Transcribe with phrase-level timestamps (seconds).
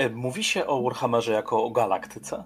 [0.00, 2.44] E, mówi się o Warhammerze jako o galaktyce?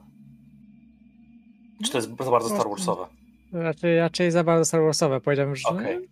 [1.84, 3.06] Czy to jest za bardzo Star Warsowe?
[3.52, 5.68] Raczej, raczej za bardzo Star Warsowe, powiedziałbym, że...
[5.68, 6.08] Okay.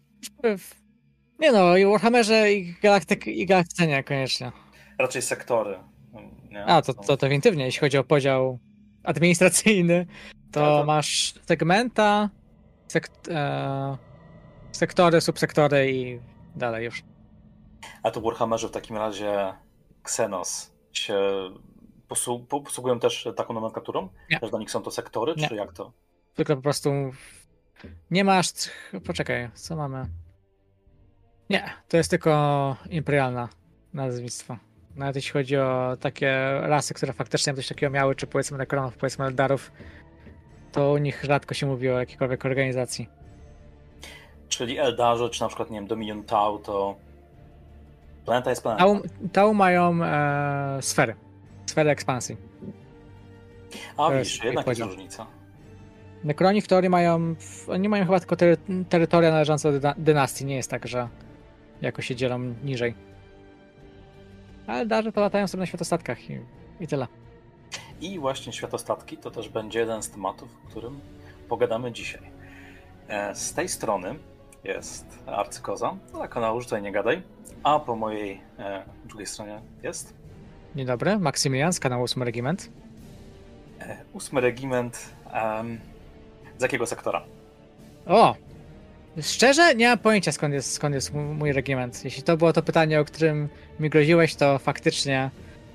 [1.39, 4.53] Nie no, i Warhammerze i, galaktyk, i galaktyce niekoniecznie.
[4.99, 5.79] Raczej sektory.
[6.51, 6.65] Nie?
[6.65, 8.59] A, to, to definitywnie, jeśli chodzi o podział
[9.03, 10.07] administracyjny,
[10.53, 10.85] to, to...
[10.87, 12.31] masz segmenta,
[12.89, 13.97] sekt, e,
[14.73, 16.21] sektory, subsektory i
[16.57, 17.03] dalej już.
[18.03, 19.55] A to Warhammerze w takim razie
[20.03, 21.21] Xenos się
[22.65, 24.09] posługują też taką nomenklaturą?
[24.31, 24.41] Nie.
[24.41, 25.49] Też dla nich są to sektory, nie.
[25.49, 25.93] czy jak to?
[26.35, 26.91] Tylko po prostu
[28.11, 28.49] nie masz...
[29.07, 30.07] Poczekaj, co mamy?
[31.51, 33.49] Nie, to jest tylko imperialna
[33.95, 34.57] nazwistwo.
[34.97, 39.25] Nawet jeśli chodzi o takie rasy, które faktycznie coś takiego miały, czy powiedzmy Necronów, powiedzmy
[39.25, 39.73] Eldarów,
[40.73, 43.09] to u nich rzadko się mówi o jakiejkolwiek organizacji.
[44.49, 46.97] Czyli Eldarze, czy na przykład, nie wiem, Dominion Tau, to
[48.25, 48.85] planeta jest planeta.
[48.85, 49.01] Tau,
[49.33, 51.15] Tau mają e, sfery.
[51.67, 52.37] Sfery ekspansji.
[53.97, 55.27] A widzisz, jednak jest różnica.
[56.25, 57.35] Necroni w teorii mają,
[57.69, 58.57] oni mają chyba tylko tery,
[58.89, 61.09] terytoria należące do dynastii, nie jest tak, że
[61.81, 62.95] jako się dzielą niżej.
[64.67, 66.41] Ale darze to latają sobie na światostatkach i,
[66.81, 67.07] i tyle.
[68.01, 71.01] I właśnie światostatki to też będzie jeden z tematów, o którym
[71.49, 72.23] pogadamy dzisiaj.
[73.09, 74.15] E, z tej strony
[74.65, 77.23] jest Arcykoza, dla kanału Rzucaj Nie Gadaj,
[77.63, 80.15] a po mojej e, drugiej stronie jest...
[80.77, 82.71] Dzień dobry, Maksymilian z kanału 8 Regiment.
[83.81, 85.81] E, 8 Regiment um,
[86.59, 87.23] z jakiego sektora?
[88.07, 88.35] O!
[89.23, 92.05] Szczerze, nie mam pojęcia skąd jest, skąd jest mój regiment.
[92.05, 93.49] Jeśli to było to pytanie, o którym
[93.81, 95.31] mi groziłeś, to faktycznie,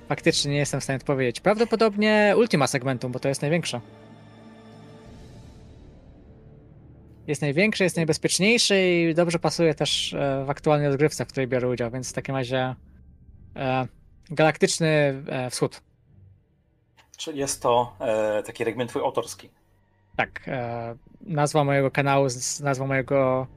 [0.07, 1.39] faktycznie nie jestem w stanie odpowiedzieć.
[1.39, 3.81] Prawdopodobnie Ultima Segmentum, bo to jest największe.
[7.27, 11.69] Jest największy, jest najbezpieczniejszy i dobrze pasuje też e, w aktualnej rozgrywce, w której biorę
[11.69, 12.75] udział, więc w takim razie
[13.55, 13.87] e,
[14.31, 14.87] Galaktyczny
[15.27, 15.81] e, Wschód.
[17.17, 19.49] Czyli jest to e, taki regiment twój autorski.
[20.15, 20.41] Tak.
[20.47, 22.27] E, nazwa mojego kanału,
[22.63, 23.47] nazwa mojego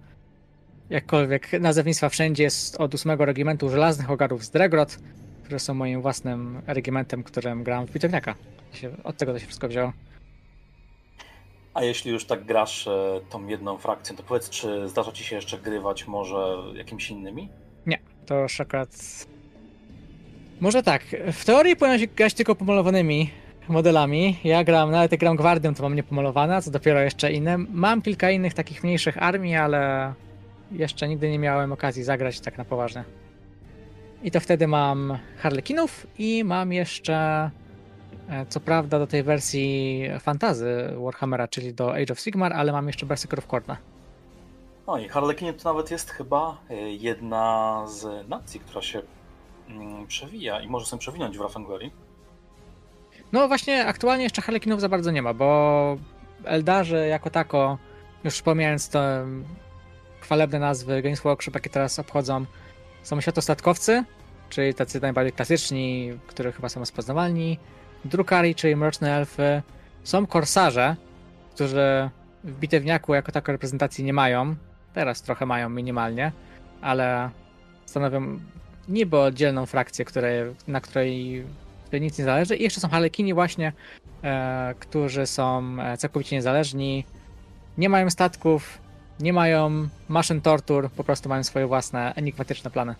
[0.90, 4.98] jakkolwiek nazewnictwa wszędzie jest od 8 regimentu Żelaznych Ogarów z Dregrot,
[5.44, 8.34] które są moim własnym regimentem, którym grałem w bitewniaka.
[9.04, 9.92] Od tego to się wszystko wzięło.
[11.74, 15.36] A jeśli już tak grasz e, tą jedną frakcją, to powiedz, czy zdarza ci się
[15.36, 17.48] jeszcze grywać może jakimiś innymi?
[17.86, 18.90] Nie, to już akurat...
[20.60, 23.30] Może tak, w teorii powinno się grać tylko pomalowanymi
[23.70, 24.36] modelami.
[24.44, 27.58] Ja gram, nawet jak gram gwardią, to mam niepomalowane, co dopiero jeszcze inne.
[27.58, 30.12] Mam kilka innych takich mniejszych armii, ale
[30.72, 33.04] jeszcze nigdy nie miałem okazji zagrać tak na poważnie.
[34.22, 37.50] I to wtedy mam Harlekinów i mam jeszcze,
[38.48, 43.06] co prawda, do tej wersji fantazy Warhammera, czyli do Age of Sigmar, ale mam jeszcze
[43.06, 43.76] Berserkerów Korna.
[44.86, 49.02] No i Harlekinie to nawet jest chyba e, jedna z nacji, która się
[49.68, 51.90] mm, przewija i może sobie przewinąć w Rafengori.
[53.32, 55.96] No właśnie, aktualnie jeszcze Harlekinów za bardzo nie ma, bo
[56.44, 57.78] Eldarzy jako tako,
[58.24, 59.26] już pomijając te
[60.20, 62.44] chwalebne nazwy Games Workshop, jakie teraz obchodzą,
[63.02, 64.04] są światostatkowcy,
[64.48, 67.58] czyli tacy najbardziej klasyczni, których chyba są rozpoznawalni,
[68.04, 69.62] Drukari, czyli mroczne elfy,
[70.04, 70.96] są korsarze,
[71.54, 72.10] którzy
[72.44, 74.54] w bitewniaku jako tako reprezentacji nie mają,
[74.92, 76.32] teraz trochę mają minimalnie,
[76.80, 77.30] ale
[77.86, 78.38] stanowią
[78.88, 81.44] niby oddzielną frakcję, które, na której
[81.92, 82.56] nic nie zależy.
[82.56, 83.72] I jeszcze są Harlekini właśnie,
[84.24, 87.04] e, którzy są e, całkowicie niezależni,
[87.78, 88.78] nie mają statków,
[89.20, 92.94] nie mają maszyn tortur, po prostu mają swoje własne enigmatyczne plany.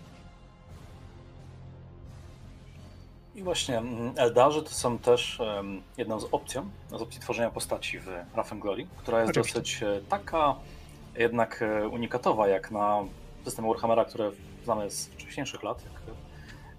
[3.41, 7.99] I właśnie mm, Eldarzy to są też um, jedną z opcji, z opcji tworzenia postaci
[7.99, 9.59] w Wrath Glory, która jest Oczywiście.
[9.59, 10.55] dosyć e, taka
[11.15, 13.03] jednak unikatowa jak na
[13.45, 14.31] system Warhammera, które
[14.63, 16.15] znamy z wcześniejszych lat, jak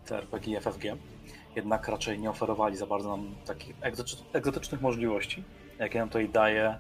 [0.07, 0.85] TRPG i FFG
[1.57, 3.77] jednak raczej nie oferowali za bardzo nam takich
[4.33, 5.45] egzotycznych możliwości,
[5.79, 6.79] jakie nam tutaj daje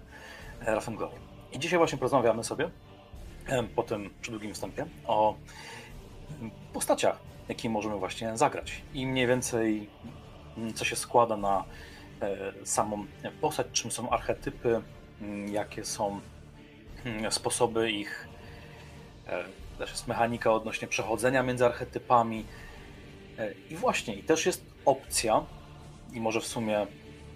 [0.60, 1.16] e, Raffenglory.
[1.52, 2.70] I dzisiaj właśnie porozmawiamy sobie
[3.76, 5.34] po tym przydługim wstępie o
[6.72, 8.82] postaciach, jakie możemy właśnie zagrać.
[8.94, 9.90] I mniej więcej
[10.74, 11.64] co się składa na
[12.20, 13.06] e, samą
[13.40, 14.82] postać, czym są archetypy,
[15.50, 16.20] jakie są
[17.30, 18.28] sposoby ich,
[19.26, 19.44] e,
[19.78, 22.44] też jest mechanika odnośnie przechodzenia między archetypami,
[23.38, 25.44] E, I właśnie, i też jest opcja,
[26.12, 26.86] i może w sumie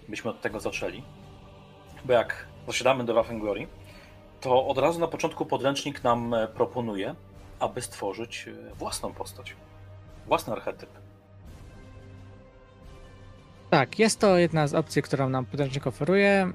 [0.07, 1.03] byśmy od tego zaczęli,
[2.05, 3.67] bo jak zasiadamy do Waffen Glory,
[4.41, 7.15] to od razu na początku podręcznik nam proponuje,
[7.59, 8.45] aby stworzyć
[8.79, 9.55] własną postać,
[10.27, 10.89] własny archetyp.
[13.69, 16.51] Tak, jest to jedna z opcji, którą nam podręcznik oferuje.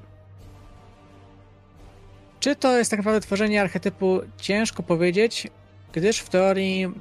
[2.40, 4.20] Czy to jest tak naprawdę tworzenie archetypu?
[4.36, 5.48] Ciężko powiedzieć,
[5.92, 6.92] gdyż w teorii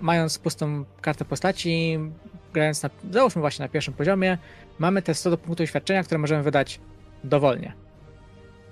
[0.00, 1.98] mając pustą kartę postaci,
[2.52, 4.38] grając na, załóżmy właśnie na pierwszym poziomie,
[4.78, 6.80] mamy te 100 punktów doświadczenia, które możemy wydać
[7.24, 7.72] dowolnie.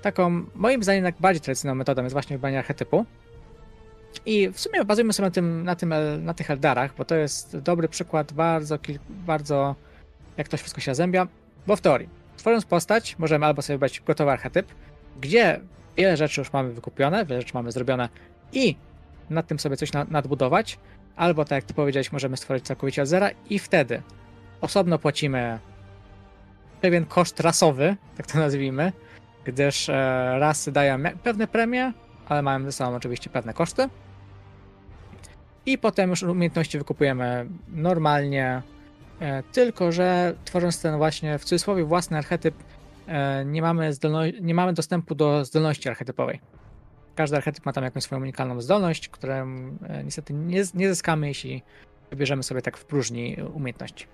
[0.03, 3.07] Taką, moim zdaniem, najbardziej tradycyjną metodą jest właśnie wybieranie archetypu.
[4.27, 5.95] I w sumie bazujmy sobie na, tym, na, tym,
[6.25, 8.79] na tych Eldarach, bo to jest dobry przykład bardzo,
[9.09, 9.75] bardzo
[10.37, 11.27] jak to wszystko się zazębia,
[11.67, 14.67] bo w teorii, tworząc postać, możemy albo sobie wybrać gotowy archetyp,
[15.21, 15.61] gdzie
[15.97, 18.09] wiele rzeczy już mamy wykupione, wiele rzeczy mamy zrobione
[18.53, 18.77] i
[19.31, 20.79] nad tym sobie coś nadbudować,
[21.17, 24.03] albo tak jak ty powiedziałeś, możemy stworzyć całkowicie od zera i wtedy
[24.61, 25.59] osobno płacimy
[26.81, 28.93] pewien koszt rasowy, tak to nazwijmy,
[29.45, 29.93] gdyż e,
[30.39, 31.93] rasy dają pewne premie,
[32.29, 33.89] ale mają ze sobą oczywiście pewne koszty.
[35.67, 38.63] I potem już umiejętności wykupujemy normalnie,
[39.21, 42.55] e, tylko że tworząc ten właśnie w cudzysłowie własny archetyp,
[43.07, 46.41] e, nie mamy, zdolno- nie mamy dostępu do zdolności archetypowej.
[47.15, 49.35] Każdy archetyp ma tam jakąś swoją unikalną zdolność, którą
[49.89, 51.63] e, niestety nie, nie zyskamy, jeśli
[52.11, 54.07] wybierzemy sobie tak w próżni umiejętności.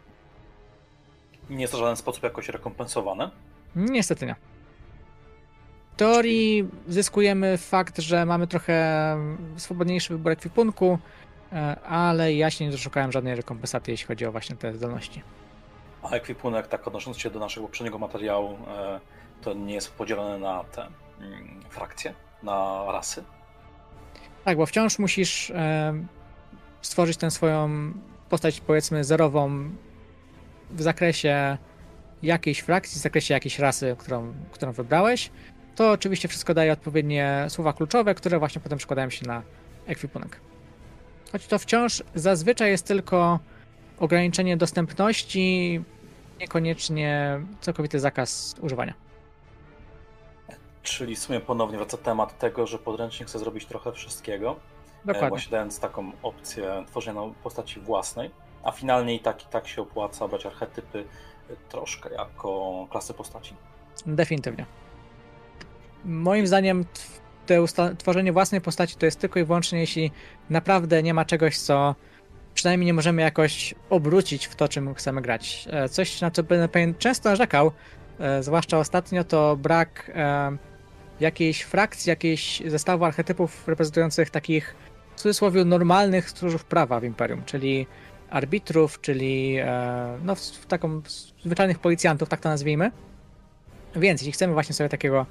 [1.50, 3.30] Nie jest to w żaden sposób jakoś rekompensowane?
[3.76, 4.36] Niestety nie.
[5.94, 9.16] W teorii zyskujemy fakt, że mamy trochę
[9.56, 10.98] swobodniejszy wybór ekwipunku,
[11.52, 15.22] e, ale ja się nie doszukałem żadnej rekompensaty, jeśli chodzi o właśnie te zdolności.
[16.02, 19.00] A ekwipunek, tak odnosząc się do naszego poprzedniego materiału, e,
[19.42, 20.86] to nie jest podzielony na te
[21.20, 23.24] mm, frakcje, na rasy?
[24.44, 25.94] Tak, bo wciąż musisz e,
[26.82, 27.92] stworzyć tę swoją
[28.28, 29.70] postać, powiedzmy, zerową
[30.70, 31.58] w zakresie
[32.22, 35.30] jakiejś frakcji, w zakresie jakiejś rasy, którą, którą wybrałeś
[35.74, 39.42] to oczywiście wszystko daje odpowiednie słowa kluczowe, które właśnie potem przekładają się na
[39.86, 40.40] ekwipunek.
[41.32, 43.38] Choć to wciąż zazwyczaj jest tylko
[43.98, 45.80] ograniczenie dostępności,
[46.40, 48.94] niekoniecznie całkowity zakaz używania.
[50.82, 54.50] Czyli w sumie ponownie wraca temat tego, że podręcznik chce zrobić trochę wszystkiego.
[54.50, 55.28] E, Dokładnie.
[55.28, 58.30] Właśnie dając taką opcję tworzenia postaci własnej,
[58.64, 61.04] a finalnie i tak i tak się opłaca brać archetypy
[61.68, 63.54] troszkę jako klasy postaci.
[64.06, 64.66] Definitywnie.
[66.04, 66.84] Moim zdaniem
[67.46, 67.64] te
[67.98, 70.10] tworzenie własnej postaci to jest tylko i wyłącznie, jeśli
[70.50, 71.94] naprawdę nie ma czegoś, co
[72.54, 75.68] przynajmniej nie możemy jakoś obrócić w to, czym chcemy grać.
[75.70, 77.72] E, coś, na co będę często narzekał,
[78.18, 80.56] e, zwłaszcza ostatnio, to brak e,
[81.20, 84.74] jakiejś frakcji, jakiejś zestawu archetypów reprezentujących takich
[85.16, 87.86] w cudzysłowie normalnych stróżów prawa w Imperium, czyli
[88.30, 89.56] arbitrów, czyli
[90.22, 90.34] no,
[90.68, 91.02] taką
[91.44, 92.90] zwyczajnych policjantów, tak to nazwijmy.
[93.96, 95.26] Więc jeśli chcemy właśnie sobie takiego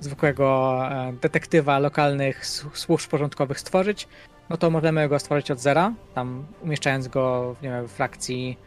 [0.00, 4.08] zwykłego e, detektywa lokalnych służb porządkowych stworzyć,
[4.50, 8.58] no to możemy go stworzyć od zera, tam umieszczając go nie wiem, w frakcji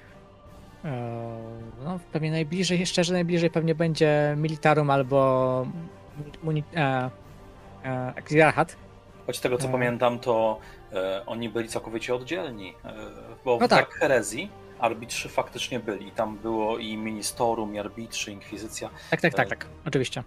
[0.86, 0.92] e,
[1.84, 5.68] no pewnie najbliżej, szczerze najbliżej pewnie będzie Militarum albo
[6.44, 7.10] muni, e,
[7.86, 8.14] e,
[9.26, 9.72] Choć tego co e...
[9.72, 10.60] pamiętam, to
[10.94, 12.94] e, oni byli całkowicie oddzielni, e,
[13.46, 13.94] bo no w tak.
[13.94, 16.12] herezji arbitrzy faktycznie byli.
[16.12, 18.90] Tam było i Ministerum, i arbitrzy, inkwizycja.
[19.10, 20.24] Tak, tak, tak, tak, oczywiście.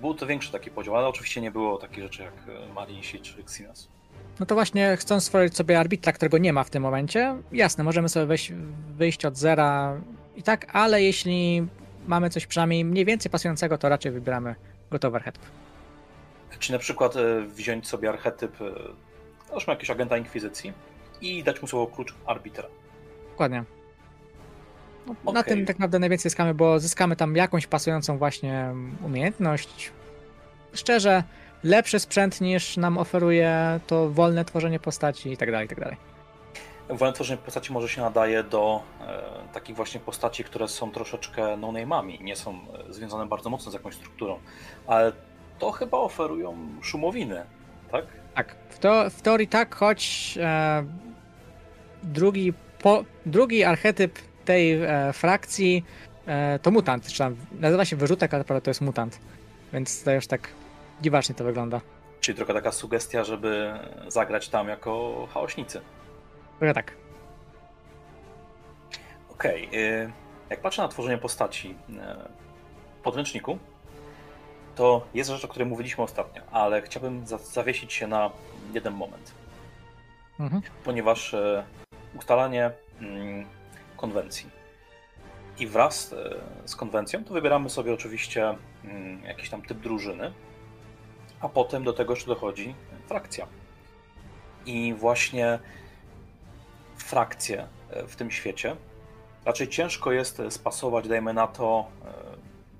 [0.00, 3.40] Był to większy taki podział, ale oczywiście nie było takich rzeczy jak e, Marisi czy
[3.40, 3.88] Xinas.
[4.40, 8.08] No to właśnie chcąc stworzyć sobie arbitra, którego nie ma w tym momencie, jasne, możemy
[8.08, 8.52] sobie wejść,
[8.96, 10.00] wyjść od zera
[10.36, 11.66] i tak, ale jeśli
[12.06, 14.54] mamy coś przynajmniej mniej więcej pasującego, to raczej wybieramy
[14.90, 15.42] gotowy archetyp.
[16.58, 18.56] Czy na przykład e, wziąć sobie archetyp,
[19.48, 20.72] załóżmy jakiegoś agenta Inkwizycji
[21.20, 22.64] i dać mu słowo klucz arbitra.
[23.30, 23.64] Dokładnie.
[25.06, 25.34] No, okay.
[25.34, 29.92] Na tym tak naprawdę najwięcej zyskamy, bo zyskamy tam jakąś pasującą właśnie umiejętność.
[30.72, 31.22] Szczerze,
[31.64, 35.96] lepszy sprzęt niż nam oferuje to wolne tworzenie postaci i tak dalej, i tak dalej.
[36.88, 39.22] Wolne tworzenie postaci może się nadaje do e,
[39.52, 42.52] takich właśnie postaci, które są troszeczkę no-name'ami, nie są
[42.88, 44.38] e, związane bardzo mocno z jakąś strukturą,
[44.86, 45.12] ale
[45.58, 47.42] to chyba oferują szumowiny,
[47.92, 48.04] tak?
[48.34, 50.84] Tak, w, to, w teorii tak, choć e,
[52.02, 55.84] drugi, po, drugi archetyp tej e, frakcji
[56.26, 57.06] e, to mutant.
[57.06, 59.18] Czy tam nazywa się wyrzutek, ale naprawdę to jest mutant.
[59.72, 60.48] Więc to już tak
[61.02, 61.80] dziwacznie to wygląda.
[62.20, 63.72] Czyli trochę taka sugestia, żeby
[64.08, 65.80] zagrać tam jako chaośnicy.
[66.58, 66.92] Trochę tak.
[69.30, 69.68] Okej.
[69.68, 70.12] Okay.
[70.50, 71.74] Jak patrzę na tworzenie postaci
[72.98, 73.58] w podręczniku,
[74.74, 78.30] to jest rzecz, o której mówiliśmy ostatnio, ale chciałbym zawiesić się na
[78.74, 79.32] jeden moment.
[80.40, 80.62] Mhm.
[80.84, 81.64] Ponieważ e,
[82.18, 83.46] ustalanie mm,
[83.96, 84.50] konwencji.
[85.58, 86.34] I wraz e,
[86.64, 90.32] z konwencją to wybieramy sobie oczywiście mm, jakiś tam typ drużyny,
[91.40, 92.74] a potem do tego jeszcze dochodzi
[93.06, 93.46] frakcja.
[94.66, 95.58] I właśnie
[96.96, 98.76] frakcje e, w tym świecie
[99.44, 101.86] raczej ciężko jest spasować, dajmy na to,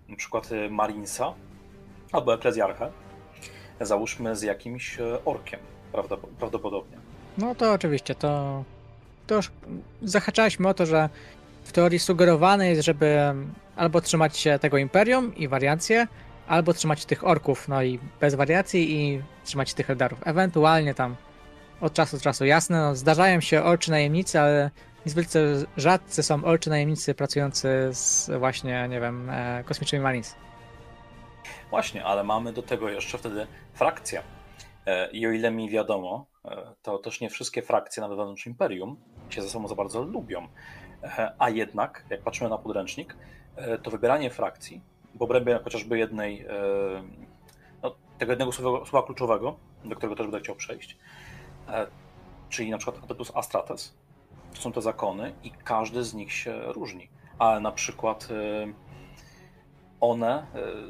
[0.08, 1.34] e, na przykład Marinsa
[2.12, 2.92] albo Eklezjarchę,
[3.80, 5.60] załóżmy z jakimś orkiem,
[6.38, 6.98] prawdopodobnie.
[7.38, 8.64] No to oczywiście, to
[9.26, 9.50] to już
[10.02, 11.08] zahaczaliśmy o to, że
[11.64, 13.18] w teorii sugerowane jest, żeby
[13.76, 16.06] albo trzymać się tego Imperium i wariacje,
[16.46, 20.18] albo trzymać tych orków, no i bez wariacji i trzymać tych Eldarów.
[20.24, 21.16] Ewentualnie tam
[21.80, 24.70] od czasu do czasu, jasne, no, zdarzają się orczy najemnicy, ale
[25.06, 25.40] niezwykle
[25.76, 30.36] rzadcy są orczy najemnicy pracujący z właśnie, nie wiem, e, kosmicznymi Marines.
[31.70, 34.22] Właśnie, ale mamy do tego jeszcze wtedy frakcję.
[34.86, 38.96] E, I o ile mi wiadomo, e, to też nie wszystkie frakcje, nawet wewnątrz Imperium,
[39.30, 40.48] się ze sobą za bardzo lubią.
[41.02, 43.16] E, a jednak, jak patrzymy na podręcznik,
[43.82, 44.80] to wybieranie frakcji,
[45.14, 46.46] w obrębie chociażby jednej,
[47.82, 50.96] no, tego jednego słowa, słowa, kluczowego, do którego też będę chciał przejść,
[52.48, 53.94] czyli na przykład Adeptus Astrates,
[54.54, 57.08] to są te zakony i każdy z nich się różni.
[57.38, 58.28] Ale na przykład
[60.00, 60.46] one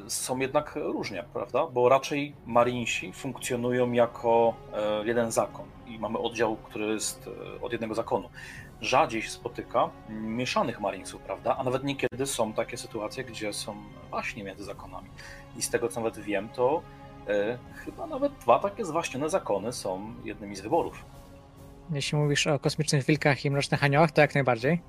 [0.06, 1.66] e, są jednak różnie, prawda?
[1.66, 7.72] Bo raczej Marinsi funkcjonują jako e, jeden zakon i mamy oddział, który jest e, od
[7.72, 8.28] jednego zakonu.
[8.80, 11.56] Rzadziej się spotyka mieszanych Marinesów, prawda?
[11.56, 13.76] A nawet niekiedy są takie sytuacje, gdzie są
[14.10, 15.08] właśnie między zakonami.
[15.56, 16.82] I z tego co nawet wiem, to
[17.84, 21.04] chyba nawet dwa takie zwaśnione zakony są jednymi z wyborów.
[21.90, 24.80] Jeśli mówisz o kosmicznych wilkach i mrocznych aniołach, to jak najbardziej.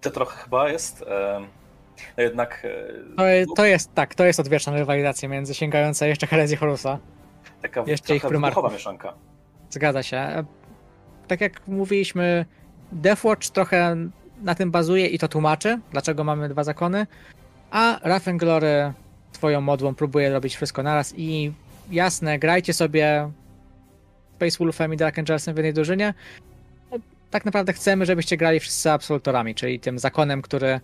[0.00, 1.02] To trochę chyba jest.
[1.02, 1.40] E,
[2.16, 2.62] jednak.
[2.64, 6.98] E, to, jest, to jest tak, to jest odwieczna rywalizacja między sięgająca jeszcze herezji Horusa.
[7.62, 8.72] Taka jeszcze ich prymarków.
[8.72, 9.14] mieszanka.
[9.70, 10.44] Zgadza się.
[11.28, 12.44] Tak jak mówiliśmy,
[12.92, 13.96] Deathwatch trochę
[14.42, 17.06] na tym bazuje i to tłumaczy, dlaczego mamy dwa zakony,
[17.70, 18.92] a Raffenglory
[19.32, 21.52] twoją modłą próbuje robić wszystko naraz i
[21.90, 23.30] jasne, grajcie sobie
[24.36, 26.14] Space Wolfem i Dark Angelsem w jednej drużynie.
[27.30, 30.80] Tak naprawdę chcemy, żebyście grali wszyscy absolutorami, czyli tym zakonem, który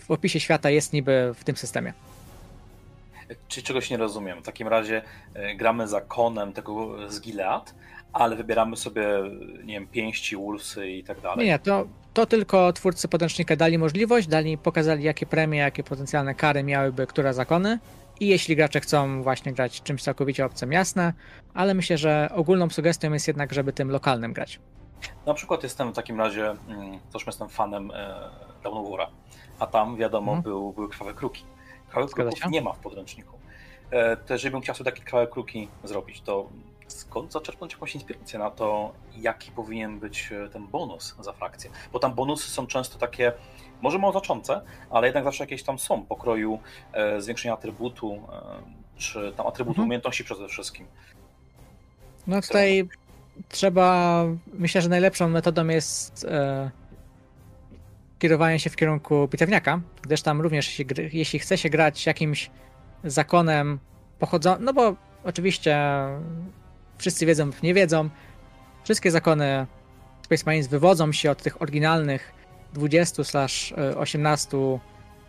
[0.00, 1.92] w opisie świata jest niby w tym systemie.
[3.48, 4.42] Czyli czegoś nie rozumiem.
[4.42, 5.02] W takim razie
[5.34, 7.74] e, gramy zakonem tego z Gilead,
[8.12, 9.06] ale wybieramy sobie,
[9.64, 11.46] nie wiem, pięści, wolfsy i tak dalej.
[11.46, 16.62] Nie, to, to tylko twórcy podręcznika dali możliwość, dali, pokazali jakie premie, jakie potencjalne kary
[16.62, 17.78] miałyby które zakony.
[18.20, 21.12] I jeśli gracze chcą właśnie grać czymś całkowicie obcym, jasne,
[21.54, 24.60] ale myślę, że ogólną sugestią jest jednak, żeby tym lokalnym grać.
[25.26, 28.30] Na przykład jestem w takim razie, mm, też jestem fanem e,
[28.64, 29.06] Dawnowara
[29.58, 30.42] a tam wiadomo mhm.
[30.42, 31.44] był, były krwawe kruki.
[31.88, 33.38] Krwawych kruków nie ma w podręczniku.
[33.90, 36.48] E, to jeżeli bym chciał sobie takie krwawe kruki zrobić, to
[36.86, 41.70] skąd zaczerpnąć jakąś inspirację na to, jaki powinien być e, ten bonus za frakcję?
[41.92, 43.32] Bo tam bonusy są często takie,
[43.82, 44.60] może mało znaczące,
[44.90, 46.58] ale jednak zawsze jakieś tam są, pokroju
[46.92, 49.88] e, zwiększenia atrybutu, e, czy tam atrybutu mhm.
[49.88, 50.86] umiejętności przede wszystkim.
[52.26, 52.88] No tutaj
[53.48, 56.70] trzeba, myślę, że najlepszą metodą jest e,
[58.18, 62.50] kierowanie się w kierunku bitewniaka, gdyż tam również, jeśli, jeśli chce się grać jakimś
[63.04, 63.78] zakonem
[64.18, 65.78] pochodzącym, no bo oczywiście
[66.98, 68.08] wszyscy wiedzą nie wiedzą,
[68.84, 69.66] wszystkie zakony
[70.22, 72.32] Space Marines wywodzą się od tych oryginalnych
[72.74, 74.78] 20-18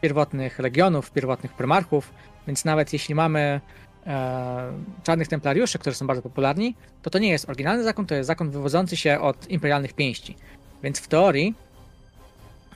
[0.02, 2.14] pierwotnych legionów, pierwotnych prymarchów,
[2.48, 3.62] więc nawet jeśli mamy
[4.08, 4.72] e,
[5.04, 8.52] czarnych templariuszy, którzy są bardzo popularni, to to nie jest oryginalny zakon, to jest zakon
[8.52, 10.36] wywodzący się od imperialnych pięści.
[10.84, 11.56] Więc w teorii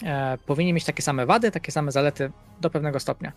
[0.03, 2.31] e, powinien mieć takie same wady, takie same zalety
[2.61, 3.31] do pewnego stopnia.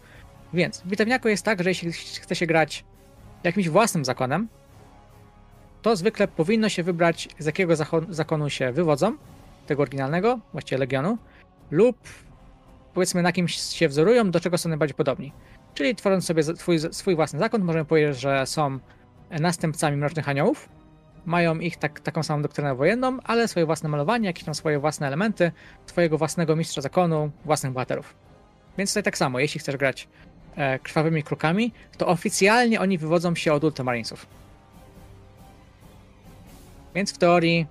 [0.52, 2.84] Więc w bitewniaku jest tak, że jeśli chce się grać
[3.44, 4.48] jakimś własnym zakonem,
[5.82, 7.74] to zwykle powinno się wybrać, z jakiego
[8.08, 9.16] zakonu się wywodzą,
[9.66, 11.18] tego oryginalnego, właściwie legionu,
[11.70, 11.96] lub
[12.94, 15.32] powiedzmy na kimś się wzorują, do czego są najbardziej podobni.
[15.74, 18.78] Czyli tworząc sobie swój, swój własny zakon, możemy powiedzieć, że są
[19.30, 20.68] następcami Mrocznych Aniołów,
[21.26, 25.06] mają ich tak, taką samą doktrynę wojenną, ale swoje własne malowanie, jakieś tam swoje własne
[25.06, 25.52] elementy,
[25.86, 28.14] swojego własnego mistrza zakonu, własnych bohaterów.
[28.78, 30.08] Więc tutaj tak samo, jeśli chcesz grać
[30.56, 34.26] e, krwawymi krokami, to oficjalnie oni wywodzą się od Ultramarinesów.
[36.94, 37.66] Więc w teorii,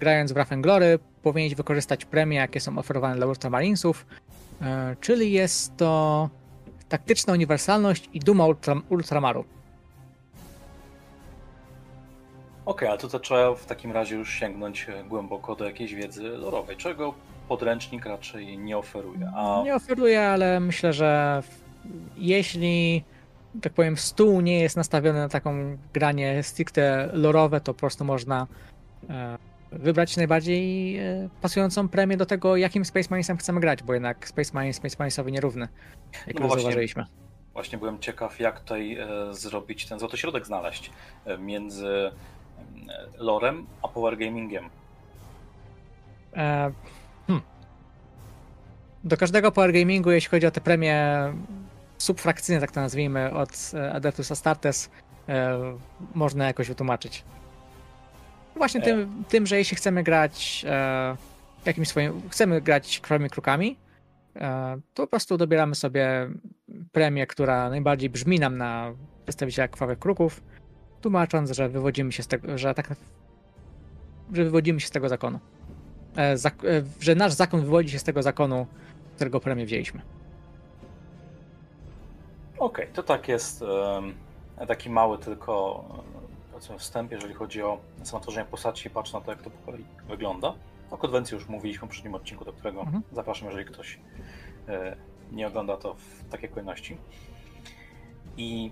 [0.00, 4.06] grając w Raffenglory, powinieneś wykorzystać premie, jakie są oferowane dla Ultramarinesów,
[4.62, 6.30] e, czyli jest to
[6.88, 9.44] taktyczna uniwersalność i duma ultra, Ultramaru.
[12.66, 16.76] Okej, ale to trzeba w takim razie już sięgnąć e, głęboko do jakiejś wiedzy lorowej,
[16.76, 17.14] czego
[17.48, 19.32] podręcznik raczej nie oferuje.
[19.36, 19.62] A...
[19.64, 21.42] Nie oferuje, ale myślę, że
[22.16, 23.04] jeśli
[23.62, 28.46] tak powiem, stół nie jest nastawiony na taką granie stricte lorowe, to po prostu można
[29.10, 29.38] e,
[29.72, 34.50] wybrać najbardziej e, pasującą premię do tego, jakim Space Marinesem chcemy grać, bo jednak Space
[34.54, 35.68] Marines Space Marinesowi nierówny,
[36.26, 37.04] jak no zauważyliśmy.
[37.52, 38.98] Właśnie byłem ciekaw, jak tutaj
[39.30, 40.90] zrobić ten złoty środek znaleźć
[41.38, 42.12] między
[43.18, 44.70] lorem, a power gamingiem?
[46.36, 46.72] E,
[47.26, 47.42] hmm.
[49.04, 51.32] Do każdego power gamingu, jeśli chodzi o te premie
[51.98, 54.90] subfrakcyjne, tak to nazwijmy, od e, Adeptus Astartes,
[55.28, 55.58] e,
[56.14, 57.24] można jakoś wytłumaczyć.
[58.56, 58.84] Właśnie e.
[58.84, 61.16] tym, tym, że jeśli chcemy grać e,
[61.64, 63.76] jakimś swoim, chcemy grać krwawymi krukami,
[64.36, 66.28] e, to po prostu dobieramy sobie
[66.92, 68.92] premię, która najbardziej brzmi nam na
[69.24, 70.42] przedstawiciela krwawych kruków,
[71.02, 72.94] tłumacząc, że wywodzimy się z tego, że tak
[74.32, 75.38] że wywodzimy się z tego zakonu.
[76.16, 78.66] E, zak e, że nasz zakon wywodzi się z tego zakonu,
[79.16, 80.02] którego premię wzięliśmy.
[82.58, 84.14] Okej, okay, to tak jest um,
[84.68, 85.84] taki mały tylko
[86.78, 90.54] wstęp, jeżeli chodzi o samo tworzenie postaci, patrz na to, jak to po kolei wygląda.
[90.90, 93.02] O konwencji już mówiliśmy w poprzednim odcinku, do którego mhm.
[93.12, 93.98] zapraszam, jeżeli ktoś
[94.68, 94.96] e,
[95.32, 96.96] nie ogląda to w takiej kolejności.
[98.36, 98.70] I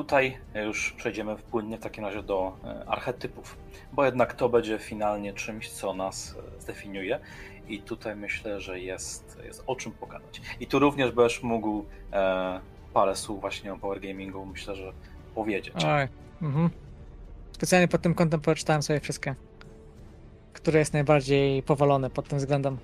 [0.00, 3.56] tutaj już przejdziemy płynnie w takim razie do e, archetypów,
[3.92, 7.20] bo jednak to będzie finalnie czymś, co nas e, zdefiniuje.
[7.68, 10.42] I tutaj myślę, że jest, jest o czym pogadać.
[10.60, 12.60] I tu również będziesz mógł e,
[12.94, 14.92] parę słów właśnie o Power Gamingu, myślę, że
[15.34, 15.74] powiedzieć.
[15.84, 16.08] Oj.
[16.42, 16.70] Mhm.
[17.52, 19.34] Specjalnie pod tym kątem przeczytałem sobie wszystkie,
[20.52, 22.78] które jest najbardziej powolone pod tym względem.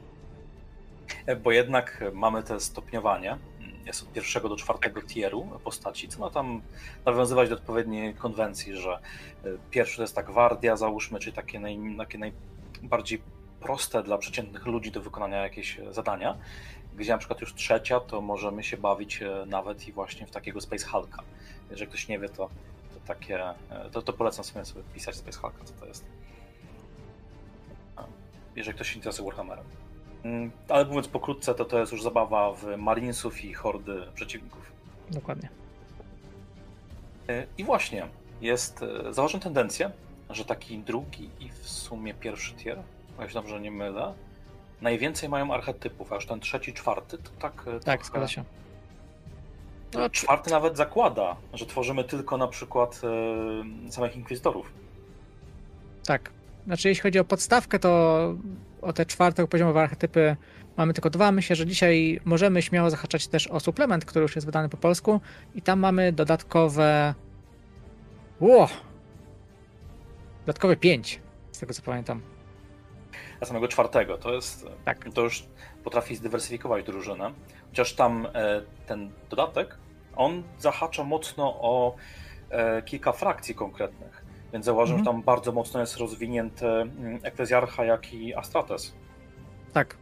[1.26, 3.38] E, bo jednak mamy te stopniowanie.
[3.86, 6.62] Jest od pierwszego do czwartego tieru postaci, co ma tam
[7.04, 8.98] nawiązywać do odpowiedniej konwencji, że e,
[9.70, 13.22] pierwszy to jest ta gwardia, załóżmy, czyli takie, naj, takie najbardziej
[13.60, 16.38] proste dla przeciętnych ludzi do wykonania jakieś zadania,
[16.96, 20.60] gdzie na przykład już trzecia, to możemy się bawić e, nawet i właśnie w takiego
[20.60, 21.22] Space Hulka.
[21.70, 22.50] Jeżeli ktoś nie wie, to
[23.06, 23.54] takie, e,
[23.92, 26.04] to, to polecam sobie, sobie pisać Space Hulka, co to jest.
[28.56, 29.85] Jeżeli ktoś się interesuje Warhammerem.
[30.24, 34.72] Mm, ale mówiąc pokrótce, to to jest już zabawa w Marinesów i hordy przeciwników.
[35.10, 35.48] Dokładnie.
[37.28, 38.08] E, I właśnie,
[38.40, 39.90] jest, e, zauważyłem tendencję,
[40.30, 42.78] że taki drugi i w sumie pierwszy tier,
[43.18, 44.14] o się dobrze nie mylę,
[44.80, 47.64] najwięcej mają archetypów, a już ten trzeci, czwarty to tak...
[47.84, 48.44] Tak, zgadza się.
[49.94, 53.00] No, czwarty nawet zakłada, że tworzymy tylko na przykład
[53.86, 54.72] e, samych inkwizytorów.
[56.06, 56.30] Tak.
[56.66, 58.34] Znaczy, jeśli chodzi o podstawkę, to
[58.86, 60.36] o te czwarte poziomowe archetypy
[60.76, 61.32] mamy tylko dwa.
[61.32, 65.20] Myślę, że dzisiaj możemy śmiało zahaczać też o suplement, który już jest wydany po polsku
[65.54, 67.14] i tam mamy dodatkowe...
[68.40, 68.68] Ło!
[70.40, 71.20] Dodatkowe pięć,
[71.52, 72.22] z tego co pamiętam.
[73.40, 74.66] A samego czwartego, to jest...
[74.84, 75.08] Tak.
[75.14, 75.46] To już
[75.84, 77.32] potrafi zdywersyfikować drużynę.
[77.68, 79.78] Chociaż tam e, ten dodatek,
[80.16, 81.96] on zahacza mocno o
[82.50, 84.25] e, kilka frakcji konkretnych.
[84.56, 85.16] Więc zauważyłem, mhm.
[85.16, 88.92] że tam bardzo mocno jest rozwinięty mm, Eklezjarcha, jak i Astrates.
[89.72, 89.96] Tak.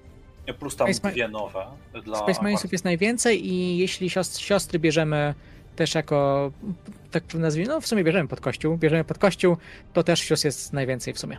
[0.59, 1.67] Plus tam Space dwie nowe.
[2.05, 5.35] Dla Space Marinesów jest najwięcej i jeśli siostry bierzemy
[5.77, 6.51] też jako,
[7.11, 9.57] tak nazwijmy, no w sumie bierzemy pod kościół, bierzemy pod kościół,
[9.93, 11.38] to też siostr jest najwięcej w sumie.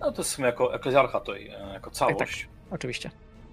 [0.00, 1.36] No to jest w sumie jako eklezjarcha to
[1.72, 2.18] jako całość.
[2.18, 2.38] Tak, tak.
[2.70, 3.10] Oczywiście.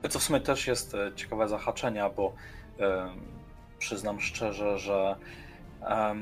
[0.09, 2.33] Co w sumie też jest e, ciekawe zahaczenia, bo
[2.79, 3.09] e,
[3.79, 5.15] przyznam szczerze, że e,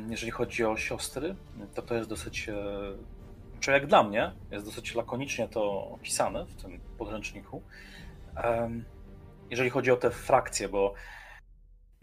[0.09, 1.35] jeżeli chodzi o siostry,
[1.73, 2.55] to to jest dosyć, e,
[3.59, 7.61] czy jak dla mnie, jest dosyć lakonicznie to opisane w tym podręczniku.
[8.37, 8.71] E,
[9.49, 10.93] jeżeli chodzi o te frakcje, bo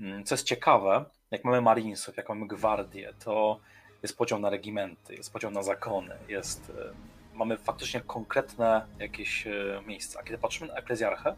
[0.01, 3.61] mm, co jest ciekawe, jak mamy Marinesów, jak mamy Gwardię, to
[4.03, 9.49] jest podział na regimenty, jest podział na zakony, jest, e, mamy faktycznie konkretne jakieś
[9.87, 10.23] miejsca.
[10.23, 11.37] Kiedy patrzymy na Eklezjarchę,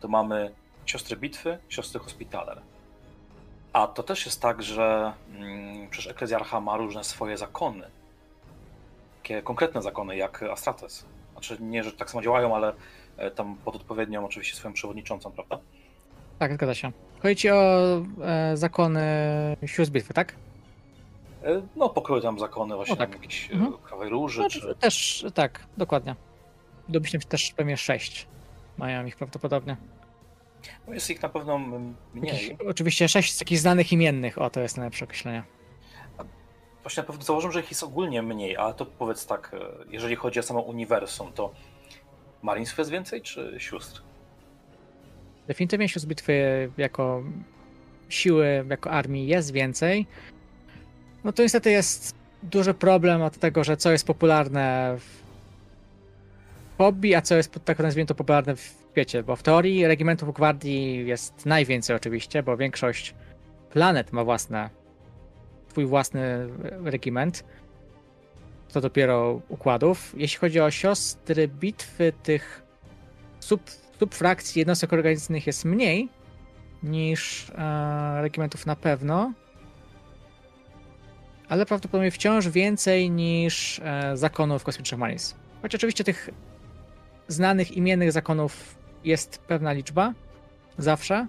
[0.00, 0.54] to mamy
[0.86, 2.62] siostry bitwy, siostry hospitaler.
[3.72, 7.90] A to też jest tak, że mm, przecież Eklezjarcha ma różne swoje zakony.
[9.22, 11.04] Takie konkretne zakony, jak Astrates.
[11.32, 12.72] Znaczy nie, że tak samo działają, ale
[13.16, 15.58] e, tam pod odpowiednią oczywiście swoją przewodniczącą, prawda?
[16.38, 16.92] Tak, zgadza się.
[17.22, 17.82] Chodzi ci o
[18.22, 19.06] e, zakony
[19.66, 20.34] sióstr bitwy, tak?
[21.44, 23.12] E, no, pokroju tam zakony właśnie o, tak.
[23.12, 23.74] jakieś e, mhm.
[24.10, 24.74] róży, no, czy...
[24.74, 26.14] Też, tak, dokładnie.
[26.88, 28.26] Domyślam się też pewnie sześć
[28.78, 29.76] mają ich prawdopodobnie.
[30.86, 31.58] No jest ich na pewno
[32.14, 32.56] mniej.
[32.68, 35.42] oczywiście sześć takich znanych imiennych, o to jest najlepsze określenie.
[36.82, 40.16] Właśnie na pewno założę, że ich jest ogólnie mniej, ale to powiedz tak, e, jeżeli
[40.16, 41.52] chodzi o samo uniwersum, to
[42.42, 44.02] Marinesów jest więcej, czy sióstr?
[45.46, 47.22] Definitywnie sióstr bitwy jako
[48.08, 50.06] siły, jako armii jest więcej.
[51.24, 55.22] No to niestety jest duży problem od tego, że co jest popularne w
[56.78, 61.06] hobby, a co jest tak nazwijmy to popularne w świecie, bo w teorii regimentów gwardii
[61.06, 63.14] jest najwięcej oczywiście, bo większość
[63.70, 64.70] planet ma własne,
[65.70, 66.48] swój własny
[66.84, 67.44] regiment,
[68.72, 70.14] to dopiero układów.
[70.16, 72.62] Jeśli chodzi o siostry bitwy tych
[73.40, 73.70] sub,
[74.00, 76.08] subfrakcji jednostek organizacyjnych jest mniej
[76.82, 79.32] niż e, regimentów na pewno,
[81.48, 85.34] ale prawdopodobnie wciąż więcej niż e, zakonów kosmicznych Marines.
[85.62, 86.30] Choć oczywiście tych
[87.28, 90.14] znanych imiennych zakonów jest pewna liczba,
[90.78, 91.26] zawsze,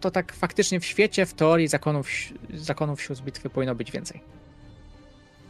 [0.00, 2.08] to tak faktycznie w świecie, w teorii zakonów,
[2.54, 4.20] zakonów sióstr bitwy powinno być więcej.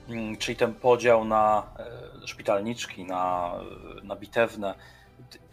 [0.09, 1.67] Mm, czyli ten podział na
[2.23, 3.55] e, szpitalniczki, na,
[4.03, 4.75] na bitewne.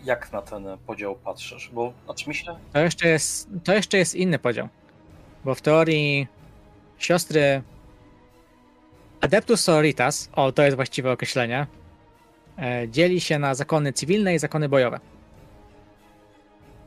[0.04, 1.70] Jak na ten podział patrzysz?
[1.74, 2.56] Bo znaczy mi się.
[2.74, 4.70] To jeszcze jest, to jeszcze jest inny podział.
[5.46, 6.28] Bo w teorii
[6.98, 7.62] siostry
[9.22, 11.68] Adeptus Sororitas, o to jest właściwe określenie, e,
[12.88, 15.00] dzieli się na zakony cywilne i zakony bojowe.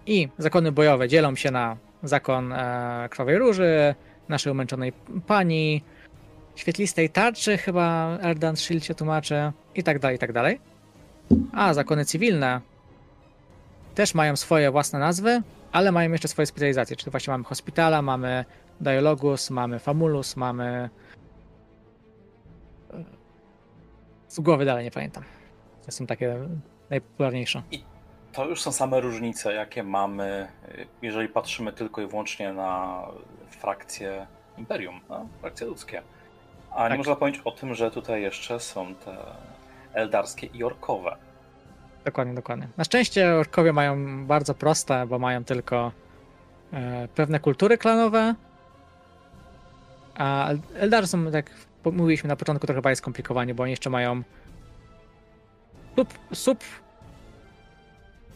[0.06, 3.94] I zakony bojowe dzielą się na zakon e, Krwawej Róży,
[4.28, 4.92] naszej umęczonej
[5.26, 5.82] pani,
[6.56, 10.60] świetlistej tarczy, chyba Erdan Shield się tłumaczy, i tak dalej, i tak dalej.
[11.52, 12.60] A zakony cywilne
[13.94, 18.44] też mają swoje własne nazwy, ale mają jeszcze swoje specjalizacje, czyli właśnie mamy Hospitala, mamy
[18.80, 20.90] Dialogus, mamy Famulus, mamy...
[24.28, 25.37] Z głowy dalej nie pamiętam.
[25.88, 26.36] To są takie
[26.90, 27.62] najpopularniejsze.
[27.70, 27.82] I
[28.32, 30.48] to już są same różnice, jakie mamy,
[31.02, 33.02] jeżeli patrzymy tylko i wyłącznie na
[33.50, 34.26] frakcje
[34.58, 36.02] Imperium, na frakcje ludzkie.
[36.70, 36.90] A tak.
[36.90, 39.16] nie można powiedzieć o tym, że tutaj jeszcze są te
[39.92, 41.16] eldarskie i orkowe.
[42.04, 42.68] Dokładnie, dokładnie.
[42.76, 45.92] Na szczęście orkowie mają bardzo proste, bo mają tylko
[46.72, 48.34] e, pewne kultury klanowe,
[50.14, 51.50] a Eldarzy są, tak
[51.84, 54.22] mówiliśmy na początku, trochę bardziej skomplikowani, bo oni jeszcze mają
[55.98, 56.64] sub, sub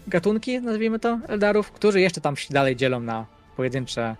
[0.07, 4.16] gatunki, nazwijmy to, Eldarów, którzy jeszcze tam się dalej dzielą na pojedyncze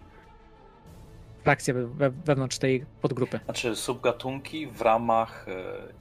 [1.45, 3.41] frakcje we, wewnątrz tej podgrupy.
[3.45, 5.53] Znaczy subgatunki w ramach e,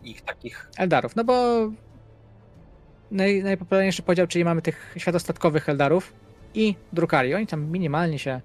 [0.04, 0.69] ich takich...
[0.77, 1.34] Eldarów, no bo
[3.12, 6.13] naj, najpopularniejszy podział, czyli mamy tych światostatkowych Eldarów
[6.54, 7.34] i Drukari.
[7.34, 8.41] Oni tam minimalnie się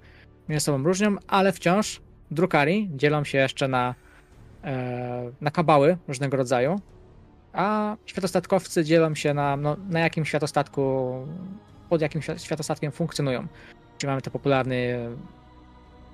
[0.48, 3.94] między sobą różnią, ale wciąż Drukari dzielą się jeszcze na,
[4.64, 6.80] e, na kabały różnego rodzaju,
[7.56, 11.14] a światostatkowcy dzielą się na, no, na jakim światostatku,
[11.88, 13.46] pod jakim światostatkiem funkcjonują.
[13.98, 15.08] Czyli mamy te popularny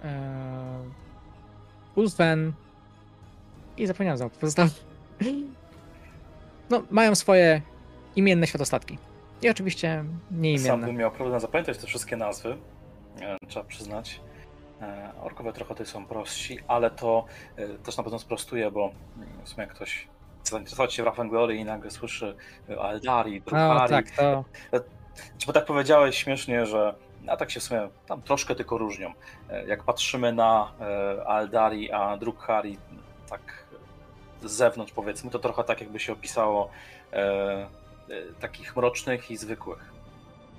[0.04, 0.84] e,
[3.76, 4.72] i zapomniałem znowu pozostałych.
[6.70, 7.62] No, mają swoje
[8.16, 8.98] imienne światostatki.
[9.42, 10.68] I oczywiście nieimienne.
[10.68, 12.56] Sam bym miał problem zapamiętać te wszystkie nazwy,
[13.48, 14.20] trzeba przyznać.
[14.82, 17.24] E, orkowie trochę tutaj są prostsi, ale to
[17.56, 20.08] e, też na pewno sprostuje, bo mm, w sumie jak ktoś
[20.44, 22.36] zainteresować się Wrath Glory i nagle słyszy
[22.76, 23.90] o Eldari, Drukhari.
[23.90, 24.44] tak, to...
[25.38, 26.94] Czy bo tak powiedziałeś śmiesznie, że
[27.26, 29.12] a tak się w sumie tam troszkę tylko różnią.
[29.50, 30.72] E, jak patrzymy na
[31.26, 32.78] Aldari, a Drukhari,
[33.30, 33.40] tak
[34.42, 36.70] z zewnątrz powiedzmy, to trochę tak jakby się opisało
[38.40, 39.92] takich mrocznych i zwykłych.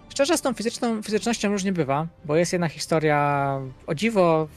[0.09, 4.47] Szczerze, z tą fizyczną, fizycznością różnie bywa, bo jest jedna historia, o dziwo,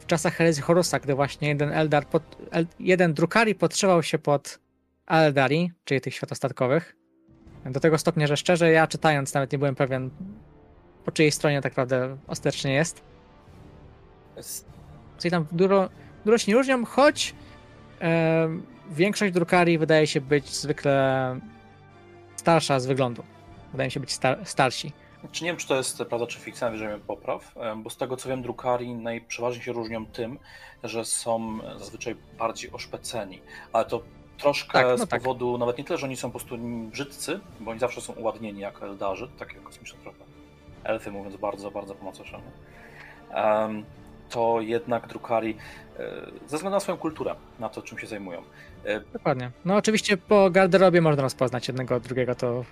[0.00, 2.22] w czasach herezji Horusa, gdy właśnie jeden Eldar, pod,
[2.80, 4.58] jeden Drukari podszywał się pod
[5.08, 6.96] Eldari, czyli tych światostatkowych.
[7.64, 10.10] Do tego stopnia, że szczerze, ja czytając nawet nie byłem pewien,
[11.04, 13.02] po czyjej stronie tak naprawdę ostatecznie jest.
[15.18, 15.88] Czyli tam dużo,
[16.24, 17.34] dużo się nie różnią, choć
[18.00, 18.48] e,
[18.90, 21.40] większość Drukari wydaje się być zwykle
[22.36, 23.22] starsza z wyglądu
[23.72, 24.92] wydaje mi się być star starsi.
[25.32, 28.28] Czy nie wiem, czy to jest prawda, czy fikcja, bierzemy popraw, bo z tego co
[28.28, 30.38] wiem, drukari najprzeważniej się różnią tym,
[30.84, 33.40] że są zazwyczaj bardziej oszpeceni,
[33.72, 34.02] ale to
[34.38, 35.22] troszkę tak, no z tak.
[35.22, 36.58] powodu, nawet nie tyle, że oni są po prostu
[36.90, 40.18] brzydcy, bo oni zawsze są uładnieni jako eldarzy, tak jak kosmiczne trochę
[40.84, 42.50] elfy, mówiąc bardzo, bardzo po macoszemu,
[43.34, 43.84] um,
[44.30, 45.56] to jednak drukari
[45.98, 46.10] e,
[46.46, 48.42] ze względu na swoją kulturę, na to, czym się zajmują.
[48.84, 49.50] E, Dokładnie.
[49.64, 52.64] No oczywiście po garderobie można rozpoznać jednego od drugiego, to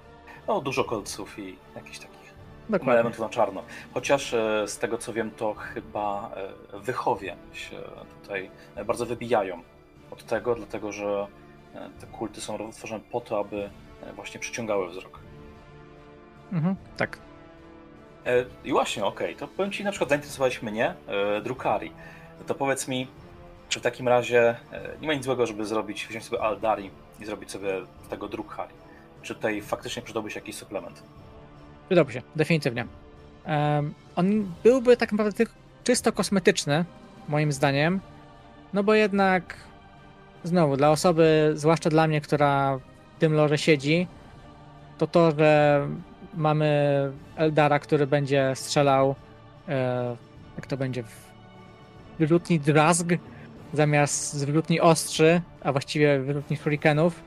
[0.48, 2.16] no, dużo kolców i jakichś takich
[2.68, 2.92] Dokładnie.
[2.92, 3.62] elementów na czarno.
[3.94, 6.30] Chociaż e, z tego co wiem, to chyba
[6.72, 7.76] wychowie się
[8.22, 8.50] tutaj
[8.86, 9.62] bardzo wybijają
[10.10, 11.26] od tego, dlatego że
[12.00, 13.70] te kulty są tworzone po to, aby
[14.14, 15.20] właśnie przyciągały wzrok.
[16.52, 17.18] Mhm, tak.
[18.64, 20.94] I właśnie, okej, okay, to powiem Ci, na przykład zainteresowałeś mnie
[21.44, 21.92] Drukari.
[22.46, 23.06] To powiedz mi,
[23.68, 24.56] czy w takim razie
[25.00, 28.74] nie ma nic złego, żeby zrobić, wziąć sobie Aldari i zrobić sobie tego Drukari?
[29.26, 31.02] czy tutaj faktycznie przydałby się jakiś suplement?
[31.86, 32.86] Przydałby się, definitywnie.
[33.46, 35.44] Um, on byłby tak naprawdę
[35.84, 36.84] czysto kosmetyczny,
[37.28, 38.00] moim zdaniem,
[38.72, 39.56] no bo jednak
[40.46, 42.78] znowu, dla osoby, zwłaszcza dla mnie, która
[43.16, 44.06] w tym lore siedzi,
[44.98, 45.80] to to, że
[46.34, 49.14] mamy Eldara, który będzie strzelał
[49.68, 50.16] e,
[50.56, 51.26] jak to będzie w
[52.18, 53.06] wylutni drazg
[53.72, 57.22] zamiast z wylutni ostrzy, a właściwie wylutni shurikenów,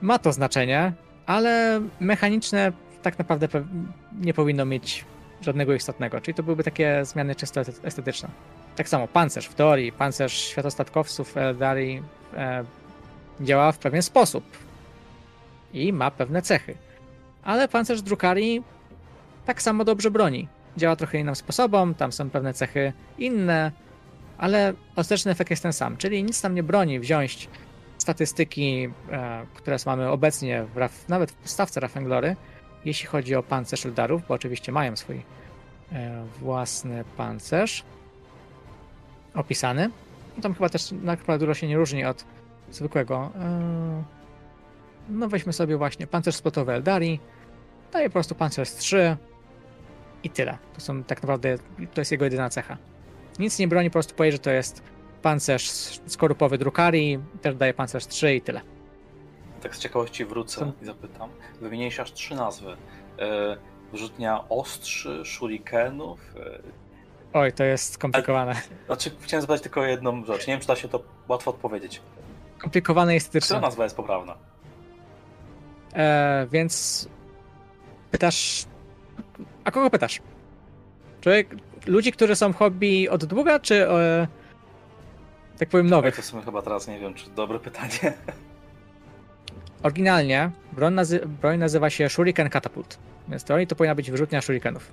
[0.00, 0.92] ma to znaczenie,
[1.26, 3.48] ale mechaniczne tak naprawdę
[4.20, 5.04] nie powinno mieć
[5.40, 6.20] żadnego istotnego.
[6.20, 8.28] Czyli to byłyby takie zmiany czysto estetyczne.
[8.76, 12.02] Tak samo pancerz w teorii, pancerz światostatkowców Eldari
[12.36, 12.64] e,
[13.40, 14.44] działa w pewien sposób
[15.72, 16.74] i ma pewne cechy.
[17.42, 18.62] Ale pancerz Drukari
[19.46, 20.48] tak samo dobrze broni.
[20.76, 23.72] Działa trochę innym sposobem, tam są pewne cechy inne,
[24.38, 25.96] ale ostateczny efekt jest ten sam.
[25.96, 27.48] Czyli nic tam nie broni wziąć
[27.98, 32.36] statystyki, e, które mamy obecnie w Raf, nawet w podstawce Rafenglory,
[32.84, 35.22] jeśli chodzi o pancerz Eldarów, bo oczywiście mają swój
[35.92, 37.84] e, własny pancerz
[39.34, 39.90] opisany.
[40.42, 42.24] Tam chyba też naprawdę dużo się nie różni od
[42.70, 43.30] zwykłego.
[43.40, 44.02] E,
[45.08, 47.20] no weźmy sobie właśnie pancerz spotowy Eldari,
[47.92, 49.16] daje po prostu pancerz 3
[50.22, 50.58] i tyle.
[50.74, 51.58] To są tak naprawdę,
[51.94, 52.76] to jest jego jedyna cecha.
[53.38, 54.82] Nic nie broni, po prostu powie, że to jest
[55.22, 55.70] pancerz
[56.06, 58.60] skorupowy Drukari, też daje pancerz 3 i tyle.
[59.62, 60.72] Tak z ciekawości wrócę Co?
[60.82, 61.30] i zapytam.
[61.60, 62.76] Wymieniłeś aż trzy nazwy.
[63.18, 63.56] E,
[63.92, 66.34] wyrzutnia ostrzy, shurikenów.
[67.32, 68.52] Oj, to jest skomplikowane.
[68.52, 70.46] A, znaczy, chciałem zadać tylko jedną rzecz.
[70.46, 72.00] Nie wiem, czy da się to łatwo odpowiedzieć.
[72.58, 73.54] Komplikowane jest estetycznie.
[73.54, 74.34] Która nazwa jest poprawna?
[75.94, 77.08] E, więc
[78.10, 78.64] pytasz.
[79.64, 80.20] A kogo pytasz?
[81.20, 84.26] Człowiek, ludzi, którzy są w hobby od długa, czy e,
[85.58, 86.16] tak powiem nowych?
[86.16, 88.14] To w chyba teraz nie wiem, czy dobre pytanie.
[89.82, 94.92] Oryginalnie broń, nazy broń nazywa się Shuriken Catapult, więc teorii to powinna być wyrzutnia shurikenów.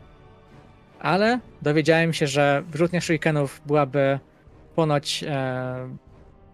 [1.00, 4.20] Ale dowiedziałem się, że wyrzutnia shurikenów byłaby
[4.76, 5.90] ponoć e,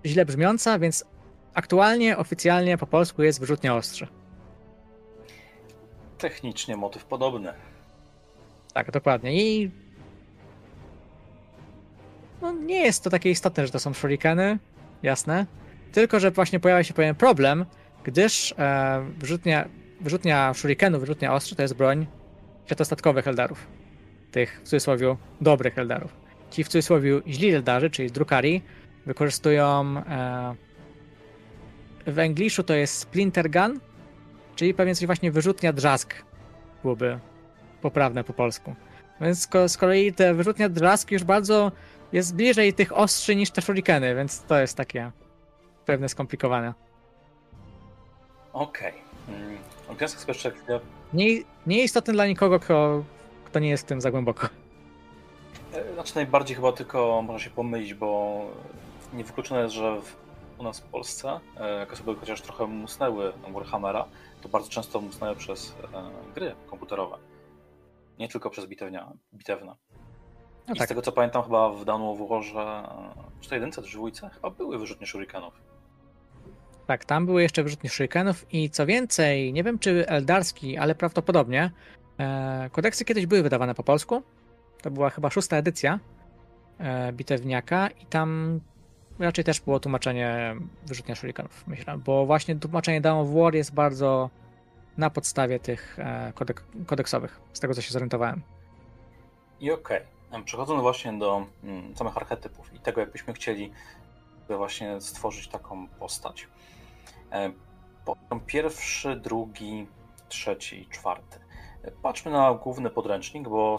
[0.06, 1.06] źle brzmiąca, więc
[1.53, 4.08] aktualnie, oficjalnie po polsku jest wyrzutnia ostrze.
[6.17, 7.53] Technicznie motyw podobny.
[8.73, 9.34] Tak, dokładnie.
[9.43, 9.71] I
[12.41, 14.60] no, nie jest to takie istotne, że to są shurikeny,
[15.03, 15.45] jasne.
[15.91, 17.65] Tylko, że właśnie pojawia się pewien problem,
[18.03, 19.69] gdyż e, wyrzutnia,
[20.01, 22.08] wyrzutnia shurikenów, wyrzutnia ostrzy to jest broń
[22.65, 23.67] światostatkowych Eldarów.
[24.34, 26.13] Tych w cudzysłowie dobrych Eldarów.
[26.52, 28.62] Ci w cudzysłowie źli Eldarzy, czyli Drukari,
[29.06, 30.56] wykorzystują e,
[32.08, 33.80] w Engliszu to jest Splinter Gun,
[34.56, 36.15] czyli pewnie coś właśnie wyrzutnia drzask
[36.82, 37.19] byłoby
[37.82, 38.76] poprawne po polsku.
[39.22, 41.72] Więc z kolei te wyrzutnia drzask już bardzo
[42.12, 45.12] jest bliżej tych ostrzy niż te shurikeny, więc to jest takie
[45.86, 46.74] pewne skomplikowane.
[48.54, 48.93] Okej.
[49.88, 49.96] Okay.
[49.98, 50.80] Wniosek jeszcze chwilę.
[51.13, 51.26] Nie,
[51.67, 53.04] nie istotny dla nikogo, kto,
[53.54, 54.48] kto nie jest w tym za głęboko.
[55.74, 58.42] E, znaczy najbardziej chyba tylko można się pomylić, bo
[59.13, 60.16] niewykluczone jest, że w,
[60.58, 64.06] u nas w Polsce, e, jak osoby chociaż trochę musnęły Warhammera,
[64.42, 67.18] to bardzo często musnęły przez e, gry komputerowe.
[68.20, 69.76] Nie tylko przez bitewnia, bitewne.
[70.68, 70.88] No I tak.
[70.88, 72.89] z tego co pamiętam, chyba w Dawn of Warze,
[73.42, 75.54] czy to jedynce, czy dwójce, chyba były wyrzutnie shurikenów.
[76.88, 81.72] Tak, tam były jeszcze wyrzutnie shurikenów i co więcej, nie wiem czy Eldarski, ale prawdopodobnie
[82.71, 84.23] kodeksy kiedyś były wydawane po polsku.
[84.82, 85.99] To była chyba szósta edycja
[86.80, 88.60] e, bitewniaka i tam
[89.19, 94.30] raczej też było tłumaczenie wyrzutnia shurikenów, myślę, bo właśnie tłumaczenie Dawn of War jest bardzo
[94.97, 98.41] na podstawie tych e, kodek kodeksowych, z tego co się zorientowałem.
[99.60, 100.02] I okej.
[100.30, 100.43] Okay.
[100.43, 103.71] Przechodząc właśnie do mm, samych archetypów i tego, jakbyśmy chcieli
[104.47, 106.47] właśnie stworzyć taką postać.
[107.32, 107.52] E,
[108.06, 109.88] poziom pierwszy, drugi,
[110.30, 111.42] trzeci, czwarty.
[111.84, 113.78] E, patrzmy na główny podręcznik, bo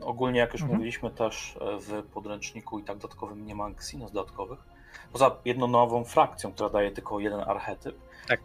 [0.00, 0.78] ogólnie, jak już mhm.
[0.78, 4.58] mówiliśmy, też e, w podręczniku i tak dodatkowym nie ma Xenos dodatkowych.
[5.12, 7.96] Poza jedną nową frakcją, która daje tylko jeden archetyp.
[8.28, 8.40] Tak.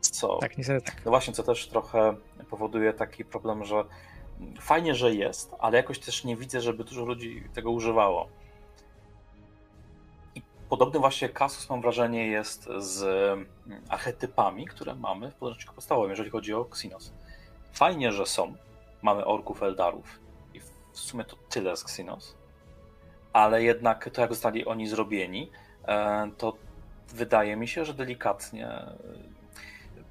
[0.00, 1.04] Co, tak, niestety tak.
[1.04, 2.14] No właśnie, co też trochę
[2.50, 3.84] powoduje taki problem, że
[4.60, 8.28] fajnie, że jest, ale jakoś też nie widzę, żeby dużo ludzi tego używało.
[10.34, 13.46] I podobny właśnie kasus, mam wrażenie, jest z mm,
[13.88, 17.12] archetypami, które mamy w podręczniku podstawowym, jeżeli chodzi o Xenos.
[17.74, 18.54] Fajnie, że są.
[19.02, 20.18] Mamy orków, eldarów
[20.54, 20.60] i
[20.92, 22.36] w sumie to tyle z Xenos,
[23.32, 25.50] ale jednak to, jak zostali oni zrobieni,
[25.88, 26.56] e, to
[27.08, 28.96] wydaje mi się, że delikatnie, e,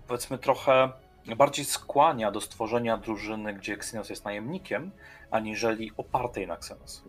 [0.07, 0.91] powiedzmy trochę
[1.37, 4.91] bardziej skłania do stworzenia drużyny, gdzie Xenos jest najemnikiem,
[5.31, 7.03] aniżeli opartej na Xenos.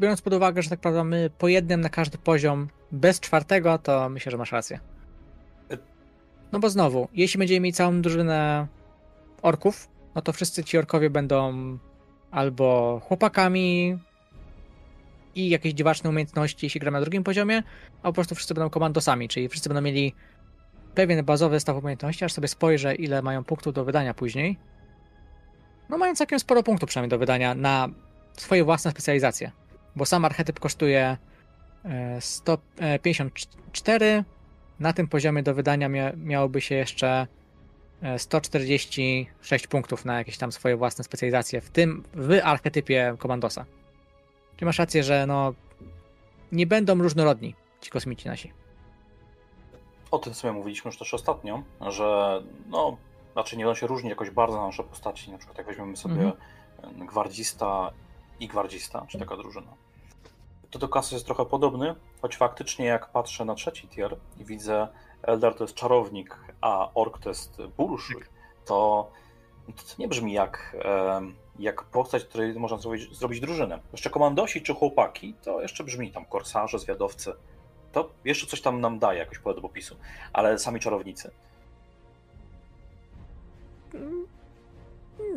[0.00, 4.08] Biorąc pod uwagę, że tak naprawdę my po jednym na każdy poziom, bez czwartego, to
[4.08, 4.80] myślę, że masz rację.
[6.52, 8.66] No bo znowu, jeśli będziemy mieć całą drużynę
[9.42, 11.52] orków, no to wszyscy ci orkowie będą
[12.30, 13.98] albo chłopakami
[15.34, 17.62] i jakieś dziwaczne umiejętności, jeśli gramy na drugim poziomie,
[18.02, 20.14] a po prostu wszyscy będą komandosami, czyli wszyscy będą mieli
[20.94, 24.58] pewien bazowy zestaw umiejętności, aż sobie spojrzę, ile mają punktów do wydania później.
[25.88, 27.88] No mają całkiem sporo punktów przynajmniej do wydania na
[28.36, 29.50] swoje własne specjalizacje,
[29.96, 31.16] bo sam archetyp kosztuje
[32.20, 34.24] 154, e,
[34.80, 37.26] na tym poziomie do wydania mia miałoby się jeszcze
[38.18, 43.64] 146 e, punktów na jakieś tam swoje własne specjalizacje, w tym w archetypie komandosa.
[44.56, 45.54] Czyli masz rację, że no
[46.52, 48.52] nie będą różnorodni ci kosmici nasi
[50.10, 52.96] o tym sobie mówiliśmy już też ostatnio, że no,
[53.32, 55.32] znaczy nie on się różni jakoś bardzo na nasze postaci.
[55.32, 57.06] Na przykład jak weźmiemy sobie mhm.
[57.06, 57.90] gwardzista
[58.40, 59.72] i gwardzista, czy taka drużyna.
[60.70, 64.88] To do klasy jest trochę podobny, choć faktycznie jak patrzę na trzeci tier i widzę
[65.26, 68.30] Eldar to jest czarownik, a ork to jest burszuj, tak.
[68.64, 69.10] to,
[69.66, 70.76] to nie brzmi jak,
[71.58, 73.78] jak postać, której można zrobić, zrobić drużynę.
[73.92, 77.32] Jeszcze komandosi czy chłopaki, to jeszcze brzmi tam korsarze, zwiadowcy.
[77.92, 79.96] To jeszcze coś tam nam daje, jakoś pole do popisu.
[80.32, 81.30] Ale sami czarownicy.
[83.94, 84.26] Mm,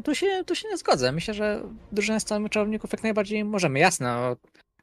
[0.03, 1.11] tu się, tu się nie zgodzę.
[1.11, 3.79] Myślę, że drużynę z całych czarowników jak najbardziej możemy.
[3.79, 4.35] Jasne,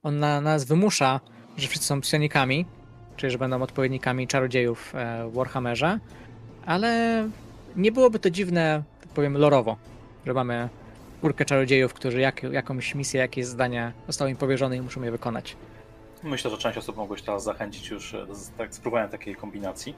[0.02, 1.20] on na nas wymusza,
[1.56, 2.66] że wszyscy są psionikami,
[3.16, 5.98] czyli że będą odpowiednikami czarodziejów e, w Warhammerze,
[6.66, 7.28] ale
[7.76, 9.76] nie byłoby to dziwne, tak powiem, lorowo,
[10.26, 10.68] że mamy
[11.18, 15.56] czwórkę czarodziejów, którzy jak, jakąś misję, jakieś zadanie zostało im powierzone i muszą je wykonać.
[16.22, 19.94] Myślę, że część osób mogłeś teraz zachęcić już e, do tak, spróbowania takiej kombinacji.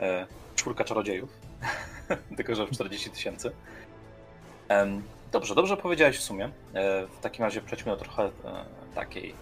[0.00, 1.30] E, czwórka czarodziejów,
[2.36, 3.50] tylko że w 40 tysięcy.
[5.32, 6.44] Dobrze, dobrze powiedziałeś w sumie.
[6.44, 6.50] E,
[7.06, 8.30] w takim razie przejdźmy do trochę e,
[8.94, 9.34] takiej,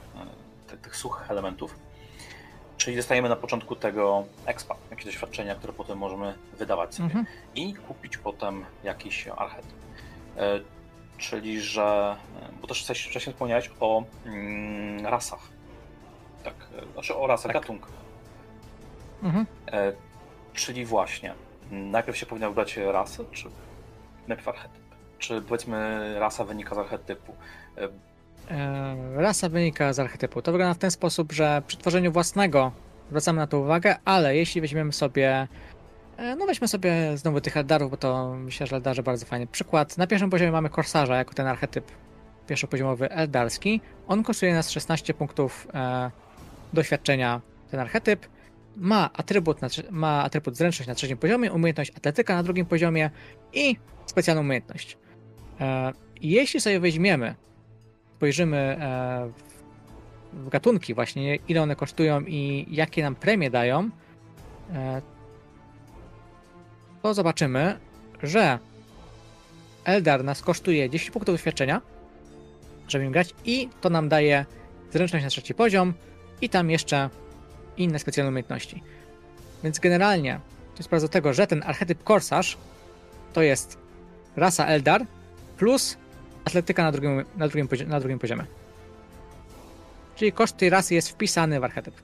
[0.72, 1.76] e, tych suchych elementów.
[2.76, 7.26] Czyli dostajemy na początku tego expa, jakieś doświadczenia, które potem możemy wydawać sobie mhm.
[7.54, 9.78] i kupić potem jakiś archetyp.
[11.18, 12.16] Czyli, że,
[12.60, 15.40] bo też wcześniej wspomniałeś o mm, rasach.
[16.44, 16.54] Tak,
[16.92, 17.62] znaczy o rasach, tak.
[17.62, 17.92] gatunkach.
[19.22, 19.46] Mhm.
[20.52, 21.34] Czyli właśnie,
[21.70, 23.48] najpierw się powinna wybrać rasę, czy
[24.28, 24.84] najpierw archetyp?
[25.24, 27.36] czy powiedzmy rasa wynika z archetypu?
[28.50, 30.42] E, rasa wynika z archetypu.
[30.42, 32.72] To wygląda w ten sposób, że przy tworzeniu własnego
[33.08, 35.48] zwracamy na to uwagę, ale jeśli weźmiemy sobie
[36.16, 39.98] e, no weźmy sobie znowu tych eldarów, bo to myślę, że eldarze bardzo fajny przykład.
[39.98, 41.84] Na pierwszym poziomie mamy korsarza jako ten archetyp
[42.46, 43.80] pierwszopoziomowy eldarski.
[44.08, 46.10] On kosztuje nas 16 punktów e,
[46.72, 48.26] doświadczenia, ten archetyp.
[48.76, 53.10] Ma atrybut, na, ma atrybut zręczność na trzecim poziomie, umiejętność atletyka na drugim poziomie
[53.52, 53.76] i
[54.06, 54.98] specjalną umiejętność.
[55.60, 57.34] E, jeśli sobie weźmiemy,
[58.24, 59.30] spojrzymy e,
[60.32, 63.90] w gatunki właśnie, ile one kosztują i jakie nam premie dają,
[64.74, 65.02] e,
[67.02, 67.78] to zobaczymy,
[68.22, 68.58] że
[69.84, 71.80] Eldar nas kosztuje 10 punktów doświadczenia,
[72.88, 74.46] żeby im grać i to nam daje
[74.92, 75.92] zręczność na trzeci poziom
[76.40, 77.10] i tam jeszcze
[77.76, 78.82] inne specjalne umiejętności.
[79.64, 80.40] Więc generalnie
[80.74, 82.56] to jest tego, że ten archetyp korsarz
[83.32, 83.78] to jest
[84.36, 85.06] rasa Eldar,
[85.56, 85.96] plus
[86.44, 88.44] atletyka na drugim, na drugim, na drugim poziomie.
[90.16, 91.94] Czyli koszt tej rasy jest wpisany w archetyp.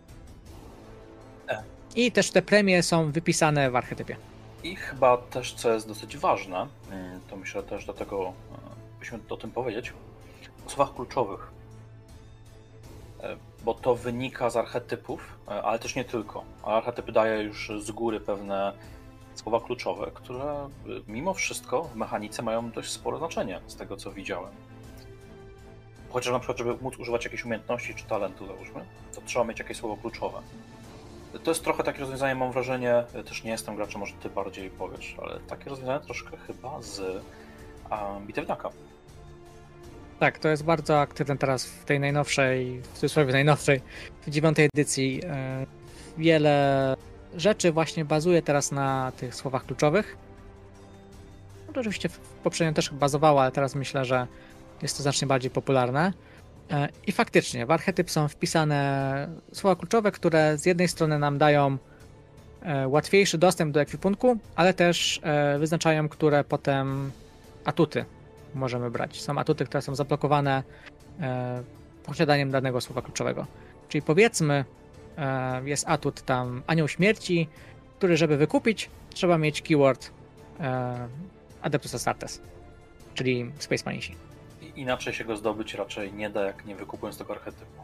[1.48, 1.62] E.
[1.96, 4.16] I też te premie są wypisane w archetypie.
[4.64, 8.32] I chyba też, co jest dosyć ważne, mm, to myślę też do tego, e,
[9.00, 9.92] byśmy o tym powiedzieć,
[10.66, 11.50] o słowach kluczowych.
[13.22, 16.44] E, bo to wynika z archetypów, ale też nie tylko.
[16.62, 18.72] Archetyp daje już z góry pewne
[19.34, 24.12] słowa kluczowe, które y, mimo wszystko w mechanice mają dość spore znaczenie, z tego co
[24.12, 24.52] widziałem.
[26.10, 29.76] Chociaż na przykład, żeby móc używać jakiejś umiejętności czy talentu, załóżmy, to trzeba mieć jakieś
[29.76, 30.38] słowo kluczowe.
[31.44, 34.70] To jest trochę takie rozwiązanie, mam wrażenie, y, też nie jestem graczem, może ty bardziej
[34.70, 38.70] powiesz, ale takie rozwiązanie troszkę chyba z um, bitewniaka.
[40.20, 43.80] Tak, to jest bardzo aktywne teraz w tej najnowszej, w cudzysłowie najnowszej,
[44.26, 45.20] w dziewiątej edycji.
[45.24, 45.66] E,
[46.18, 46.96] wiele
[47.36, 50.16] rzeczy właśnie bazuje teraz na tych słowach kluczowych.
[51.66, 52.08] No to oczywiście
[52.44, 54.26] poprzednio też bazowało, ale teraz myślę, że
[54.82, 56.12] jest to znacznie bardziej popularne.
[56.70, 61.78] E, I faktycznie w archetyp są wpisane słowa kluczowe, które z jednej strony nam dają
[62.62, 67.10] e, łatwiejszy dostęp do ekwipunku, ale też e, wyznaczają, które potem
[67.64, 68.04] atuty
[68.54, 69.22] możemy brać.
[69.22, 70.62] Są atuty, które są zablokowane
[72.06, 73.46] posiadaniem danego słowa kluczowego.
[73.88, 74.64] Czyli powiedzmy,
[75.64, 77.48] jest atut tam Anioł Śmierci,
[77.98, 80.10] który żeby wykupić, trzeba mieć keyword
[80.60, 81.08] e,
[81.62, 82.40] Adeptus Astartes,
[83.14, 84.14] czyli Space Manisi.
[84.76, 87.82] Inaczej się go zdobyć raczej nie da, jak nie wykupując tego archetypu.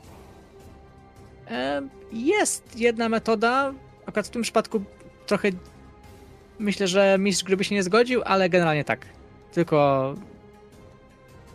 [1.51, 3.75] E, jest jedna metoda,
[4.07, 4.83] akurat w tym przypadku
[5.27, 5.49] trochę
[6.59, 9.07] myślę, że mistrz gry by się nie zgodził, ale generalnie tak.
[9.53, 10.15] Tylko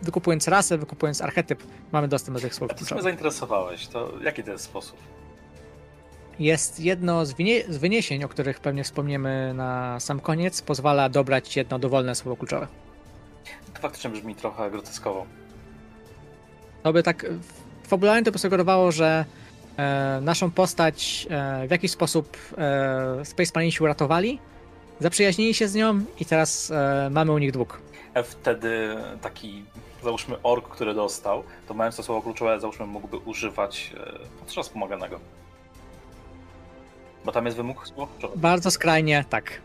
[0.02, 2.70] wykupując rasę, wykupując archetyp, mamy dostęp do tych słów.
[2.70, 4.96] A ty mnie zainteresowałeś, to jaki to jest sposób?
[6.38, 7.34] Jest jedno z,
[7.68, 12.66] z wyniesień, o których pewnie wspomniemy na sam koniec, pozwala dobrać jedno dowolne słowo kluczowe.
[13.74, 15.26] To faktycznie brzmi trochę groteskowo.
[16.82, 17.26] To by tak
[17.86, 19.24] fabularnie to by sugerowało, że
[19.76, 24.38] e, naszą postać e, w jakiś sposób e, Space Marinesi uratowali,
[25.00, 27.80] zaprzyjaźnili się z nią i teraz e, mamy u nich dług.
[28.14, 29.64] E, wtedy taki,
[30.02, 33.92] załóżmy, ork, który dostał, to mając to słowo kluczowe, załóżmy, mógłby używać
[34.58, 35.20] e, wspomaganego.
[37.24, 38.38] Bo tam jest wymóg słowczowy.
[38.38, 39.60] Bardzo skrajnie, tak.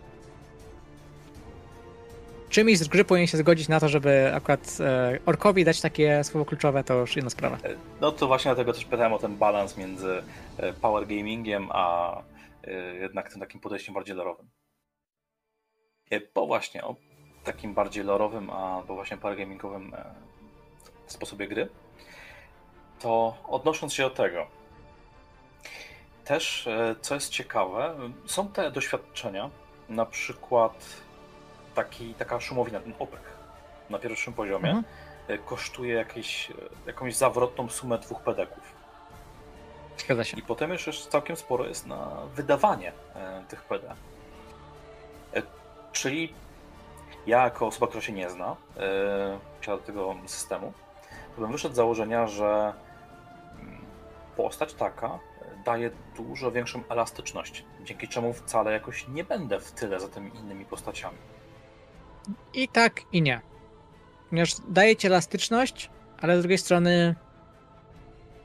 [2.50, 6.46] Czy mistrz gry powinien się zgodzić na to, żeby akurat e, orkowi dać takie słowo
[6.46, 7.58] kluczowe, to już inna sprawa.
[7.64, 10.24] E, no to właśnie dlatego też pytałem o ten balans między
[10.58, 12.18] e, power gamingiem a
[13.00, 14.50] jednak tym takim podejściem bardziej lorowym.
[16.36, 16.96] Bo właśnie o
[17.44, 19.96] takim bardziej lorowym, albo właśnie paragamingowym
[21.08, 21.70] sposobie gry,
[23.00, 24.48] to odnosząc się do tego,
[26.28, 26.70] też
[27.02, 29.50] co jest ciekawe, są te doświadczenia,
[29.90, 30.74] na przykład
[31.76, 33.38] taki, taka szumowina, ten oprych
[33.90, 34.84] na pierwszym poziomie, mhm.
[35.46, 36.52] kosztuje jakieś,
[36.86, 38.78] jakąś zawrotną sumę dwóch pedeków.
[39.98, 40.38] Zgadza się.
[40.38, 43.96] I potem już, już całkiem sporo jest na wydawanie e, tych PD.
[45.34, 45.42] E,
[45.92, 46.34] czyli
[47.28, 48.56] ja, jako osoba, która się nie zna
[49.66, 50.74] e, do tego systemu,
[51.36, 52.74] to bym wyszedł z założenia, że
[53.60, 53.82] mm,
[54.38, 55.20] postać taka
[55.68, 60.66] daje dużo większą elastyczność, dzięki czemu wcale jakoś nie będę w tyle za tymi innymi
[60.66, 61.18] postaciami.
[62.54, 63.42] I tak, i nie.
[64.30, 65.90] Ponieważ daje ci elastyczność,
[66.22, 67.16] ale z drugiej strony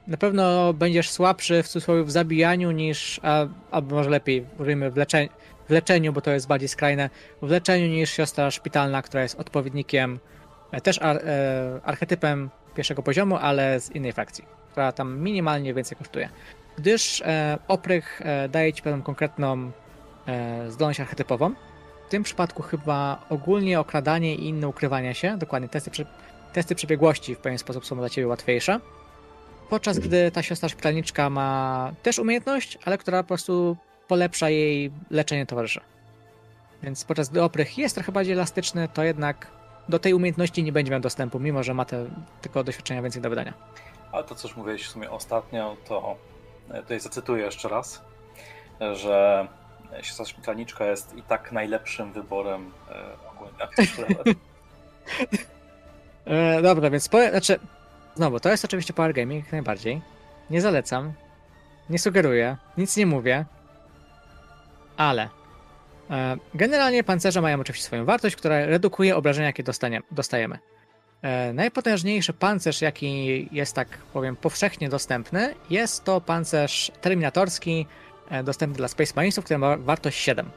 [0.06, 4.96] na pewno będziesz słabszy w cudzysłowie w zabijaniu niż, a, albo może lepiej, mówimy w,
[4.96, 5.28] leczeniu,
[5.68, 7.10] w leczeniu, bo to jest bardziej skrajne,
[7.42, 10.18] w leczeniu niż siostra szpitalna, która jest odpowiednikiem,
[10.72, 15.98] e, też ar, e, archetypem pierwszego poziomu, ale z innej frakcji, która tam minimalnie więcej
[15.98, 16.28] kosztuje.
[16.78, 19.70] Gdyż e, oprych e, daje ci pewną konkretną
[20.26, 21.54] e, zdolność archetypową,
[22.06, 25.90] w tym przypadku chyba ogólnie okradanie i inne ukrywania się, dokładnie testy,
[26.52, 28.80] testy przebiegłości w pewien sposób są dla ciebie łatwiejsze
[29.72, 33.76] podczas gdy ta siostra szpitalniczka ma też umiejętność, ale która po prostu
[34.08, 35.80] polepsza jej leczenie towarzyszy.
[36.82, 39.46] Więc podczas gdy oprych jest trochę bardziej elastyczny, to jednak
[39.88, 42.06] do tej umiejętności nie będzie miał dostępu, mimo że ma te,
[42.40, 43.54] tylko doświadczenia więcej do wydania.
[44.12, 46.16] Ale to, co już mówiłeś w sumie ostatnio, to
[46.80, 48.02] tutaj zacytuję jeszcze raz,
[48.92, 49.48] że
[50.02, 53.68] siostra szpitalniczka jest i tak najlepszym wyborem e, ogólnie
[56.58, 57.58] e, Dobra, więc powiem, znaczy
[58.14, 60.00] Znowu, to jest oczywiście power gaming, jak najbardziej.
[60.50, 61.12] Nie zalecam.
[61.90, 62.56] Nie sugeruję.
[62.78, 63.44] Nic nie mówię.
[64.96, 65.28] Ale
[66.10, 69.62] e, generalnie pancerze mają oczywiście swoją wartość, która redukuje obrażenia, jakie
[70.10, 70.58] dostajemy.
[71.22, 77.86] E, najpotężniejszy pancerz, jaki jest, tak powiem, powszechnie dostępny, jest to pancerz terminatorski,
[78.30, 80.50] e, dostępny dla Space Marinesów, który ma wartość 7.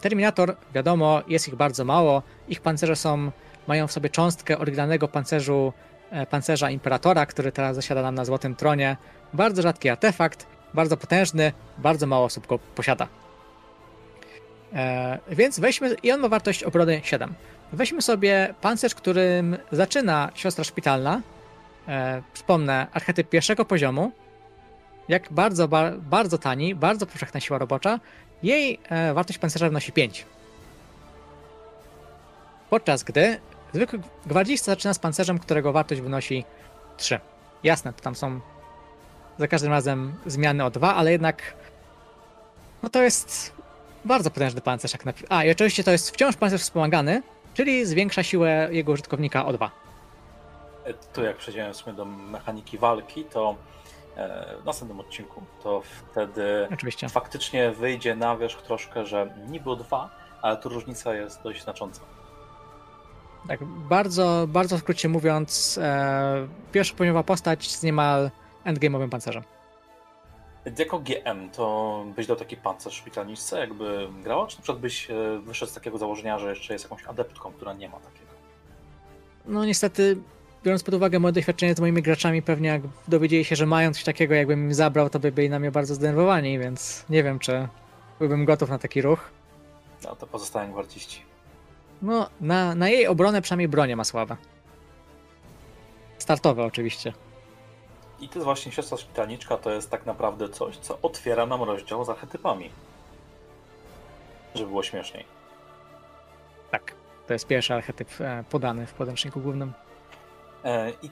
[0.00, 2.22] Terminator, wiadomo, jest ich bardzo mało.
[2.48, 3.30] Ich pancerze są,
[3.66, 5.72] mają w sobie cząstkę oryginalnego pancerzu
[6.14, 8.96] E, pancerza Imperatora, który teraz zasiada nam na Złotym Tronie.
[9.32, 13.08] Bardzo rzadki artefakt, bardzo potężny, bardzo mało osób go posiada.
[15.28, 17.34] Więc weźmy, i on ma wartość obrony 7.
[17.74, 21.20] Weźmy sobie pancerz, którym zaczyna siostra szpitalna.
[21.88, 24.12] E, przypomnę, archetyp pierwszego poziomu.
[25.08, 28.00] Jak bardzo, ba, bardzo tani, bardzo powszechna siła robocza.
[28.42, 30.26] Jej e, wartość pancerza wynosi 5.
[32.70, 33.40] Podczas gdy
[33.74, 36.44] Zwykły gwardzista zaczyna z pancerzem, którego wartość wynosi
[36.96, 37.20] 3.
[37.64, 38.40] Jasne, to tam są
[39.38, 41.54] za każdym razem zmiany o 2, ale jednak
[42.82, 43.52] no to jest
[44.04, 44.92] bardzo potężny pancerz.
[44.92, 45.12] Jak na...
[45.28, 47.22] A, i oczywiście to jest wciąż pancerz wspomagany,
[47.54, 49.70] czyli zwiększa siłę jego użytkownika o 2.
[50.84, 53.56] E, tu jak przejdziemy do mechaniki walki, to
[54.16, 57.08] e, w następnym odcinku, to wtedy Oczywiście.
[57.08, 60.10] faktycznie wyjdzie na wierzch troszkę, że niby o 2,
[60.42, 62.00] ale tu różnica jest dość znacząca.
[63.48, 68.30] Tak, bardzo, bardzo w skrócie mówiąc, e, pierwszopoziomowa postać z niemal
[68.66, 69.42] endgame'owym pancerzem.
[70.78, 75.38] Jako GM to byś dał taki pancerz szpitalniczce, jakby grała, czy na przykład byś e,
[75.38, 78.30] wyszedł z takiego założenia, że jeszcze jest jakąś adeptką, która nie ma takiego?
[79.46, 80.16] No niestety,
[80.64, 84.04] biorąc pod uwagę moje doświadczenie z moimi graczami, pewnie jak dowiedzieli się, że mają coś
[84.04, 87.68] takiego, jakbym im zabrał, to by byli na mnie bardzo zdenerwowani, więc nie wiem, czy
[88.18, 89.30] byłbym gotów na taki ruch.
[90.04, 91.22] No to pozostałem gwardziści.
[92.02, 94.36] No, na, na jej obronę przynajmniej bronię ma słabe.
[96.18, 97.12] Startowe oczywiście.
[98.20, 102.04] I to jest właśnie siostra szpitalniczka, to jest tak naprawdę coś, co otwiera nam rozdział
[102.04, 102.70] z archetypami.
[104.54, 105.24] Żeby było śmieszniej.
[106.70, 106.94] Tak,
[107.26, 109.72] to jest pierwszy archetyp e, podany w podręczniku głównym.
[110.64, 111.10] E, I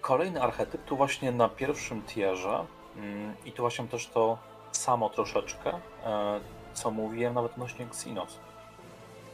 [0.00, 2.64] kolejny archetyp tu właśnie na pierwszym tierze
[2.96, 4.38] mm, i tu właśnie też to
[4.72, 6.40] samo troszeczkę, e,
[6.74, 8.38] co mówiłem nawet odnośnie Xenos.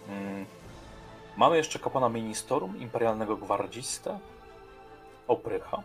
[0.08, 0.46] Mm,
[1.36, 4.18] Mamy jeszcze kapłana Ministerum, imperialnego gwardzistę,
[5.28, 5.82] oprycha.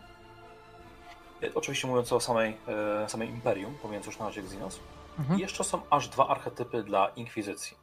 [1.44, 2.58] E, oczywiście mówiąc o samej,
[3.04, 4.80] e, samej Imperium, mówiąc już na razie Xenos.
[5.20, 5.40] Mhm.
[5.40, 7.78] I jeszcze są aż dwa archetypy dla Inkwizycji.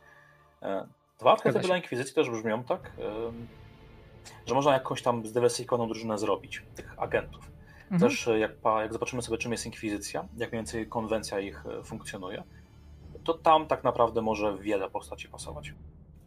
[0.62, 0.86] E,
[1.18, 2.92] dwa archetypy dla Inkwizycji też brzmią tak,
[4.46, 7.50] że można jakąś tam zdywersyfikowaną drużynę zrobić, tych agentów.
[7.90, 8.00] Mhm.
[8.00, 12.42] Też jak, jak zobaczymy sobie, czym jest Inkwizycja, jak mniej więcej konwencja ich funkcjonuje,
[13.24, 15.74] to tam tak naprawdę może wiele postaci pasować.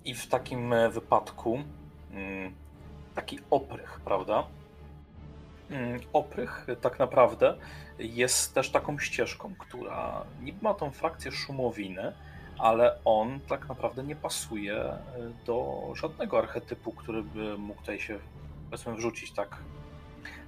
[0.05, 1.59] I w takim wypadku
[2.11, 2.55] mm,
[3.15, 4.47] taki oprych, prawda?
[5.69, 7.55] Mm, oprych tak naprawdę
[7.99, 12.13] jest też taką ścieżką, która niby ma tą frakcję szumowiny,
[12.57, 14.99] ale on tak naprawdę nie pasuje e,
[15.45, 18.19] do żadnego archetypu, który by mógł tutaj się
[18.65, 19.57] powiedzmy wrzucić tak.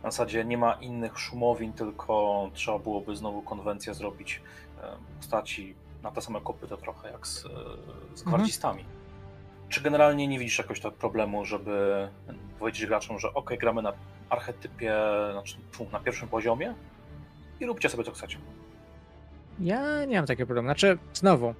[0.03, 4.41] Na zasadzie nie ma innych szumowin, tylko trzeba byłoby znowu konwencję zrobić
[4.81, 7.49] e, postaci na te same kopy to trochę jak z, e,
[8.13, 8.25] z mhm.
[8.25, 8.81] gwardzistami.
[8.81, 9.01] Mhm.
[9.69, 12.09] Czy generalnie nie widzisz jakoś tak problemu, żeby
[12.59, 13.93] powiedzieć graczom, że ok, gramy na
[14.31, 14.93] archetypie,
[15.31, 15.57] znaczy
[15.91, 16.73] na pierwszym poziomie
[17.59, 18.37] i róbcie sobie co chcecie?
[19.59, 20.67] Ja nie mam takiego problemu.
[20.67, 21.53] Znaczy, znowu,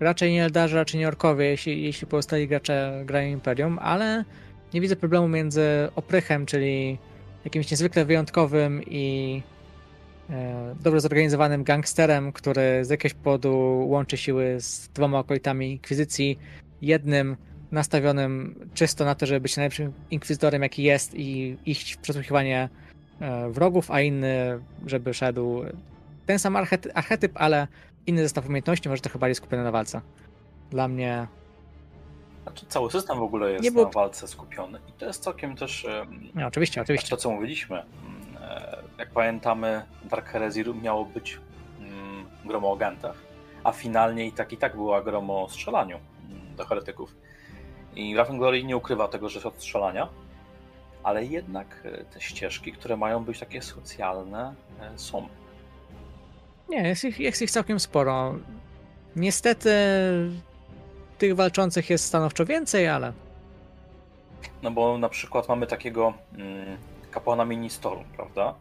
[0.00, 4.24] raczej nie Eldarzy, raczej nie Orkowie, jeśli, jeśli pozostali gracze grają Imperium, ale
[4.74, 6.98] nie widzę problemu między Oprychem, czyli
[7.44, 9.42] jakimś niezwykle wyjątkowym i
[10.30, 16.38] e, dobrze zorganizowanym gangsterem, który z jakiegoś powodu łączy siły z dwoma okolitami Inkwizycji,
[16.82, 17.36] jednym
[17.72, 22.68] nastawionym czysto na to, żeby być najlepszym inkwizytorem, jaki jest i iść w przesłuchiwanie
[23.20, 25.64] e, wrogów, a inny, żeby szedł
[26.26, 26.56] ten sam
[26.94, 27.68] archetyp, ale
[28.06, 30.00] inny zestaw umiejętności, może trochę bardziej skupiony na walce.
[30.70, 31.26] Dla mnie.
[32.42, 33.84] Znaczy, cały system w ogóle jest było...
[33.84, 35.86] na walce skupiony i to jest całkiem też.
[36.34, 37.10] No, oczywiście, oczywiście.
[37.10, 37.82] To, co mówiliśmy.
[38.40, 41.40] E, jak pamiętamy, Dark Heresy miało być
[41.80, 43.16] mm, gromo o agentach,
[43.64, 45.98] a finalnie i tak i tak była gromo o strzelaniu
[46.30, 47.14] mm, do heretyków.
[47.96, 50.08] I Raven Glory nie ukrywa tego, że jest od strzelania,
[51.02, 55.28] ale jednak e, te ścieżki, które mają być takie socjalne, e, są.
[56.68, 58.34] Nie, jest ich, jest ich całkiem sporo.
[59.16, 59.70] Niestety
[61.18, 63.12] tych walczących jest stanowczo więcej, ale.
[64.62, 66.78] No bo na przykład mamy takiego mm,
[67.10, 68.54] kapłana Ministoru, prawda?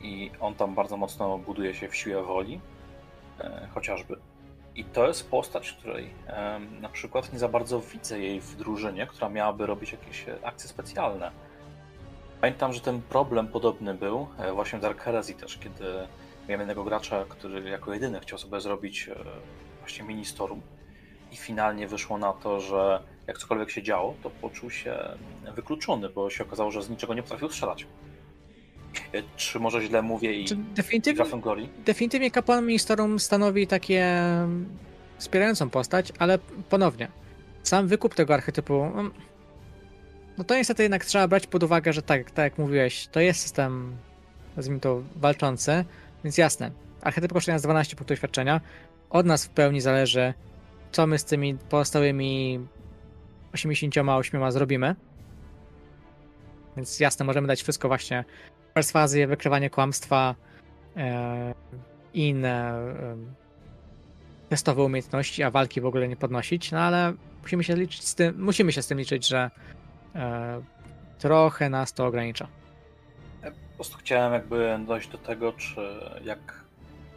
[0.00, 2.60] I on tam bardzo mocno buduje się w siłę woli,
[3.40, 4.16] e, chociażby.
[4.76, 9.06] I to jest postać, której e, na przykład nie za bardzo widzę jej w drużynie,
[9.06, 11.30] która miałaby robić jakieś akcje specjalne.
[12.40, 16.08] Pamiętam, że ten problem podobny był e, właśnie w Dark Heresy też, kiedy
[16.48, 19.14] Miałem jednego gracza, który jako jedyny chciał sobie zrobić e,
[19.78, 20.62] właśnie ministorum
[21.32, 24.98] i finalnie wyszło na to, że jak cokolwiek się działo, to poczuł się
[25.54, 27.86] wykluczony, bo się okazało, że z niczego nie potrafił strzelać.
[29.14, 31.68] E, czy może źle mówię i definitywnie, Glory?
[31.84, 34.22] Definitywnie kapłan ministorum stanowi takie
[35.18, 36.38] wspierającą postać, ale
[36.68, 37.08] ponownie,
[37.62, 39.10] sam wykup tego archetypu, mm,
[40.38, 43.40] no to niestety jednak trzeba brać pod uwagę, że tak, tak jak mówiłeś, to jest
[43.40, 43.96] system,
[44.56, 45.84] nazwijmy to, walczący,
[46.24, 46.70] więc jasne,
[47.02, 48.60] archetyp kosztuje nas 12 punktów doświadczenia.
[49.10, 50.34] Od nas w pełni zależy,
[50.92, 52.60] co my z tymi pozostałymi
[53.52, 54.94] 88 zrobimy.
[56.76, 58.24] Więc jasne, możemy dać wszystko właśnie
[58.74, 60.34] perswazję, wykrywanie kłamstwa
[60.96, 61.54] e,
[62.14, 63.16] inne e,
[64.48, 67.12] testowe umiejętności, a walki w ogóle nie podnosić, no ale
[67.42, 69.50] musimy się liczyć z tym, musimy się z tym liczyć, że
[70.14, 70.62] e,
[71.18, 72.48] trochę nas to ogranicza.
[73.76, 75.80] Prostu chciałem jakby dojść do tego, czy
[76.24, 76.64] jak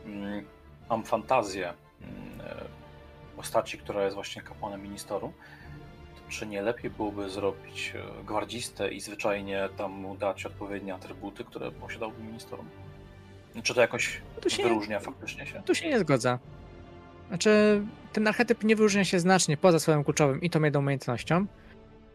[0.05, 0.45] mm,
[0.89, 2.39] mam fantazję mm,
[3.35, 5.64] postaci, która jest właśnie kapłanem ministeru, to
[6.29, 11.71] czy nie lepiej byłoby zrobić e, gwardzistę i zwyczajnie tam mu dać odpowiednie atrybuty, które
[11.71, 12.69] posiadałby ministerum?
[13.63, 15.63] Czy to jakoś to się, wyróżnia faktycznie się?
[15.65, 16.39] Tu się nie zgodzę.
[17.27, 17.81] Znaczy,
[18.13, 21.45] ten archetyp nie wyróżnia się znacznie poza swoim kluczowym i tą jedną umiejętnością.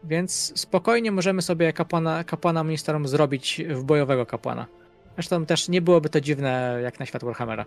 [0.03, 4.65] Więc spokojnie możemy sobie kapłana, kapłana ministerium zrobić w bojowego kapłana.
[5.13, 7.65] Zresztą też nie byłoby to dziwne jak na świat Warhammera.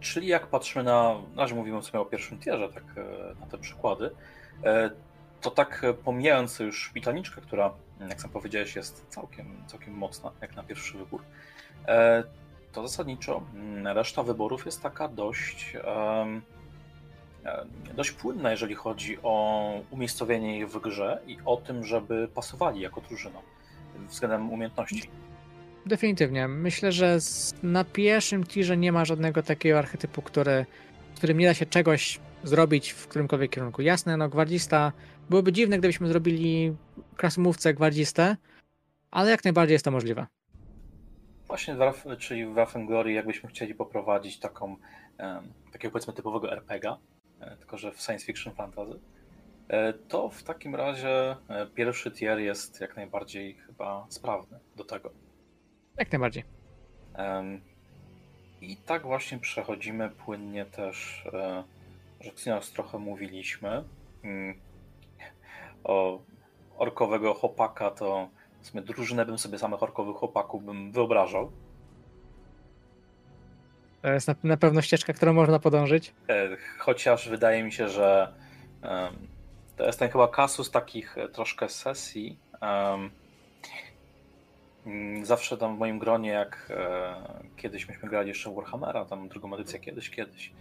[0.00, 3.58] Czyli jak patrzymy na, na razie mówimy sobie o pierwszym tierze, tak e, na te
[3.58, 4.10] przykłady,
[4.64, 4.90] e,
[5.40, 7.72] to tak pomijając już szpitalniczkę, która,
[8.08, 11.22] jak sam powiedziałeś, jest całkiem, całkiem mocna, jak na pierwszy wybór,
[11.88, 12.24] e,
[12.72, 15.76] to zasadniczo mm, reszta wyborów jest taka dość
[17.46, 22.80] E, dość płynna, jeżeli chodzi o umiejscowienie ich w grze i o tym, żeby pasowali
[22.80, 23.38] jako drużyna
[24.08, 25.10] względem umiejętności.
[25.86, 26.48] Definitywnie.
[26.48, 27.18] Myślę, że
[27.62, 30.66] na pierwszym tirze nie ma żadnego takiego archetypu, który,
[31.16, 33.82] którym nie da się czegoś zrobić w którymkolwiek kierunku.
[33.82, 34.92] Jasne, no gwardzista,
[35.30, 36.76] byłoby dziwne, gdybyśmy zrobili
[37.16, 38.36] krasomówcę gwardzistę,
[39.10, 40.26] ale jak najbardziej jest to możliwe.
[41.46, 41.76] Właśnie,
[42.18, 44.76] czyli w Waffen jakbyśmy chcieli poprowadzić taką,
[45.72, 46.98] takiego powiedzmy typowego RPGa,
[47.40, 49.00] E, tylko że w science fiction fantasy,
[49.68, 55.10] e, to w takim razie e, pierwszy tier jest jak najbardziej chyba sprawny do tego.
[55.98, 56.44] Jak najbardziej.
[58.60, 61.64] I tak właśnie przechodzimy płynnie też, że
[62.20, 63.84] Xenos trochę mówiliśmy
[64.22, 64.60] mm,
[65.86, 66.20] o
[66.76, 68.28] orkowego chłopaka, to
[68.60, 71.52] w sumie drużynę bym sobie samych orkowych chłopaków bym wyobrażał.
[74.02, 76.14] To jest na, na pewno ścieżka, którą można podążyć.
[76.28, 78.32] E, chociaż wydaje mi się, że
[78.82, 79.28] um,
[79.76, 82.38] to jest ten chyba kasus takich e, troszkę sesji.
[82.62, 83.10] Um,
[85.24, 87.14] zawsze tam w moim gronie, jak e,
[87.56, 90.52] kiedyś myśmy grali jeszcze Warhammera, tam drugą edycję kiedyś, kiedyś,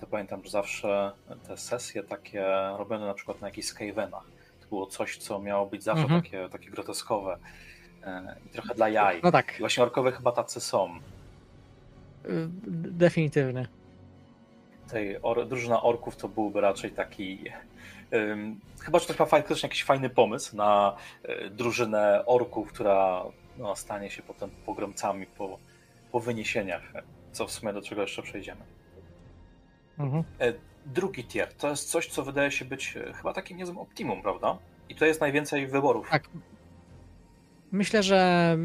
[0.00, 1.12] to pamiętam, że zawsze
[1.48, 2.44] te sesje takie
[2.78, 4.26] robione na przykład na jakichś Skavenach,
[4.66, 6.22] to było coś, co miało być zawsze mhm.
[6.22, 7.38] takie, takie groteskowe
[8.02, 9.20] e, i trochę dla jaj.
[9.22, 9.54] No tak.
[9.56, 10.96] I właśnie orkowie chyba tacy są.
[10.96, 12.48] Y,
[12.92, 13.66] definitywnie.
[14.90, 17.44] Tej or, drużyna orków to byłby raczej taki
[18.80, 20.96] chyba, że ktoś ma faktycznie jakiś fajny pomysł na
[21.28, 23.24] y, drużynę orków, która
[23.58, 25.58] no, stanie się potem pogromcami po,
[26.12, 26.82] po wyniesieniach,
[27.32, 28.60] co w sumie do czego jeszcze przejdziemy.
[29.98, 30.24] Mhm.
[30.40, 30.52] E,
[30.86, 34.58] drugi tier to jest coś, co wydaje się być e, chyba takim niezłym optimum, prawda?
[34.88, 36.10] I to jest najwięcej wyborów.
[36.10, 36.28] Tak.
[37.72, 38.58] Myślę, że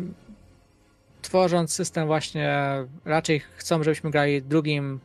[1.22, 2.58] tworząc system właśnie
[3.06, 5.00] raczej chcą, żebyśmy grali drugim,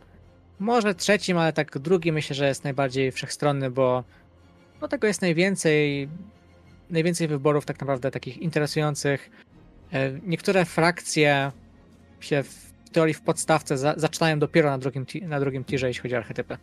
[0.58, 4.04] może trzecim, ale tak drugi myślę, że jest najbardziej wszechstronny, bo
[4.80, 6.08] no tego jest najwięcej,
[6.90, 9.30] najwięcej wyborów tak naprawdę takich interesujących.
[9.92, 11.52] E, niektóre frakcje
[12.20, 16.14] się w teorii w podstawce za, zaczynają dopiero na drugim, na drugim tirze, jeśli chodzi
[16.14, 16.58] o archetypy.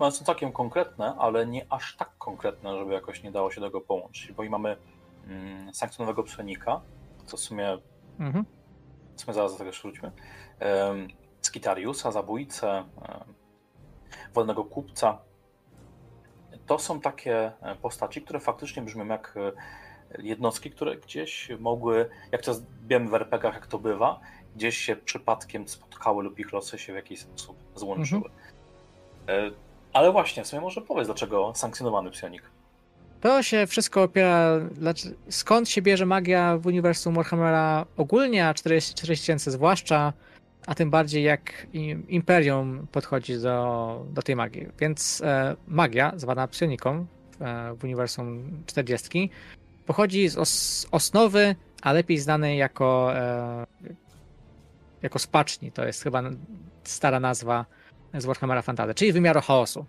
[0.00, 3.80] One są całkiem konkretne, ale nie aż tak konkretne, żeby jakoś nie dało się tego
[3.80, 4.76] połączyć, bo i mamy
[5.26, 6.80] mm, sankcjonowego psionika,
[7.26, 7.78] co w sumie,
[8.18, 8.44] mhm.
[9.16, 10.12] w sumie zaraz do tego wróćmy,
[10.60, 11.08] um,
[11.40, 13.34] Skitariusa, zabójcę, um,
[14.34, 15.18] wolnego kupca.
[16.66, 19.52] To są takie e, postaci, które faktycznie brzmią jak e,
[20.22, 22.52] jednostki, które gdzieś mogły, jak to
[22.86, 24.20] wiemy w RPGach, jak to bywa,
[24.56, 28.30] gdzieś się przypadkiem spotkały lub ich losy się w jakiś sposób złączyły.
[29.26, 29.69] Mhm.
[29.92, 32.42] Ale właśnie, w sumie może powiedz, dlaczego sankcjonowany psionik?
[33.20, 34.60] To się wszystko opiera,
[35.28, 40.12] skąd się bierze magia w uniwersum Warhammera ogólnie, a 40 tysięcy zwłaszcza,
[40.66, 41.66] a tym bardziej jak
[42.08, 44.66] Imperium podchodzi do, do tej magii.
[44.78, 47.06] Więc e, magia, zwana psioniką
[47.40, 49.30] e, w uniwersum 40,
[49.86, 53.66] pochodzi z os osnowy, a lepiej znanej jako, e,
[55.02, 55.72] jako spaczni.
[55.72, 56.22] To jest chyba
[56.84, 57.66] stara nazwa
[58.14, 59.86] z Warhammera Fantasy, czyli wymiaru chaosu.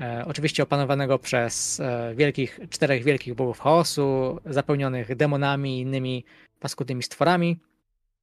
[0.00, 6.24] E, oczywiście opanowanego przez e, wielkich, czterech wielkich bogów chaosu, zapełnionych demonami i innymi
[6.60, 7.60] paskudnymi stworami.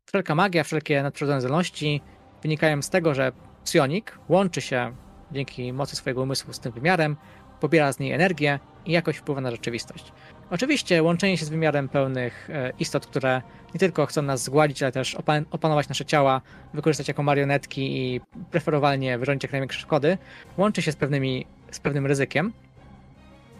[0.05, 2.01] Wszelka magia, wszelkie nadprzyrodzone zdolności
[2.41, 3.31] wynikają z tego, że
[3.63, 4.95] psionik łączy się
[5.31, 7.17] dzięki mocy swojego umysłu z tym wymiarem,
[7.59, 10.11] pobiera z niej energię i jakoś wpływa na rzeczywistość.
[10.51, 13.41] Oczywiście łączenie się z wymiarem pełnych e, istot, które
[13.73, 15.17] nie tylko chcą nas zgładzić, ale też
[15.51, 16.41] opanować nasze ciała,
[16.73, 18.21] wykorzystać jako marionetki i
[18.51, 20.17] preferowalnie wyrządzić jak największe szkody,
[20.57, 22.53] łączy się z, pewnymi, z pewnym ryzykiem,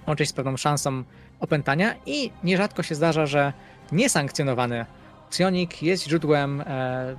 [0.08, 1.04] łączy się z pewną szansą
[1.40, 3.54] opętania i nierzadko się zdarza, że
[3.92, 4.86] niesankcjonowany
[5.30, 7.16] psionik jest źródłem e,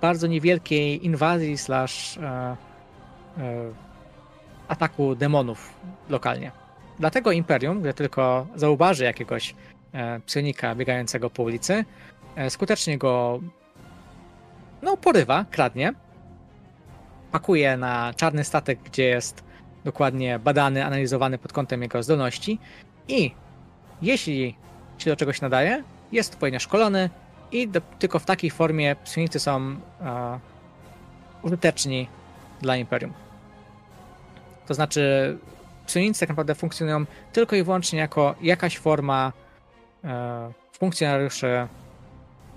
[0.00, 2.56] bardzo niewielkiej inwazji slash e, e,
[4.68, 5.74] ataku demonów
[6.08, 6.65] lokalnie.
[6.98, 9.54] Dlatego Imperium, gdy tylko zauważy jakiegoś
[9.92, 11.84] e, psionika biegającego po ulicy,
[12.36, 13.40] e, skutecznie go
[14.82, 15.92] no, porywa, kradnie,
[17.32, 19.44] pakuje na czarny statek, gdzie jest
[19.84, 22.58] dokładnie badany, analizowany pod kątem jego zdolności
[23.08, 23.30] i
[24.02, 24.56] jeśli
[24.98, 27.10] się do czegoś nadaje, jest odpowiednio szkolony
[27.52, 30.38] i do, tylko w takiej formie psionicy są e,
[31.42, 32.08] użyteczni
[32.60, 33.12] dla Imperium.
[34.66, 35.38] To znaczy
[35.86, 39.32] psionicy tak naprawdę funkcjonują tylko i wyłącznie jako jakaś forma
[40.04, 41.68] e, funkcjonariuszy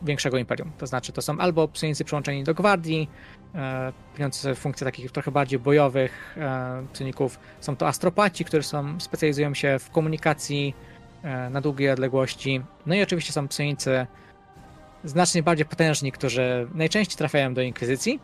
[0.01, 0.71] większego imperium.
[0.77, 3.09] To znaczy, to są albo psionicy przyłączeni do gwardii,
[3.55, 6.83] e, pełniące funkcje takich trochę bardziej bojowych e.
[7.59, 10.75] Są to astropaci, którzy są, specjalizują się w komunikacji
[11.23, 12.61] e, na długie odległości.
[12.85, 14.07] No i oczywiście są psionicy
[15.03, 18.19] znacznie bardziej potężni, którzy najczęściej trafiają do inkwizycji.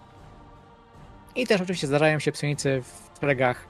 [1.36, 3.68] I też oczywiście zdarzają się psionicy w szeregach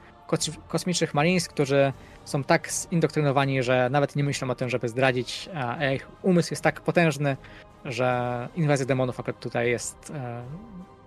[0.68, 1.92] kosmicznych Marines, którzy
[2.24, 6.62] są tak zindoktrynowani, że nawet nie myślą o tym, żeby zdradzić, a ich umysł jest
[6.62, 7.36] tak potężny,
[7.84, 10.42] że inwazja demonów akurat tutaj jest e,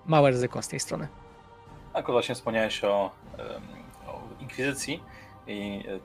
[0.05, 1.07] małe ryzyko z tej strony.
[1.93, 3.11] Akurat właśnie wspomniałeś o,
[4.07, 5.03] o Inkwizycji
[5.47, 5.99] i e,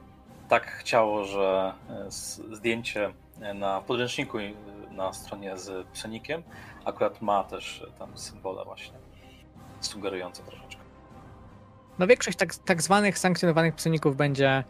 [0.49, 2.11] tak chciało, że e,
[2.57, 3.13] zdjęcie
[3.55, 4.39] na podręczniku
[4.91, 6.43] na stronie z psionikiem
[6.85, 8.95] akurat ma też tam symbole właśnie
[9.81, 10.64] sugerujące troszeczkę.
[11.99, 14.65] No większość tak, tak zwanych sankcjonowanych psioników będzie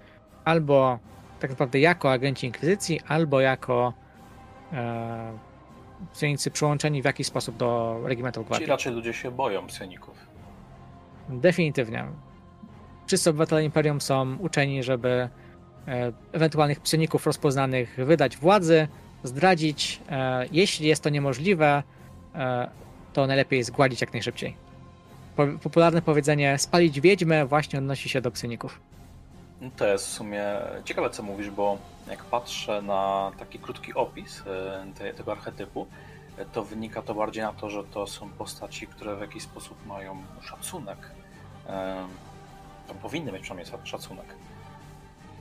[0.45, 0.99] albo
[1.41, 3.93] tak naprawdę jako agenci Inkwizycji, albo jako
[4.73, 5.39] e,
[6.13, 8.65] psionicy przyłączeni w jakiś sposób do regimentów gwardii.
[8.65, 10.17] Czyli raczej ludzie się boją psioników.
[11.29, 12.05] Definitywnie.
[13.07, 15.29] Wszyscy obywatele Imperium są uczeni, żeby
[15.89, 18.89] e, ewentualnych psioników rozpoznanych wydać władzy,
[19.23, 20.01] zdradzić.
[20.11, 21.83] E, jeśli jest to niemożliwe,
[22.35, 22.71] e,
[23.13, 24.64] to najlepiej zgładzić jak najszybciej
[25.63, 28.81] popularne powiedzenie spalić wiedźmę właśnie odnosi się do psioników.
[29.61, 30.45] No to jest w sumie
[30.85, 31.79] ciekawe, co mówisz, bo
[32.11, 34.43] jak patrzę na taki krótki opis
[35.01, 35.87] e, tego archetypu,
[36.39, 39.87] e, to wynika to bardziej na to, że to są postaci, które w jakiś sposób
[39.87, 40.99] mają szacunek.
[42.89, 44.27] Tam powinny mieć przynajmniej szacunek.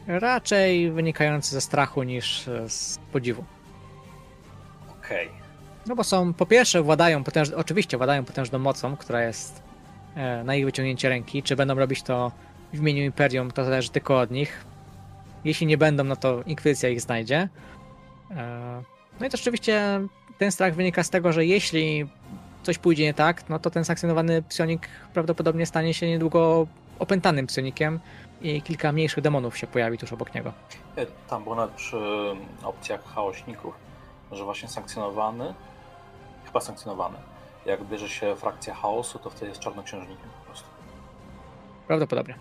[0.08, 3.44] Raczej wynikający ze strachu niż z podziwu.
[5.00, 5.28] Okej.
[5.28, 5.44] Okay.
[5.88, 7.50] No bo są, po pierwsze, władają potęż...
[7.50, 9.63] oczywiście władają potężną mocą, która jest e,
[10.44, 11.44] na ich wyciągnięcie ręki.
[11.44, 12.32] Czy będą robić to
[12.74, 14.66] w imieniu Imperium, to zależy tylko od nich.
[15.46, 17.50] Jeśli nie będą, no to Inkwizycja ich znajdzie.
[18.32, 18.84] E,
[19.20, 20.02] no i to oczywiście
[20.38, 22.08] ten strach wynika z tego, że jeśli
[22.64, 26.68] coś pójdzie nie tak, no to ten sankcjonowany psionik prawdopodobnie stanie się niedługo
[27.00, 28.00] opętanym psionikiem
[28.42, 30.54] i kilka mniejszych demonów się pojawi tuż obok niego.
[30.98, 31.98] E, tam było nawet przy
[32.64, 33.74] opcjach chaośników,
[34.32, 35.54] że właśnie sankcjonowany,
[36.46, 37.18] chyba sankcjonowany,
[37.66, 40.68] jak bierze się frakcja chaosu, to wtedy jest czarnoksiężnikiem po prostu.
[41.88, 42.36] Prawdopodobnie.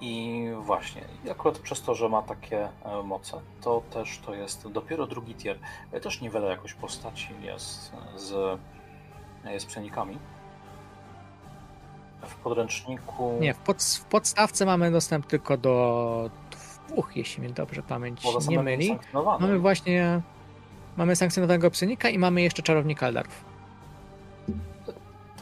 [0.00, 4.68] I właśnie, i akurat przez to, że ma takie e, moce, to też to jest
[4.68, 5.58] dopiero drugi tier.
[5.92, 8.58] E, też niewiele jakoś postaci jest z,
[9.56, 10.18] z psionikami.
[12.22, 13.38] W podręczniku.
[13.40, 18.62] Nie, w, pod, w podstawce mamy dostęp tylko do dwóch, jeśli mnie dobrze pamięć nie
[18.62, 18.98] myli.
[19.40, 20.20] Mamy właśnie
[20.96, 23.51] mamy sankcjonowanego psionika i mamy jeszcze czarownika Eldarów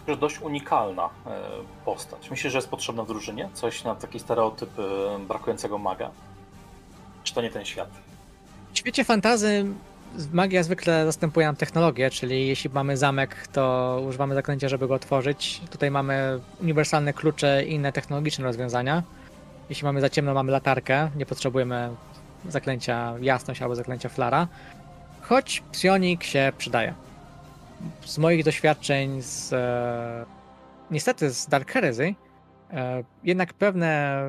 [0.07, 1.41] też dość unikalna e,
[1.85, 2.31] postać.
[2.31, 3.49] Myślisz, że jest potrzebna w drużynie?
[3.55, 6.11] Coś na taki stereotyp e, brakującego maga?
[7.25, 7.89] Czy to nie ten świat?
[8.73, 9.65] W świecie fantazy
[10.33, 15.61] magia zwykle zastępuje nam technologię, czyli jeśli mamy zamek, to używamy zaklęcia, żeby go otworzyć.
[15.71, 19.03] Tutaj mamy uniwersalne klucze i inne technologiczne rozwiązania.
[19.69, 21.91] Jeśli mamy za ciemno, mamy latarkę, nie potrzebujemy
[22.49, 24.49] zaklęcia jasność albo zaklęcia flara.
[25.21, 26.95] Choć psionik się przydaje
[28.05, 30.27] z moich doświadczeń z e,
[30.91, 32.15] niestety z Dark Heresy
[32.71, 34.21] e, jednak pewne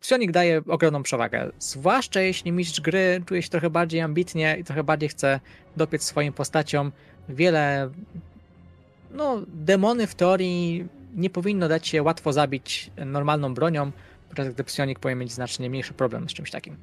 [0.00, 1.50] Psionik daje ogromną przewagę.
[1.58, 5.40] Zwłaszcza jeśli mistrz gry czuje się trochę bardziej ambitnie i trochę bardziej chce
[5.76, 6.92] dopiec swoim postaciom.
[7.28, 7.90] Wiele.
[9.10, 13.90] No, demony w teorii nie powinno dać się łatwo zabić normalną bronią,
[14.28, 16.76] podczas gdy psionik powinien mieć znacznie mniejszy problem z czymś takim.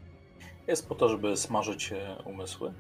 [0.68, 2.74] Jest po to, żeby smażyć e, umysły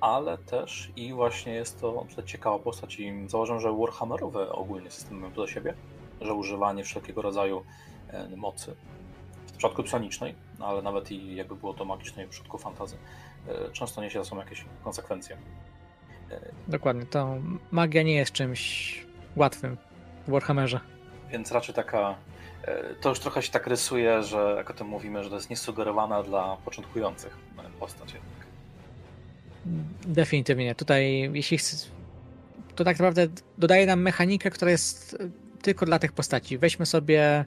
[0.00, 5.32] ale też i właśnie jest to ciekawa postać i założę, że Warhammerowe ogólnie systemy mają
[5.32, 5.74] to do siebie,
[6.20, 7.64] że używanie wszelkiego rodzaju
[8.08, 8.76] e, mocy,
[9.46, 12.96] w przypadku psionicznej, no ale nawet i jakby było to magicznej w przypadku fantazy,
[13.48, 15.36] e, często niesie za sobą jakieś konsekwencje.
[16.30, 17.36] E, Dokładnie, to
[17.70, 19.76] magia nie jest czymś łatwym
[20.26, 20.80] w Warhammerze.
[21.30, 22.14] Więc raczej taka,
[23.00, 26.22] to już trochę się tak rysuje, że jak o tym mówimy, że to jest niesugerowana
[26.22, 27.38] dla początkujących
[27.80, 28.14] postać
[30.06, 30.74] Definitywnie nie.
[30.74, 31.58] Tutaj, jeśli
[32.74, 33.26] to tak naprawdę
[33.58, 35.28] dodaje nam mechanikę, która jest e,
[35.62, 36.58] tylko dla tych postaci.
[36.58, 37.44] Weźmy sobie.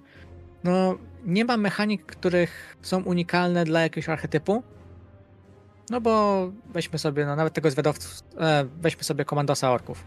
[0.64, 4.64] No, nie ma mechanik, których są unikalne dla jakiegoś archetypu.
[5.90, 10.04] No bo weźmy sobie, no nawet tego zwiadowców, e, weźmy sobie komandosa orków.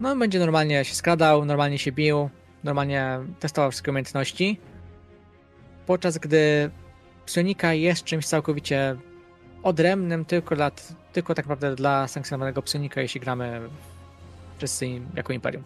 [0.00, 2.30] No będzie normalnie się skradał, normalnie się bił,
[2.64, 4.60] normalnie testował wszystkie umiejętności.
[5.86, 6.70] Podczas gdy
[7.26, 8.96] psionika jest czymś całkowicie
[9.68, 10.70] odrębnym tylko, dla,
[11.12, 13.60] tylko tak naprawdę dla sankcjonowanego psionika, jeśli gramy
[14.58, 15.64] wszyscy jako Imperium.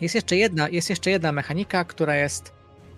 [0.00, 2.52] Jest jeszcze jedna, jest jeszcze jedna mechanika, która jest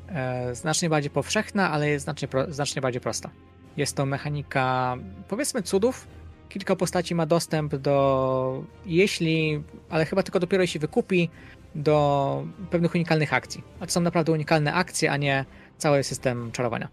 [0.09, 3.31] e, znacznie bardziej powszechna, ale jest znacznie, pro, znacznie bardziej prosta.
[3.77, 4.97] Jest to mechanika,
[5.29, 6.07] powiedzmy, cudów.
[6.49, 11.31] Kilka postaci ma dostęp do, jeśli, ale chyba tylko dopiero jeśli wykupi,
[11.75, 13.65] do pewnych unikalnych akcji.
[13.81, 15.45] A to są naprawdę unikalne akcje, a nie
[15.79, 16.89] cały system czarowania.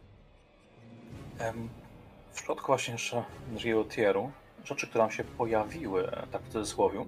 [2.39, 4.31] W środku właśnie jeszcze drugiego tieru
[4.63, 7.05] rzeczy, które nam się pojawiły, tak w cudzysłowie,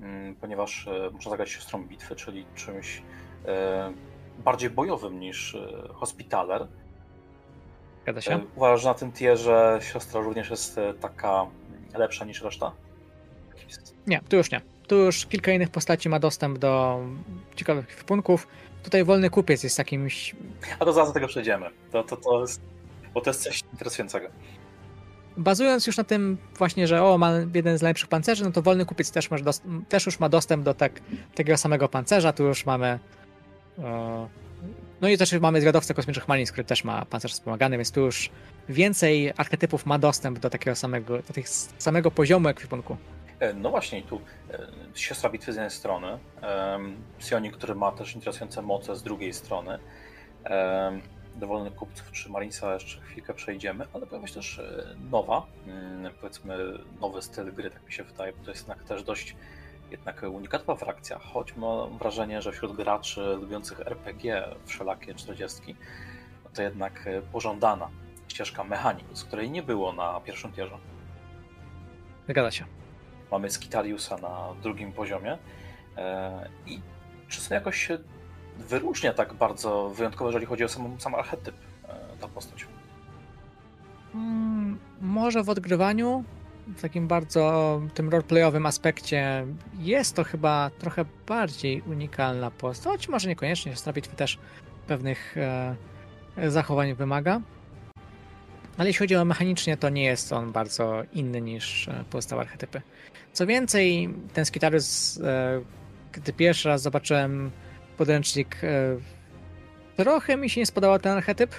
[0.00, 3.02] mm, ponieważ e, można zagrać siostrą bitwy, czyli czymś
[3.46, 3.92] e,
[4.38, 6.66] bardziej bojowym niż e, hospitaler.
[8.02, 8.40] Zgadza się.
[8.56, 11.46] Uważasz, że na tym tierze siostra również jest taka
[11.94, 12.72] lepsza niż reszta?
[14.06, 14.60] Nie, tu już nie.
[14.86, 17.00] Tu już kilka innych postaci ma dostęp do
[17.56, 18.48] ciekawych wpunków.
[18.82, 20.36] Tutaj wolny kupiec jest jakimś.
[20.78, 21.70] A to zaraz do tego przejdziemy.
[21.92, 22.60] To, to, to jest,
[23.14, 24.28] bo to jest coś interesującego
[25.36, 28.86] bazując już na tym właśnie, że o, ma jeden z najlepszych pancerzy, no to wolny
[28.86, 29.40] kupiec też, masz
[29.88, 31.00] też już ma dostęp do tak,
[31.34, 32.98] takiego samego pancerza, tu już mamy
[33.78, 34.28] e,
[35.00, 38.30] no i też mamy zwiadowcę kosmicznych malin, który też ma pancerz wspomagany, więc tu już
[38.68, 42.96] więcej archetypów ma dostęp do takiego samego, do tych samego poziomu ekwipunku.
[43.40, 44.20] E, no właśnie, tu
[44.50, 46.18] e, siostra bitwy z jednej strony,
[47.18, 49.78] Psionik, który ma też interesujące moce z drugiej strony,
[51.34, 56.56] dowolnych kupców czy Marinesa jeszcze chwilkę przejdziemy, ale pojawia się też e, nowa, mm, powiedzmy
[57.00, 59.36] nowy styl gry, tak mi się wydaje, bo to jest jednak też dość
[59.90, 65.76] jednak unikatowa frakcja, choć mam wrażenie, że wśród graczy lubiących RPG wszelakie 40,
[66.54, 67.90] to jednak pożądana
[68.28, 70.78] ścieżka Mechanicus, której nie było na pierwszym tierze.
[72.28, 72.64] Zgadza się.
[73.30, 75.38] Mamy Skitariusa na drugim poziomie
[76.66, 76.80] i
[77.28, 77.98] czy to jakoś się
[78.58, 81.54] wyróżnia tak bardzo wyjątkowo, jeżeli chodzi o sam, sam archetyp
[82.20, 82.66] ta postać?
[84.14, 86.24] Mm, może w odgrywaniu,
[86.66, 89.46] w takim bardzo tym roleplayowym aspekcie
[89.78, 94.38] jest to chyba trochę bardziej unikalna postać, może niekoniecznie, że też
[94.86, 97.40] pewnych e, zachowań wymaga.
[98.78, 102.82] Ale jeśli chodzi o mechanicznie, to nie jest on bardzo inny niż e, pozostałe archetypy.
[103.32, 105.60] Co więcej, ten Skitarius, e,
[106.12, 107.50] gdy pierwszy raz zobaczyłem
[107.96, 108.96] podręcznik, e,
[109.96, 111.54] trochę mi się nie spodobał ten archetyp.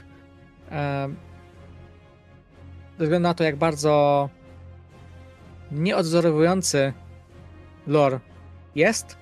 [0.72, 1.10] E,
[3.00, 4.30] ze względu na to, jak bardzo
[5.72, 6.94] nieodzorowujący
[7.88, 8.20] lore
[8.76, 9.18] jest,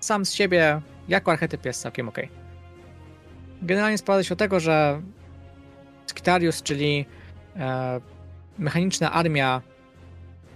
[0.00, 2.18] sam z siebie jako archetyp jest całkiem ok.
[3.62, 5.02] Generalnie sprowadza się do tego, że
[6.06, 7.06] Skitarius, czyli
[7.56, 8.00] e,
[8.58, 9.62] mechaniczna armia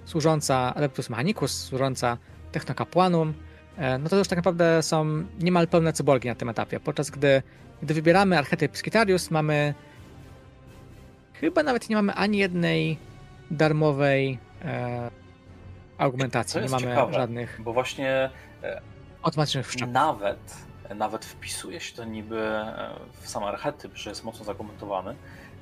[0.05, 2.19] służąca Adeptus Mechanicus, służąca
[2.53, 3.46] Technokapłanum, e,
[3.99, 7.43] no to już tak naprawdę są niemal pełne cyborgi na tym etapie, podczas gdy,
[7.83, 9.75] gdy wybieramy archetyp Skitarius, mamy
[11.41, 12.99] chyba nawet nie mamy ani jednej
[13.51, 15.11] darmowej e,
[15.99, 16.61] argumentacji.
[16.61, 17.61] Nie mamy ciekawe, żadnych.
[17.63, 18.31] Bo właśnie
[18.63, 18.81] e,
[19.23, 19.95] automatycznych wszczepów.
[19.95, 20.57] Nawet,
[20.95, 25.17] nawet wpisuje się to niby e, w sam archetyp, że jest mocno zakomentowany.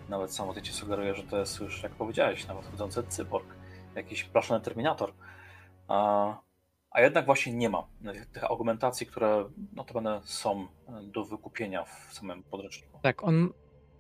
[0.09, 3.47] Nawet samo ci sugeruje, że to jest już, jak powiedziałeś, nawet chodzący cyborg,
[3.95, 5.13] jakiś proszony terminator.
[5.89, 6.37] A,
[6.95, 7.87] a jednak właśnie nie ma
[8.33, 10.67] tych argumentacji, które notabene są
[11.03, 12.99] do wykupienia w samym podręczniku.
[13.03, 13.53] Tak, on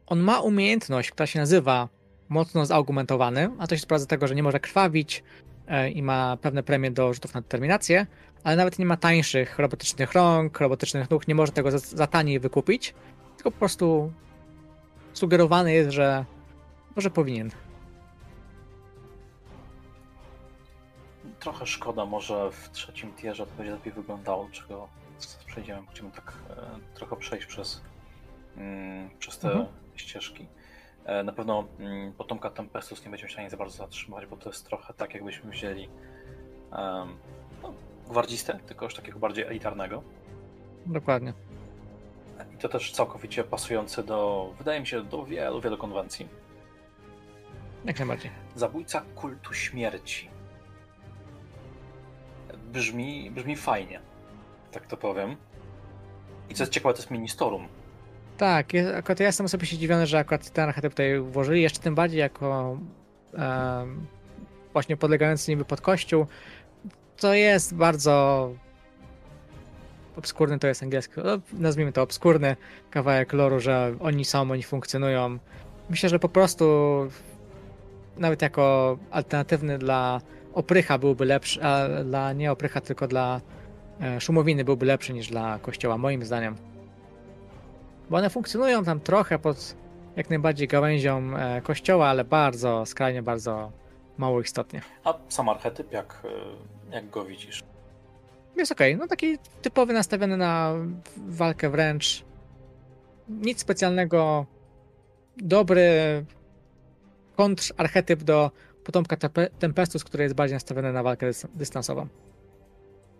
[0.06, 1.88] on ma umiejętność, która się nazywa
[2.28, 5.22] mocno zargumentowany, a to się sprawdza tego, że nie może krwawić
[5.66, 8.06] e, i ma pewne premie do rzutów na determinację,
[8.44, 12.40] ale nawet nie ma tańszych robotycznych rąk, robotycznych nóg, nie może tego za, za taniej
[12.40, 12.94] wykupić,
[13.36, 14.12] tylko po prostu
[15.12, 16.24] sugerowane jest, że
[16.96, 17.50] może powinien.
[21.44, 24.88] Trochę szkoda, może w trzecim tierze to będzie lepiej wyglądało, czego
[25.46, 27.82] przejdziemy, będziemy tak e, trochę przejść przez,
[28.56, 30.46] mm, przez te mhm ścieżki.
[31.04, 34.48] E, na pewno mm, potomka Tempestus nie będziemy się ani za bardzo zatrzymać, bo to
[34.48, 35.88] jest trochę tak, jakbyśmy wzięli
[36.72, 37.16] um,
[37.62, 37.72] no,
[38.10, 40.02] gwardzistę, tylko już takiego bardziej elitarnego.
[40.86, 41.32] Dokładnie.
[42.54, 46.28] I to też całkowicie pasujące do, wydaje mi się, do wielu, wielu konwencji.
[47.84, 48.30] Jak najbardziej.
[48.54, 50.33] Zabójca kultu śmierci.
[52.74, 54.00] Brzmi, brzmi fajnie,
[54.72, 55.36] tak to powiem.
[56.50, 57.68] I co jest ciekawe, to jest ministorum,
[58.36, 58.66] tak,
[58.96, 62.78] akurat ja jestem osobiście zdziwiony, że akurat ten archetyp tutaj włożyli, jeszcze tym bardziej jako
[64.72, 66.26] właśnie podlegający niby pod kościół.
[67.16, 68.50] To jest bardzo
[70.16, 72.56] obskurny, to jest angielski, no, nazwijmy to obskurny
[72.90, 75.38] kawałek loru, że oni są, oni funkcjonują.
[75.90, 76.64] Myślę, że po prostu
[78.16, 80.20] nawet jako alternatywny dla
[80.54, 83.40] oprycha byłby lepszy, a dla nie oprycha, tylko dla
[84.00, 86.56] e, szumowiny byłby lepszy niż dla kościoła, moim zdaniem.
[88.10, 89.76] Bo one funkcjonują tam trochę pod
[90.16, 93.72] jak najbardziej gałęzią e, kościoła, ale bardzo, skrajnie bardzo
[94.18, 94.82] mało istotnie.
[95.04, 96.22] A sam archetyp, jak,
[96.90, 97.64] e, jak go widzisz?
[98.56, 99.00] Jest okej, okay.
[99.00, 100.72] no taki typowy nastawiony na
[101.16, 102.24] walkę wręcz.
[103.28, 104.46] Nic specjalnego.
[105.36, 105.88] Dobry
[107.36, 108.50] kontrarchetyp do
[108.84, 109.16] potomka
[109.58, 112.08] Tempestus, który jest bardziej nastawiony na walkę dystansową.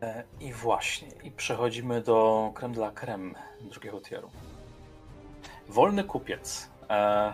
[0.02, 4.30] E, I właśnie, i przechodzimy do creme de la creme drugiego tieru.
[5.68, 6.70] Wolny kupiec.
[6.90, 7.32] E,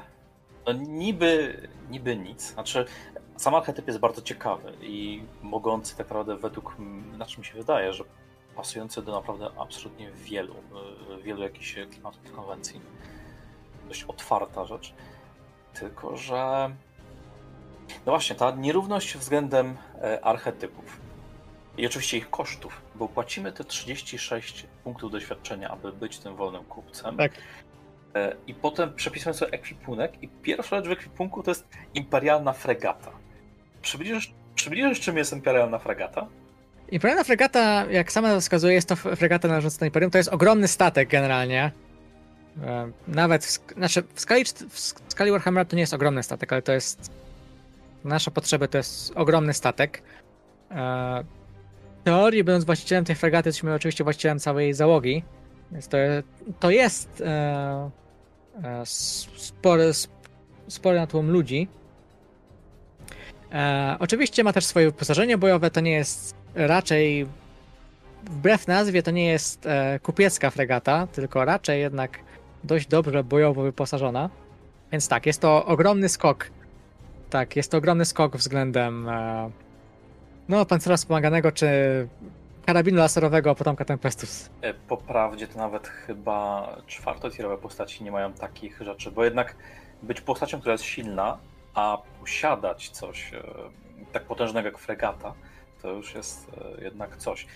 [0.67, 1.61] no niby,
[1.91, 2.53] niby nic.
[2.53, 2.85] Znaczy,
[3.37, 6.77] sam archetyp jest bardzo ciekawy i mogący tak naprawdę według,
[7.19, 8.05] na czym się wydaje, że
[8.57, 12.81] pasujący do naprawdę absolutnie wielu, e, wielu jakichś klimatów konwencji.
[13.89, 14.95] Dość otwarta rzecz.
[15.75, 16.71] Tylko, że
[18.07, 21.01] no właśnie, ta nierówność względem e, archetypów
[21.77, 27.17] i oczywiście ich kosztów, bo płacimy te 36 punktów doświadczenia, aby być tym wolnym kupcem.
[27.17, 27.33] Tak.
[28.15, 33.11] E, I potem przepisujemy sobie ekwipunek i pierwsza rzecz w ekwipunku to jest imperialna fregata.
[33.83, 36.27] Przybliżysz, przybliżysz czym jest imperialna fregata?
[36.91, 40.11] Imperialna fregata, jak sama wskazuje, jest to fregata należąca do Imperium.
[40.11, 41.73] To jest ogromny statek generalnie.
[42.63, 44.79] E, nawet w, znaczy w, skali, w
[45.09, 47.11] skali Warhammera to nie jest ogromny statek, ale to jest
[48.05, 50.03] nasze potrzeby to jest ogromny statek.
[50.71, 51.25] E,
[52.01, 55.23] w teorii, będąc właścicielem tej fregaty, jesteśmy oczywiście właścicielem całej załogi.
[55.73, 55.97] Więc to,
[56.61, 57.23] to jest
[58.65, 58.83] E,
[59.37, 59.93] spory,
[60.69, 61.69] spory na tłum ludzi.
[63.53, 67.27] E, oczywiście ma też swoje wyposażenie bojowe, to nie jest raczej
[68.25, 72.19] wbrew nazwie to nie jest e, kupiecka fregata, tylko raczej jednak
[72.65, 74.31] dość dobrze bojowo wyposażona.
[74.93, 76.51] Więc tak, jest to ogromny skok.
[77.31, 79.51] Tak, jest to ogromny skok względem e,
[80.49, 81.69] no, pancera wspomaganego czy
[82.67, 84.51] karabinu laserowego potomka Tempestus.
[84.63, 89.57] E, po prawdzie to nawet chyba czwartotierowe postaci nie mają takich rzeczy, bo jednak
[90.03, 91.39] być postacią, która jest silna,
[91.75, 93.43] a posiadać coś e,
[94.13, 95.35] tak potężnego jak fregata,
[95.83, 96.51] to już jest
[96.83, 97.47] jednak coś.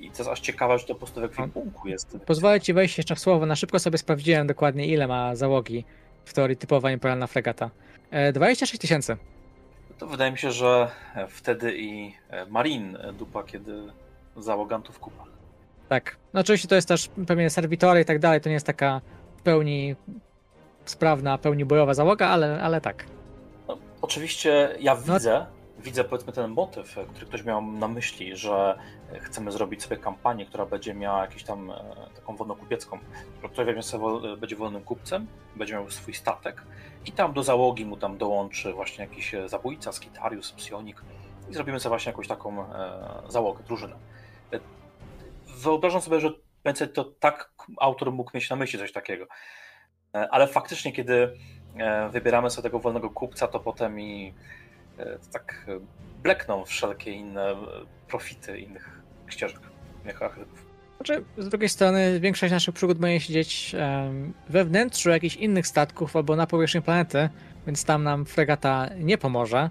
[0.00, 2.16] I to jest aż ciekawe, że to po prostu w ekwipunku jest.
[2.26, 3.46] Pozwolę ci wejść jeszcze w słowo.
[3.46, 5.84] Na szybko sobie sprawdziłem dokładnie, ile ma załogi
[6.24, 7.70] w teorii typowa imperialna fregata.
[8.32, 9.16] 26 tysięcy.
[9.98, 10.90] To wydaje mi się, że
[11.28, 12.14] wtedy i
[12.48, 13.72] Marin dupa, kiedy
[14.36, 15.24] załogantów kupa.
[15.88, 16.16] Tak.
[16.34, 19.00] No oczywiście to jest też pewnie serwitory i tak dalej, to nie jest taka
[19.36, 19.96] w pełni
[20.84, 23.04] sprawna, pełni bojowa załoga, ale, ale tak.
[23.68, 25.61] No, oczywiście ja no- widzę, no.
[25.82, 28.78] Widzę powiedzmy ten motyw, który ktoś miał na myśli, że
[29.20, 32.98] chcemy zrobić sobie kampanię, która będzie miała jakąś tam e, taką wolnokupiecką.
[33.52, 35.26] Ktoś weźmie sobie, będzie wolnym kupcem,
[35.56, 36.62] będzie miał swój statek
[37.06, 41.02] i tam do załogi mu tam dołączy właśnie jakiś e, zabójca, skitarius, psionik
[41.50, 43.96] i zrobimy sobie właśnie jakąś taką e, załogę, drużynę.
[45.46, 46.30] Wyobrażam sobie, że
[46.64, 49.26] będzie to tak autor mógł mieć na myśli coś takiego.
[50.14, 51.34] E, ale faktycznie, kiedy
[51.78, 54.32] e, wybieramy sobie tego wolnego kupca, to potem i e,
[55.32, 55.66] tak
[56.22, 57.54] blekną wszelkie inne
[58.08, 59.60] profity innych ścieżek,
[60.04, 60.66] innych archetypów.
[60.96, 63.76] Znaczy, z drugiej strony, większość naszych przygód będzie siedzieć
[64.48, 67.28] we wnętrzu jakichś innych statków albo na powierzchni planety,
[67.66, 69.70] więc tam nam fregata nie pomoże.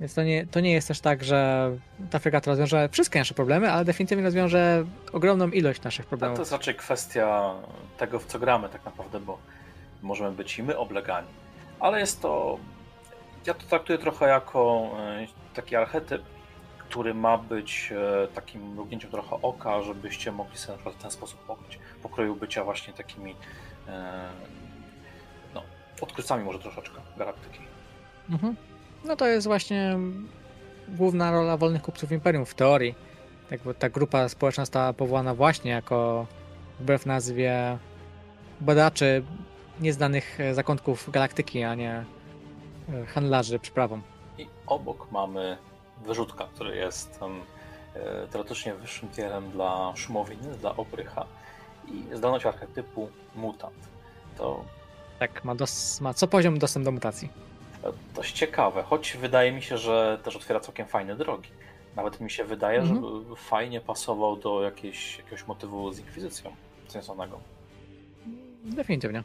[0.00, 1.70] Więc to nie, to nie jest też tak, że
[2.10, 6.36] ta fregata rozwiąże wszystkie nasze problemy, ale definitywnie rozwiąże ogromną ilość naszych problemów.
[6.36, 7.54] to jest raczej kwestia
[7.98, 9.38] tego, w co gramy tak naprawdę, bo
[10.02, 11.28] możemy być i my oblegani.
[11.80, 12.58] Ale jest to.
[13.46, 16.22] Ja to traktuję trochę jako e, taki archetyp,
[16.78, 21.10] który ma być e, takim mrugnięciem trochę oka, żebyście mogli sobie na przykład w ten
[21.10, 23.36] sposób pokryć, pokroju bycia właśnie takimi
[23.88, 24.28] e,
[25.54, 25.62] no,
[26.00, 27.60] odkrywcami może troszeczkę galaktyki.
[28.30, 28.56] Mhm.
[29.04, 29.98] No to jest właśnie
[30.88, 32.94] główna rola wolnych kupców Imperium w teorii.
[33.50, 36.26] Tak, bo ta grupa społeczna została powołana właśnie jako
[36.80, 37.78] wbrew nazwie
[38.60, 39.22] badaczy
[39.80, 42.04] nieznanych zakątków galaktyki, a nie
[43.06, 44.00] handlarzy przyprawą.
[44.38, 45.58] I obok mamy
[46.04, 47.40] wyrzutka, który jest um,
[48.30, 51.26] teoretycznie wyższym tierem dla szumowiny, dla oprycha
[51.88, 53.88] i zdolność archetypu mutant.
[54.38, 54.64] To
[55.18, 57.28] tak, ma, dos- ma co poziom dostęp do mutacji
[58.14, 61.50] dość ciekawe, choć wydaje mi się, że też otwiera całkiem fajne drogi.
[61.96, 63.24] Nawet mi się wydaje, mhm.
[63.28, 66.56] że fajnie pasował do jakiejś, jakiegoś motywu z Inkwizycją
[66.88, 67.40] związanego.
[68.64, 69.22] Definitywnie.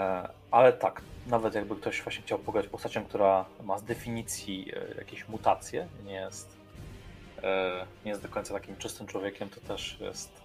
[0.00, 4.94] E, ale tak, nawet jakby ktoś właśnie chciał pograć postacią, która ma z definicji e,
[4.98, 6.56] jakieś mutacje, nie jest,
[7.42, 10.42] e, nie jest do końca takim czystym człowiekiem, to też jest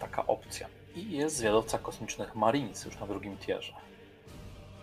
[0.00, 0.68] taka opcja.
[0.96, 3.72] I jest zwiadowca kosmicznych Marines już na drugim tierze.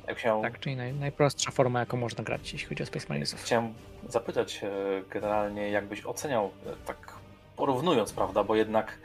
[0.08, 0.42] Jak się...
[0.42, 3.44] Tak, czyli naj, najprostsza forma, jaką można grać, jeśli chodzi o Space Marinesów.
[3.44, 3.74] Chciałem
[4.10, 4.70] zapytać e,
[5.10, 6.52] generalnie, jakbyś oceniał,
[6.86, 7.14] tak
[7.56, 9.00] porównując, prawda, bo jednak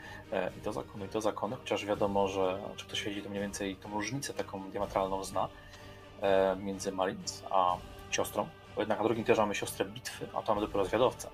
[0.57, 3.75] i to zakony, i to zakony, chociaż wiadomo, że czy ktoś siedzi, to mniej więcej
[3.75, 5.49] tą różnicę taką diametralną zna
[6.59, 7.77] między Marines a
[8.09, 11.29] siostrą, bo jednak na drugim tierze mamy siostrę bitwy, a to mamy dopiero zwiadowcę.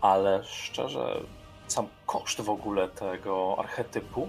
[0.00, 1.20] Ale szczerze,
[1.66, 4.28] sam koszt w ogóle tego archetypu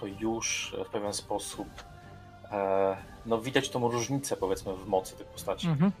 [0.00, 1.68] to już w pewien sposób
[2.52, 2.96] E,
[3.26, 5.68] no widać tą różnicę powiedzmy w mocy tych postaci.
[5.68, 5.92] Mhm.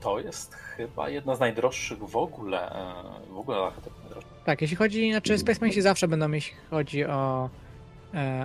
[0.00, 4.00] To jest chyba jedna z najdroższych w ogóle, e, w ogóle archetypów
[4.44, 7.63] Tak, jeśli chodzi, znaczy Space Marines zawsze będą, jeśli chodzi o e,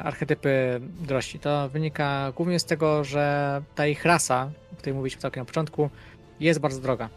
[0.03, 5.41] archetypy drożsi, to wynika głównie z tego, że ta ich rasa, o której mówiliśmy całkiem
[5.41, 5.89] na początku,
[6.39, 7.09] jest bardzo droga.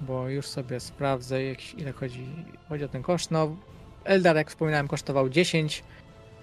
[0.00, 2.26] Bo już sobie sprawdzę, jak, ile chodzi,
[2.68, 3.30] chodzi o ten koszt.
[3.30, 3.56] No,
[4.04, 5.84] Eldar, jak wspominałem, kosztował 10,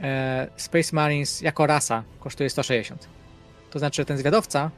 [0.02, 3.08] e, Space Marines jako rasa kosztuje 160.
[3.72, 4.72] To znaczy ten zwiadowca,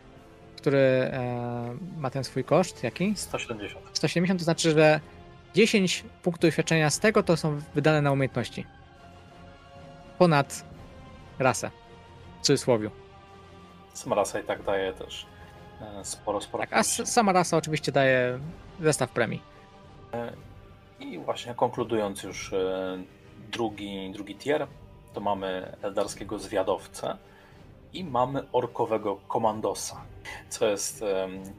[0.58, 3.14] który e, ma ten swój koszt, jaki?
[3.16, 3.86] 170.
[3.94, 5.00] 170 to znaczy, że
[5.56, 8.66] 10 punktów doświadczenia z tego to są wydane na umiejętności.
[10.18, 10.66] Ponad
[11.40, 11.72] rasę.
[12.42, 12.90] W cudzysłowie.
[13.94, 15.26] Sama rasa i tak daje też
[15.82, 16.64] e, sporo, sporo.
[16.64, 18.40] Tak, a sama rasa oczywiście daje
[18.82, 19.42] zestaw premii.
[20.14, 20.34] E,
[21.00, 22.98] I właśnie konkludując już e,
[23.52, 24.68] drugi, drugi tier,
[25.14, 27.18] to mamy eldarskiego zwiadowcę
[27.94, 30.02] i mamy orkowego komandosa.
[30.50, 31.04] Co jest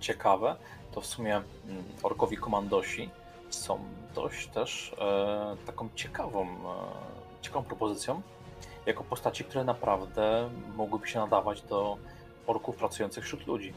[0.00, 0.56] ciekawe,
[0.92, 3.10] to w sumie mm, orkowi komandosi
[3.50, 3.78] są
[4.14, 4.96] dość też
[5.66, 6.46] taką ciekawą,
[7.42, 8.22] ciekawą propozycją,
[8.86, 11.96] jako postaci, które naprawdę mogłyby się nadawać do
[12.46, 13.72] orków pracujących wśród ludzi.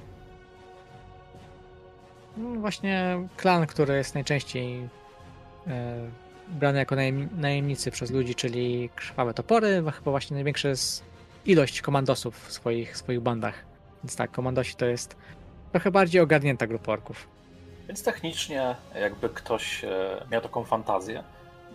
[2.38, 4.90] No właśnie klan, który jest najczęściej
[5.68, 6.10] e,
[6.48, 6.96] brany jako
[7.38, 11.04] najemnicy przez ludzi, czyli krwawe topory, chyba właśnie największy z
[11.46, 13.66] ilość komandosów w swoich, swoich bandach.
[14.04, 15.16] Więc tak, komandosi to jest
[15.72, 17.28] trochę bardziej ogarnięta grupa orków.
[17.88, 21.24] Więc technicznie, jakby ktoś e, miał taką fantazję,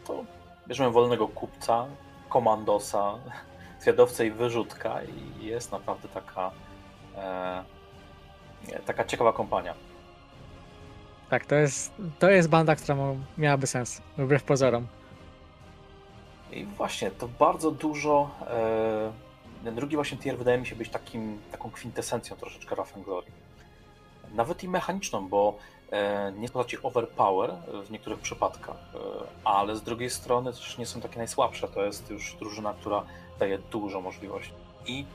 [0.04, 0.24] to
[0.68, 1.86] bierzemy wolnego kupca,
[2.34, 3.18] komandosa,
[3.80, 6.50] zwiadowcę i wyrzutka i jest naprawdę taka
[7.16, 7.64] e,
[8.86, 9.74] taka ciekawa kompania.
[11.30, 12.96] Tak, to jest, to jest banda, która
[13.38, 14.86] miałaby sens, wbrew pozorom.
[16.52, 18.30] I właśnie, to bardzo dużo.
[18.50, 19.12] E,
[19.64, 23.26] ten drugi właśnie tier wydaje mi się być takim, taką kwintesencją troszeczkę Rafen Glory.
[24.34, 25.58] Nawet i mechaniczną, bo
[26.36, 27.54] nie są overpower
[27.86, 28.98] w niektórych przypadkach, e,
[29.44, 31.68] ale z drugiej strony też nie są takie najsłabsze.
[31.68, 33.06] To jest już drużyna, która
[33.38, 34.52] daje dużo możliwości.
[34.86, 35.06] I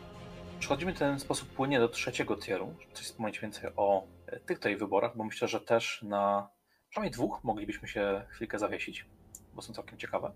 [0.60, 2.74] przechodzimy w ten sposób płynnie do trzeciego tieru.
[2.94, 6.50] Coś wspomnieć więcej o e, tych tutaj wyborach, bo myślę, że też na
[6.90, 9.06] przynajmniej dwóch moglibyśmy się chwilkę zawiesić,
[9.54, 10.32] bo są całkiem ciekawe.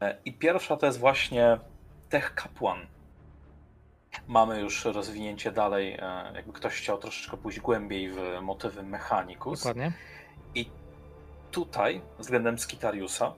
[0.00, 1.58] E, I pierwsza to jest właśnie
[2.08, 2.86] Tech Kapłan.
[4.28, 9.60] Mamy już rozwinięcie dalej, e, jakby ktoś chciał troszeczkę pójść głębiej w motywy Mechanicus.
[9.60, 9.92] Dokładnie.
[10.54, 10.70] I
[11.50, 13.32] tutaj względem Skitariusa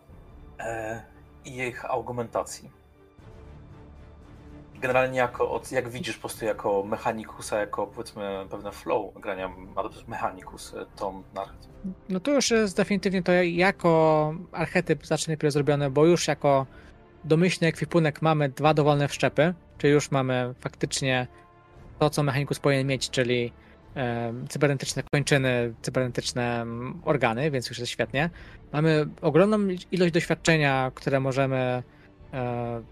[0.61, 1.03] e,
[1.45, 2.71] i ich argumentacji.
[4.81, 9.51] Generalnie jako, jak widzisz po prostu jako Mechanikusa, jako powiedzmy pewne flow grania
[10.07, 11.71] Mechanicus, tą narratyw.
[12.09, 16.67] No to już jest definitywnie to jako archetyp znacznie lepiej zrobione, bo już jako
[17.27, 21.27] domyślny ekwipunek mamy dwa dowolne wszczepy, czyli już mamy faktycznie
[21.99, 23.53] to, co mechanikus powinien mieć, czyli
[23.97, 26.67] e, cybernetyczne kończyny, cybernetyczne
[27.05, 28.31] organy, więc już jest świetnie.
[28.73, 29.59] Mamy ogromną
[29.93, 31.83] ilość doświadczenia, które możemy
[32.33, 32.83] e,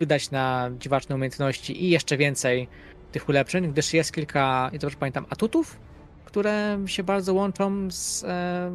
[0.00, 2.68] wydać na dziwaczne umiejętności i jeszcze więcej
[3.12, 5.78] tych ulepszeń, gdyż jest kilka, i dobrze pamiętam, atutów,
[6.24, 8.70] które się bardzo łączą z e,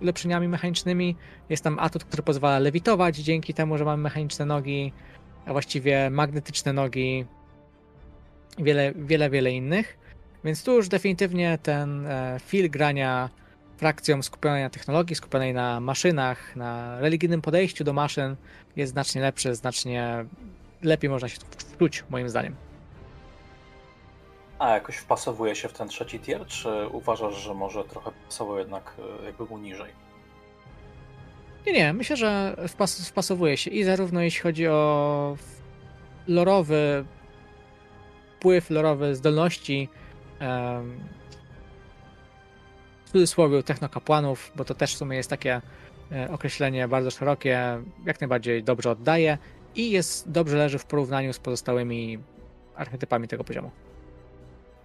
[0.00, 1.16] ulepszeniami mechanicznymi.
[1.48, 4.92] Jest tam atut, który pozwala lewitować dzięki temu, że mamy mechaniczne nogi,
[5.46, 7.24] a właściwie magnetyczne nogi
[8.58, 9.98] wiele, wiele, wiele innych.
[10.44, 13.30] Więc tu już definitywnie ten e, feel grania
[13.76, 18.36] frakcją skupionej na technologii, skupionej na maszynach, na religijnym podejściu do maszyn
[18.76, 20.24] jest znacznie lepszy, znacznie
[20.82, 22.69] lepiej można się wczuć, moim zdaniem.
[24.60, 28.96] A jakoś wpasowuje się w ten trzeci tier, czy uważasz, że może trochę pasował jednak
[29.20, 29.92] e, jakby mu niżej?
[31.66, 35.36] Nie, nie, myślę, że wpas wpasowuje się i zarówno jeśli chodzi o
[36.28, 37.04] lorowy
[38.36, 39.88] wpływ, lorowe zdolności,
[40.40, 40.98] um,
[43.04, 45.60] w cudzysłowie technokapłanów, bo to też w sumie jest takie
[46.12, 49.38] e, określenie bardzo szerokie, jak najbardziej dobrze oddaje
[49.74, 52.18] i jest dobrze leży w porównaniu z pozostałymi
[52.76, 53.70] archetypami tego poziomu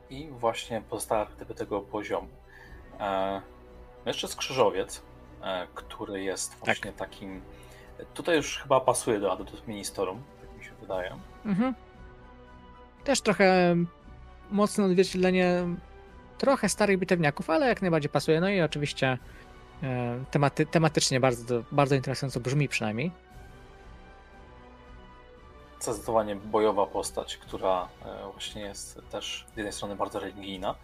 [0.10, 2.28] i właśnie pozostałe archetypy tego poziomu.
[3.00, 3.42] E,
[4.06, 5.02] jeszcze skrzyżowiec,
[5.44, 6.66] e, który jest tak.
[6.66, 7.10] właśnie tak.
[7.10, 7.42] takim.
[8.14, 11.16] Tutaj już chyba pasuje do Adeptus Ministerum, tak mi się wydaje.
[11.46, 11.76] Mhm.
[13.04, 13.76] Też trochę
[14.52, 15.64] mocne odzwierciedlenie
[16.38, 18.42] trochę starych bitewniaków, ale jak najbardziej pasuje.
[18.42, 19.18] No i oczywiście
[19.84, 23.12] e, tematy, tematycznie bardzo, bardzo interesująco brzmi przynajmniej
[25.94, 30.76] zdecydowanie bojowa postać, która e, właśnie jest też z jednej strony bardzo religijna.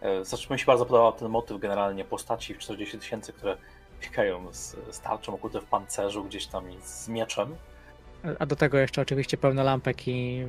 [0.00, 3.56] E, zresztą mi się bardzo podobał ten motyw generalnie postaci w 40 tysięcy, które
[4.00, 7.56] biegają z, z tarczą okute w pancerzu gdzieś tam i z mieczem.
[8.38, 10.46] A do tego jeszcze oczywiście pełno lampek i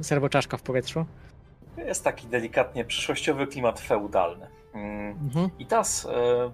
[0.00, 1.04] serwoczaszka w powietrzu.
[1.76, 4.46] Jest taki delikatnie przyszłościowy klimat feudalny.
[4.74, 5.10] Mm.
[5.10, 5.50] Mhm.
[5.58, 6.50] I teraz e,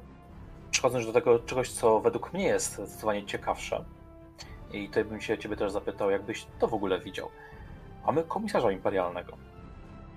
[0.71, 3.85] przechodząc do tego czegoś, co według mnie jest zdecydowanie ciekawsze,
[4.75, 7.31] i tutaj bym się ciebie też zapytał, jakbyś to w ogóle widział.
[8.07, 9.37] Mamy komisarza imperialnego.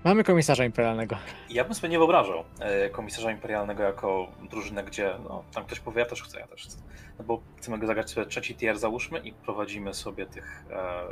[0.04, 1.16] Mamy komisarza imperialnego.
[1.50, 6.00] Ja bym sobie nie wyobrażał e, komisarza imperialnego jako drużynę, gdzie no, tam ktoś powie,
[6.00, 6.78] ja też chcę, ja też chcę.
[7.18, 11.02] No bo chcemy go zagrać sobie trzeci tier, załóżmy, i prowadzimy sobie tych, e,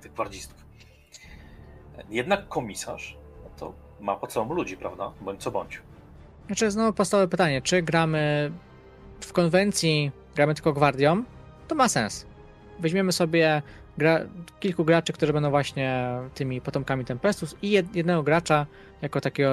[0.00, 0.64] tych gwardzistów.
[2.08, 5.12] Jednak komisarz no to ma po całym ludzi, prawda?
[5.20, 5.82] Bądź co bądź.
[6.46, 8.52] Znaczy, znowu podstawowe pytanie, czy gramy
[9.20, 11.24] w konwencji, gramy tylko gwardią?
[11.68, 12.26] To ma sens
[12.80, 13.62] weźmiemy sobie
[13.98, 14.20] gra,
[14.60, 18.66] kilku graczy, którzy będą właśnie tymi potomkami Tempestus i jed, jednego gracza
[19.02, 19.50] jako takiego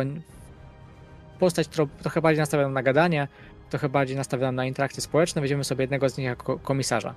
[1.40, 3.28] postać, która trochę bardziej nastawioną na gadanie,
[3.70, 7.16] trochę bardziej nastawioną na interakcje społeczne, weźmiemy sobie jednego z nich jako komisarza.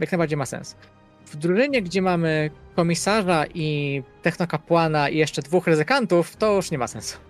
[0.00, 0.76] Jak najbardziej ma sens.
[1.26, 6.86] W drużynie, gdzie mamy komisarza i technokapłana i jeszcze dwóch ryzykantów, to już nie ma
[6.86, 7.25] sensu.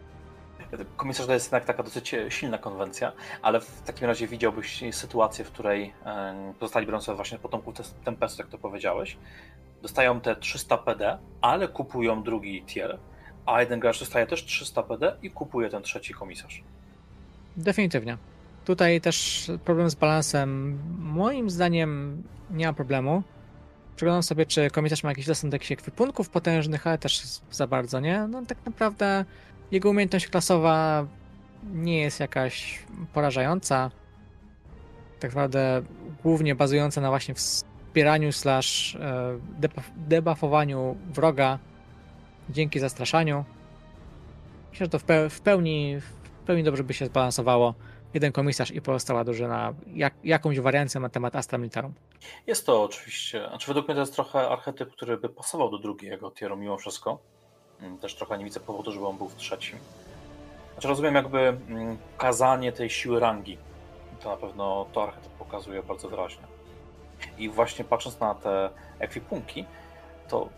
[0.96, 3.12] Komisarz to jest jednak taka dosyć silna konwencja,
[3.42, 5.92] ale w takim razie widziałbyś sytuację, w której
[6.60, 7.74] pozostali biorą sobie właśnie potomków
[8.04, 9.16] Tempestu, jak to powiedziałeś,
[9.82, 12.98] dostają te 300 PD, ale kupują drugi tier,
[13.46, 16.62] a jeden gracz dostaje też 300 PD i kupuje ten trzeci komisarz.
[17.56, 18.18] Definitywnie.
[18.64, 23.22] Tutaj też problem z balansem moim zdaniem nie ma problemu.
[23.96, 28.00] Przeglądam sobie, czy komisarz ma jakiś dostęp do jakichś ekwipunków potężnych, ale też za bardzo
[28.00, 28.26] nie.
[28.28, 29.24] No tak naprawdę
[29.70, 31.06] jego umiejętność klasowa
[31.72, 33.90] nie jest jakaś porażająca.
[35.20, 35.82] Tak naprawdę
[36.22, 39.38] głównie bazująca na właśnie wspieraniu slash e,
[39.96, 41.58] debuffowaniu wroga
[42.50, 43.44] dzięki zastraszaniu.
[44.70, 44.98] Myślę, że to
[45.30, 47.74] w pełni, w pełni dobrze by się zbalansowało.
[48.14, 51.94] Jeden komisarz i pozostała drużyna jak, jakąś wariancję na temat Astra Militarum.
[52.46, 56.30] Jest to oczywiście, znaczy według mnie to jest trochę archetyp, który by pasował do drugiego
[56.30, 57.18] tieru mimo wszystko.
[57.82, 59.78] Mm, też trochę nie widzę powodu, żeby on był w trzecim.
[60.72, 63.58] Znaczy rozumiem jakby mm, kazanie tej siły rangi.
[64.22, 66.44] To na pewno to archetyp pokazuje bardzo wyraźnie.
[67.38, 69.64] I właśnie patrząc na te ekwipunki,
[70.28, 70.48] to,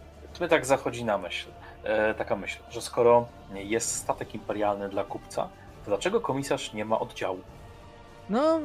[0.40, 1.48] mnie tak zachodzi na myśl,
[1.84, 5.42] e, taka myśl, że skoro jest statek imperialny dla kupca,
[5.84, 7.40] to dlaczego komisarz nie ma oddziału?
[8.30, 8.60] No,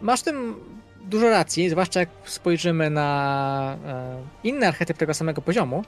[0.00, 0.60] masz tym
[1.00, 5.84] dużo racji, zwłaszcza jak spojrzymy na e, inny archetyp tego samego poziomu,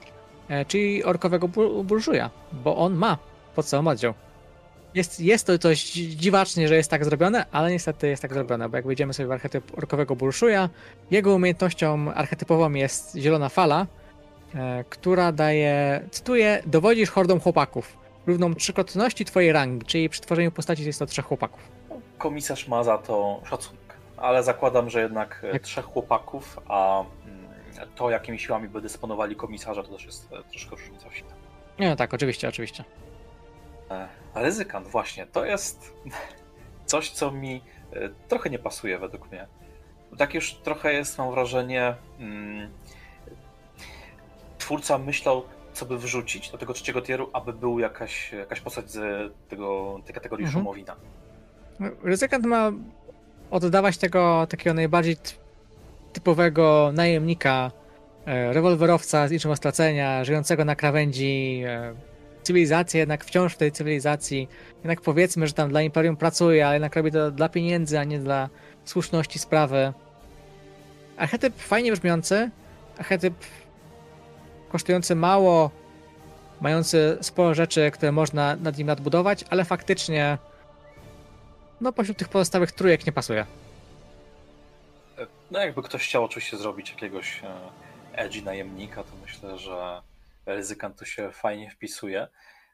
[0.67, 1.47] czyli orkowego
[1.83, 3.17] burżuja, bo on ma
[3.55, 4.13] podstawową oddział.
[4.93, 8.77] Jest, jest to coś dziwacznie, że jest tak zrobione, ale niestety jest tak zrobione, bo
[8.77, 10.69] jak wejdziemy sobie w archetyp orkowego burszuja,
[11.11, 13.87] jego umiejętnością archetypową jest zielona fala,
[14.55, 17.97] e, która daje, cytuję, dowodzisz hordą chłopaków,
[18.27, 21.59] równą trzykrotności twojej rangi, czyli przy tworzeniu postaci jest to trzech chłopaków.
[22.17, 25.61] Komisarz ma za to szacunek, ale zakładam, że jednak jak...
[25.61, 27.03] trzech chłopaków, a
[27.85, 31.95] to jakimi siłami by dysponowali komisarze, to też jest e, troszkę różnica w Nie, no
[31.95, 32.83] tak, oczywiście, oczywiście.
[33.91, 35.93] E, ryzykant, właśnie, to jest
[36.85, 37.61] coś, co mi
[37.93, 39.47] e, trochę nie pasuje według mnie.
[40.17, 42.69] Tak już trochę jest, mam wrażenie, mm,
[44.57, 45.43] twórca myślał,
[45.73, 48.99] co by wrzucić do tego trzeciego tieru, aby był jakaś, jakaś postać z
[49.49, 50.63] tego, tej kategorii mhm.
[50.63, 50.95] szumowina.
[52.03, 52.71] Ryzykant ma
[53.51, 55.17] oddawać tego takiego najbardziej
[56.17, 57.71] typowego najemnika,
[58.25, 61.63] e, rewolwerowca z niczym stracenia, żyjącego na krawędzi
[62.43, 66.95] cywilizację, jednak wciąż w tej cywilizacji, jednak powiedzmy, że tam dla Imperium pracuje, ale jednak
[66.95, 68.49] robi to dla pieniędzy, a nie dla
[68.85, 69.93] słuszności sprawy.
[71.17, 72.49] Archetyp fajnie brzmiący,
[72.97, 73.33] archetyp
[74.69, 75.71] kosztujący mało,
[76.61, 80.37] mający sporo rzeczy, które można nad nim nadbudować, ale faktycznie
[81.81, 83.45] no pośród tych pozostałych trójek nie pasuje.
[85.51, 87.71] No jakby ktoś chciał oczywiście zrobić jakiegoś e,
[88.13, 90.01] edgy najemnika, to myślę, że
[90.45, 92.27] ryzykant tu się fajnie wpisuje.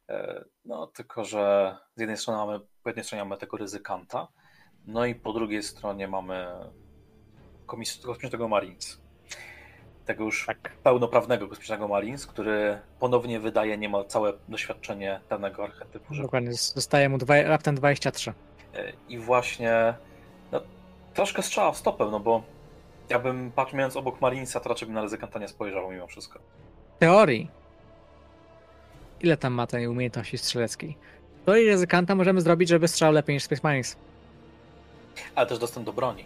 [0.10, 4.28] E, no, tylko że z jednej strony mamy, po jednej stronie mamy tego ryzykanta,
[4.86, 6.48] no i po drugiej stronie mamy
[8.06, 9.02] kosmicznego Marines.
[10.06, 10.76] Tego już tak.
[10.84, 16.16] pełnoprawnego kosmicznego Marines, który ponownie wydaje niemal całe doświadczenie danego archetypu.
[16.16, 18.34] Dokładnie, zostaje mu raptem 23.
[18.74, 19.94] E, I właśnie
[20.52, 20.62] no,
[21.14, 22.53] troszkę strzała w stopę, no bo
[23.14, 26.40] ja bym patrząc obok Marinesa, to raczej bym na ryzykanta nie spojrzał mimo wszystko.
[27.00, 27.52] Teorii
[29.22, 30.98] Ile tam ma tej umiejętności strzeleckiej?
[31.46, 33.96] To i ryzykanta możemy zrobić, żeby strzelał lepiej niż Space Marines.
[35.36, 36.26] Ale też dostęp do broni.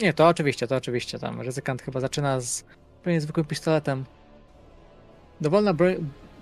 [0.00, 1.18] Nie, to oczywiście, to oczywiście.
[1.18, 2.64] Tam ryzykant chyba zaczyna z
[3.02, 4.04] pewnie zwykłym pistoletem.
[5.40, 5.94] Dowolna broń,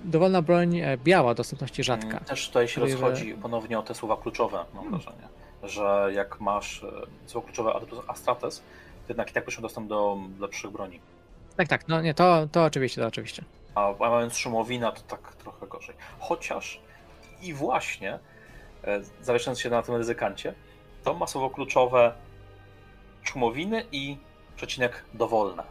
[0.04, 2.08] dowolna broń e, biała, dostępności rzadka.
[2.08, 3.36] Mm, też tutaj się rozchodzi że...
[3.36, 5.00] ponownie o te słowa kluczowe, mam hmm.
[5.00, 5.28] wrażenie.
[5.62, 6.90] Że jak masz e,
[7.26, 8.62] słowo kluczowe Adeptus Astrates,
[9.08, 11.00] jednak i tak byś dostęp do lepszych broni.
[11.56, 13.44] Tak, tak, no nie, to, to oczywiście, to oczywiście
[13.78, 15.94] a mając szumowina to tak trochę gorzej.
[16.18, 16.80] Chociaż
[17.42, 18.18] i właśnie,
[18.84, 20.54] e, zawieszając się na tym ryzykancie,
[21.04, 22.12] to ma słowo kluczowe
[23.22, 24.16] szumowiny i
[24.56, 25.62] przecinek dowolne.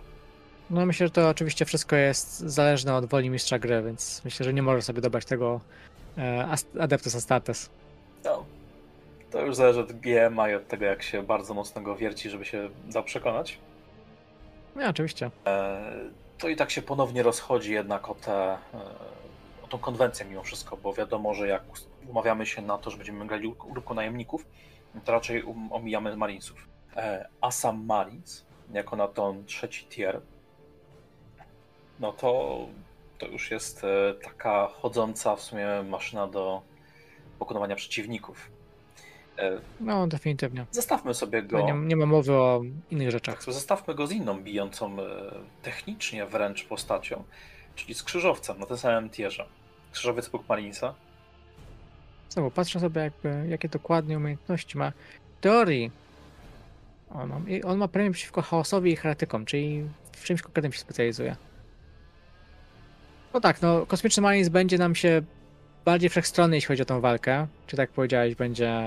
[0.69, 4.53] No myślę, że to oczywiście wszystko jest zależne od woli mistrza gry, więc myślę, że
[4.53, 5.61] nie może sobie dobrać tego
[6.17, 6.47] e,
[6.79, 7.69] Adeptus Astartes.
[9.37, 12.45] To już zależy od GMA i od tego, jak się bardzo mocno go wierci, żeby
[12.45, 13.59] się dał przekonać.
[14.75, 15.31] No, oczywiście.
[15.45, 15.81] E,
[16.37, 18.57] to i tak się ponownie rozchodzi jednak o, te, e,
[19.63, 21.63] o tą konwencję mimo wszystko, bo wiadomo, że jak
[22.07, 24.45] umawiamy się na to, że będziemy grali grupą najemników,
[25.05, 26.67] to raczej um, omijamy Marinesów.
[26.95, 30.21] E, a sam Marines, jako na ten trzeci tier,
[31.99, 32.59] no to,
[33.17, 33.81] to już jest
[34.23, 36.61] taka chodząca w sumie maszyna do
[37.39, 38.56] pokonywania przeciwników.
[39.37, 40.65] E, no, definitywnie.
[40.71, 41.61] Zostawmy sobie go.
[41.61, 42.61] Nie, nie ma mowy o
[42.91, 43.35] innych rzeczach.
[43.35, 45.05] Tak, zostawmy go z inną, bijącą e,
[45.61, 47.23] technicznie wręcz postacią,
[47.75, 49.45] czyli z krzyżowcem na tym samym tierze.
[49.91, 50.93] Krzyżowiec Bóg Marinsa.
[52.29, 54.91] Znowu, patrzę sobie, jakby, jakie dokładnie umiejętności ma.
[55.37, 55.91] W teorii
[57.09, 61.35] on ma, on ma premię przeciwko chaosowi i heretykom, czyli w czymś konkretnym się specjalizuje.
[63.33, 65.21] No tak, no, kosmiczny Marines będzie nam się
[65.87, 67.47] bardziej wszechstronny, jeśli chodzi o tą walkę.
[67.67, 68.83] Czy tak powiedziałeś, będzie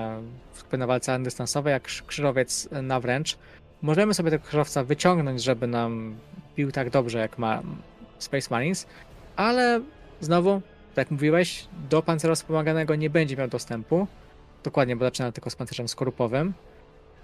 [0.73, 3.39] na walce dystansowej, jak krzyżowiec na wręcz.
[3.83, 6.17] Możemy sobie tego krzyżowca wyciągnąć, żeby nam
[6.57, 7.63] bił tak dobrze jak ma
[8.19, 8.87] Space Marines,
[9.37, 9.81] ale
[10.21, 10.61] znowu,
[10.95, 14.07] tak jak mówiłeś, do pancerza wspomaganego nie będzie miał dostępu.
[14.65, 16.53] Dokładnie, bo zaczyna tylko z pancerzem skorupowym.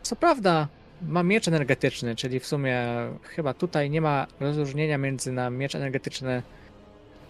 [0.02, 0.68] Co prawda,
[1.02, 2.86] ma miecz energetyczny, czyli w sumie
[3.22, 6.42] chyba tutaj nie ma rozróżnienia między na miecz energetyczny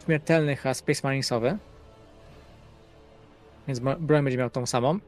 [0.05, 1.59] śmiertelnych a Space Marinesowy.
[3.69, 4.99] Więc broń będzie miał tą samą.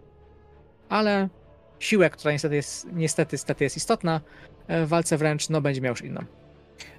[0.89, 1.29] Ale
[1.79, 4.21] siłę, która niestety jest, niestety, niestety jest istotna
[4.67, 6.21] e, w walce wręcz, no będzie miał już inną.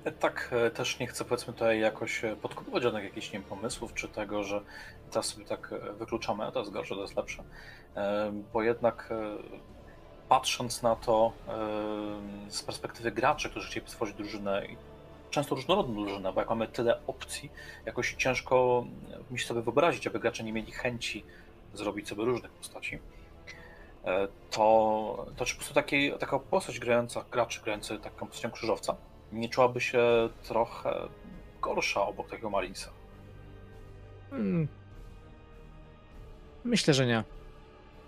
[0.03, 4.07] E, tak, e, też nie chcę powiedzmy tutaj jakoś podkupować żadnych jakichś nie pomysłów, czy
[4.07, 4.61] tego, że
[5.09, 7.43] teraz sobie tak wykluczamy, a to jest gorsze, to jest lepsze.
[8.53, 9.09] Bo jednak
[10.29, 11.33] patrząc na to
[12.49, 14.63] z perspektywy graczy, którzy chcieli stworzyć drużynę
[15.29, 17.51] często różnorodną drużynę, bo jak mamy tyle opcji,
[17.85, 18.85] jakoś ciężko
[19.31, 21.25] mi sobie wyobrazić, aby gracze nie mieli chęci
[21.73, 22.99] zrobić sobie różnych postaci.
[24.05, 28.95] E, to, to czy po prostu takiej, taka postać grająca, graczy grający taką postacią krzyżowca
[29.31, 31.07] nie czułaby się trochę
[31.61, 32.89] gorsza obok takiego Marinsa?
[34.29, 34.67] Hmm.
[36.63, 37.23] Myślę, że nie.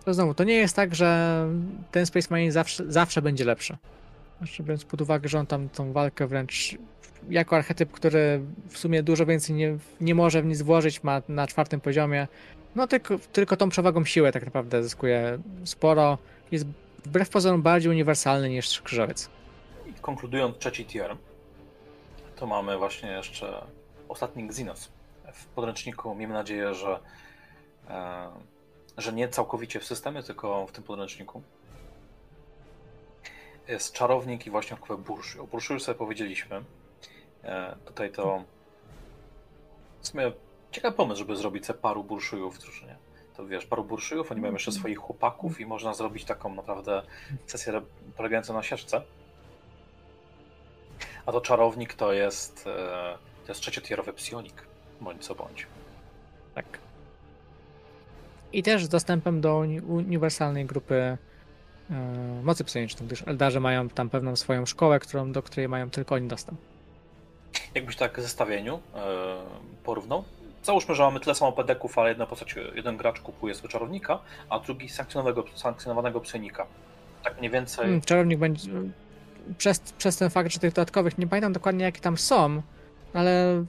[0.06, 1.48] To znowu, to nie jest tak, że
[1.92, 3.78] ten Space Marine zawsze, zawsze będzie lepszy.
[4.42, 6.78] Jeszcze biorąc pod uwagę, że on tam tą walkę wręcz
[7.30, 11.48] jako archetyp, który w sumie dużo więcej nie, nie może w nic włożyć, ma na
[11.48, 12.28] czwartym poziomie,
[12.76, 16.18] no tylko, tylko tą przewagą siłę tak naprawdę zyskuje sporo.
[16.52, 16.66] Jest
[17.06, 19.30] wbrew pozorom bardziej uniwersalny niż krzyżowiec.
[19.86, 21.18] I konkludując trzeci tier,
[22.36, 23.66] to mamy właśnie jeszcze
[24.10, 24.90] ostatni Xenos.
[25.34, 27.00] W podręczniku miejmy nadzieję, że,
[27.90, 28.30] e,
[28.98, 31.42] że nie całkowicie w systemie, tylko w tym podręczniku.
[33.68, 35.44] Jest czarownik i właśnie o Burszu.
[35.44, 36.64] O Burszu już sobie powiedzieliśmy.
[37.44, 38.44] E, tutaj to
[40.02, 40.32] w sumie
[40.72, 42.96] ciekawy pomysł, żeby zrobić sobie paru burszujów w drużynie.
[43.38, 47.04] To wiesz, paru burszujów, oni mają jeszcze swoich chłopaków i można zrobić taką naprawdę
[47.46, 47.82] sesję
[48.18, 49.02] polegającą na sieczce.
[51.26, 54.64] A to czarownik to jest e, to jest trzeciotierowy psionik,
[55.02, 55.68] bądź co bądź.
[56.56, 56.66] Tak.
[58.54, 59.58] I też z dostępem do
[59.88, 61.18] uniwersalnej grupy e,
[62.44, 66.28] mocy psionicznej, gdyż Eldarze mają tam pewną swoją szkołę, którą, do której mają tylko oni
[66.28, 66.60] dostęp.
[67.76, 69.38] Jakbyś tak zestawieniu e,
[69.84, 70.24] porównał?
[70.64, 74.20] Załóżmy, że mamy tyle samo pedeków, ale jedna postać, jeden gracz kupuje swojego czarownika,
[74.50, 76.66] a drugi sankcjonowanego, sankcjonowanego psionika.
[77.24, 77.86] Tak mniej więcej.
[77.86, 78.72] Hmm, czarownik będzie.
[79.58, 82.62] Przez, przez ten fakt, że tych dodatkowych nie pamiętam dokładnie jakie tam są,
[83.14, 83.66] ale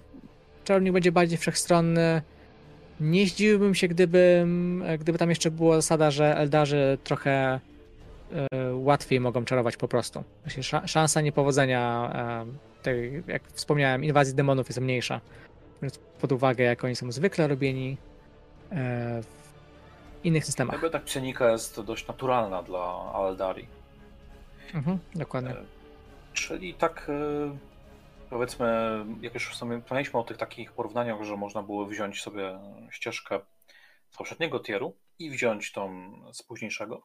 [0.64, 2.23] czarownik będzie bardziej wszechstronny.
[3.01, 4.47] Nie zdziwiłbym się, gdyby,
[4.98, 7.60] gdyby tam jeszcze była zasada, że Eldarzy trochę
[8.32, 10.24] y, łatwiej mogą czarować po prostu.
[10.86, 12.12] szansa niepowodzenia
[12.81, 15.20] y, tej, jak wspomniałem, inwazji demonów jest mniejsza.
[15.83, 17.97] Biorąc pod uwagę, jak oni są zwykle robieni
[18.73, 20.73] e, w innych systemach.
[20.73, 23.67] Jakby tak psionika jest dość naturalna dla Aldari.
[24.75, 25.51] Mhm, dokładnie.
[25.51, 25.65] E,
[26.33, 27.57] czyli tak e,
[28.31, 28.67] powiedzmy,
[29.21, 32.59] jak już wspomnieliśmy o tych takich porównaniach, że można było wziąć sobie
[32.91, 33.41] ścieżkę
[34.11, 37.03] z poprzedniego tieru i wziąć tą z późniejszego,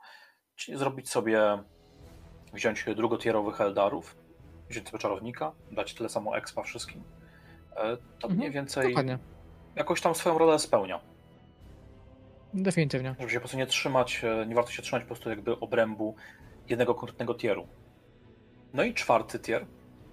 [0.56, 1.64] czyli zrobić sobie,
[2.54, 4.16] wziąć drugotierowych Eldarów,
[4.70, 7.04] wziąć sobie czarownika, dać tyle samo expa wszystkim,
[8.20, 9.18] to mhm, mniej więcej dokładnie.
[9.76, 11.00] jakoś tam swoją rolę spełnia.
[12.54, 13.16] Definitywnie.
[13.20, 16.16] Żeby się po prostu nie trzymać, e, nie warto się trzymać po prostu jakby obrębu
[16.70, 17.68] jednego konkretnego tieru.
[18.74, 19.66] No i czwarty tier,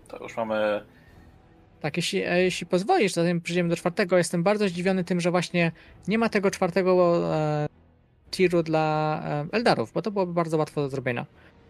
[0.09, 0.87] to już mamy...
[1.81, 5.73] Tak, jeśli, e, jeśli pozwolisz, zanim przejdziemy do czwartego, jestem bardzo zdziwiony tym, że właśnie
[6.09, 7.67] nie ma tego czwartego e,
[8.31, 11.27] tieru dla e, Eldarów, bo to byłoby bardzo łatwo do zrobienia.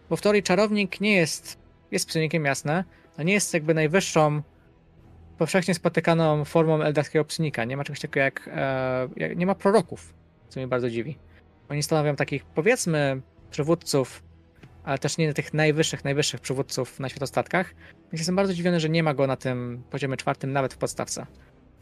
[0.09, 2.83] Bo w teorii czarownik nie jest jest psionikiem, jasne,
[3.17, 4.41] a nie jest jakby najwyższą,
[5.37, 7.63] powszechnie spotykaną formą eldarskiego psionika.
[7.63, 10.13] Nie ma czegoś takiego jak, e, jak, nie ma proroków,
[10.49, 11.17] co mnie bardzo dziwi.
[11.69, 13.21] Oni stanowią takich, powiedzmy,
[13.51, 14.23] przywódców,
[14.83, 17.75] ale też nie tych najwyższych, najwyższych przywódców na światostatkach.
[18.11, 21.25] Więc jestem bardzo dziwiony, że nie ma go na tym poziomie czwartym, nawet w podstawce.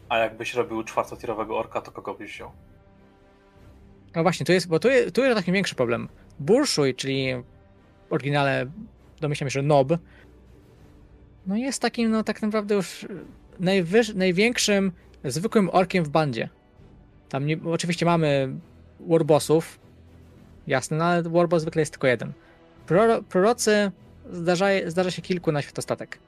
[0.09, 2.51] A jakbyś robił czwartotierowego orka, to kogo byś wziął?
[4.15, 6.09] No właśnie, tu jest, bo tu jest, tu jest taki większy problem.
[6.39, 7.33] Burszuj, czyli
[8.09, 8.65] w oryginale
[9.21, 9.87] domyślam się, że Nob,
[11.47, 13.05] no jest takim, no tak naprawdę już
[13.59, 14.91] najwyż, największym
[15.23, 16.49] zwykłym orkiem w bandzie.
[17.29, 18.53] Tam nie, oczywiście mamy
[18.99, 19.79] warbossów,
[20.67, 22.33] jasne, no ale warboss zwykle jest tylko jeden.
[22.85, 23.91] Proro, prorocy
[24.31, 26.19] zdarza, zdarza się kilku na światostatek.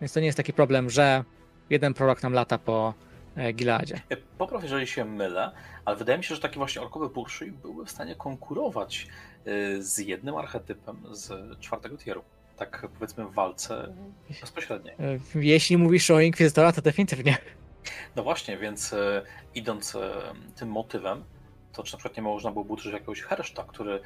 [0.00, 1.24] Więc to nie jest taki problem, że
[1.70, 2.94] jeden prorok nam lata po
[3.36, 4.00] e, Gileadzie.
[4.38, 5.52] Popraw, jeżeli się mylę,
[5.84, 9.06] ale wydaje mi się, że taki właśnie orkowy Pursuit byłby w stanie konkurować
[9.46, 12.22] y, z jednym archetypem z czwartego tieru.
[12.58, 13.94] Tak powiedzmy w walce
[14.40, 14.94] bezpośredniej.
[15.00, 17.36] E, jeśli mówisz o Inkwizytora, to definitywnie.
[18.16, 19.22] No właśnie, więc y,
[19.54, 19.98] idąc y,
[20.56, 21.24] tym motywem,
[21.72, 24.00] to czy na przykład nie można było użyć jakiegoś herszta, który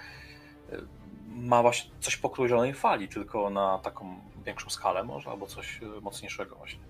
[1.28, 6.00] ma właśnie coś pokrój zielonej fali, tylko na taką większą skalę może, albo coś e,
[6.00, 6.80] mocniejszego właśnie.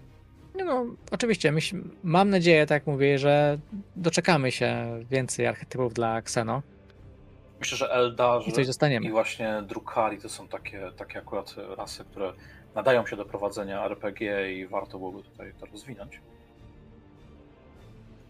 [0.54, 1.52] Nie no, oczywiście.
[1.52, 3.58] Myśl, mam nadzieję, tak jak mówię, że
[3.96, 6.62] doczekamy się więcej archetypów dla Xeno.
[7.62, 9.06] Myślę, że Eldarzy i, coś dostaniemy.
[9.06, 12.32] i właśnie Drukari to są takie, takie akurat rasy, które
[12.74, 16.20] nadają się do prowadzenia RPG i warto byłoby tutaj to rozwinąć.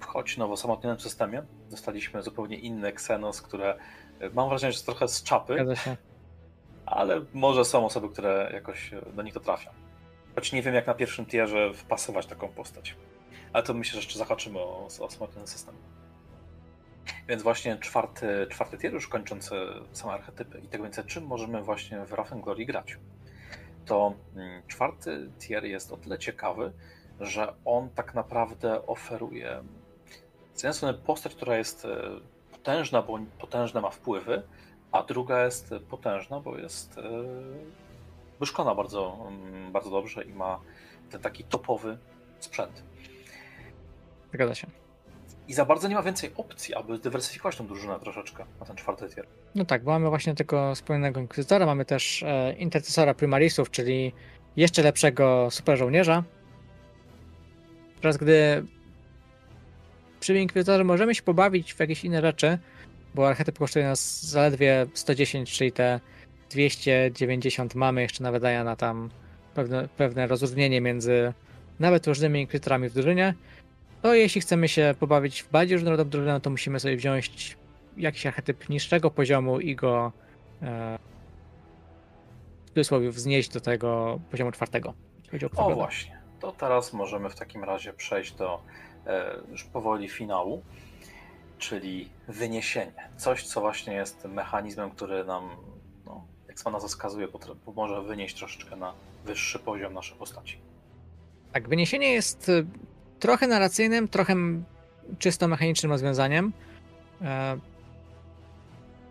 [0.00, 3.78] Choć no, w osamotnionym systemie dostaliśmy zupełnie inne Xenos, które
[4.20, 5.66] e, mam wrażenie, że jest trochę z czapy,
[6.86, 9.70] ale może są osoby, które jakoś do nich to trafią.
[10.34, 12.96] Choć nie wiem, jak na pierwszym tierze wpasować taką postać.
[13.52, 15.74] Ale to myślę, że jeszcze zahaczymy o, o osamotniony system.
[17.28, 19.54] Więc właśnie czwarty, czwarty tier, już kończący
[19.92, 22.98] same archetypy i tego więcej, czym możemy właśnie w Rafen Glory grać.
[23.86, 26.72] To mm, czwarty tier jest o tyle ciekawy,
[27.20, 29.62] że on tak naprawdę oferuje
[30.54, 32.20] z jednej strony postać, która jest e,
[32.52, 34.42] potężna, bo potężne ma wpływy,
[34.92, 37.02] a druga jest potężna, bo jest e,
[38.40, 40.60] wyszkolona bardzo, mm, bardzo dobrze i ma
[41.10, 41.98] ten taki topowy
[42.40, 42.82] sprzęt.
[44.32, 44.81] Zgadza się.
[45.52, 49.08] I za bardzo nie ma więcej opcji, aby dywersyfikować tą drużynę troszeczkę na ten czwarty
[49.08, 49.26] tier.
[49.54, 54.12] No tak, bo mamy właśnie tylko wspomnianego Inkwizytora, mamy też e, Intercesora Primarisów, czyli
[54.56, 56.24] jeszcze lepszego super żołnierza.
[58.00, 58.64] Teraz gdy
[60.20, 62.58] przy Inkwizytorze możemy się pobawić w jakieś inne rzeczy,
[63.14, 66.00] bo archetyp kosztuje nas zaledwie 110, czyli te
[66.50, 69.10] 290 mamy jeszcze nawet daje na tam
[69.54, 71.32] pewne, pewne rozróżnienie między
[71.80, 73.34] nawet różnymi inkwizytorami w drużynie.
[74.02, 77.56] To jeśli chcemy się pobawić w bardziej różnorodną drużynę, to musimy sobie wziąć
[77.96, 80.12] jakiś archetyp niższego poziomu i go
[80.62, 80.98] e,
[82.64, 84.94] w cudzysłowie wznieść do tego poziomu czwartego.
[85.56, 88.62] O, o właśnie, to teraz możemy w takim razie przejść do
[89.06, 90.62] e, już powoli finału,
[91.58, 93.10] czyli wyniesienie.
[93.16, 95.50] Coś, co właśnie jest mechanizmem, który nam,
[96.06, 97.28] no, jak sama nazwa wskazuje,
[97.64, 100.58] pomoże wynieść troszeczkę na wyższy poziom nasze postaci.
[101.52, 102.50] Tak, wyniesienie jest
[103.22, 104.36] trochę narracyjnym, trochę
[105.18, 106.52] czysto mechanicznym rozwiązaniem.
[107.20, 107.58] E,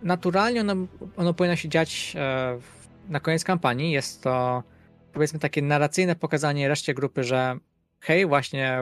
[0.02, 0.76] naturalnie ono,
[1.18, 2.60] ono powinno się dziać e,
[3.10, 3.92] na koniec kampanii.
[3.92, 4.64] Jest to
[5.14, 7.58] powiedzmy takie narracyjne pokazanie reszcie grupy, że
[8.00, 8.80] hej, właśnie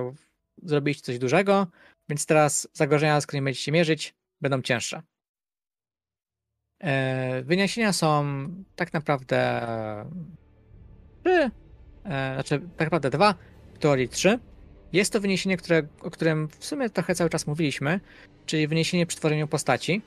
[0.64, 1.68] zrobiliście coś dużego,
[2.10, 5.02] więc teraz zagrożenia, z którymi będziecie mierzyć, będą cięższe.
[6.80, 8.26] E, wyniesienia są
[8.76, 9.62] tak naprawdę
[11.24, 11.52] trzy,
[12.34, 13.36] znaczy tak naprawdę dwa,
[13.74, 14.40] w teorii trzy.
[14.94, 18.00] Jest to wyniesienie, które, o którym w sumie trochę cały czas mówiliśmy,
[18.46, 20.02] czyli wyniesienie przy tworzeniu postaci.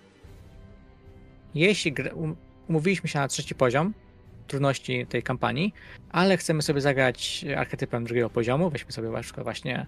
[1.55, 2.37] Jeśli um,
[2.69, 3.95] umówiliśmy się na trzeci poziom
[4.47, 5.75] trudności tej kampanii,
[6.11, 9.87] ale chcemy sobie zagrać archetypem drugiego poziomu, weźmy sobie właśnie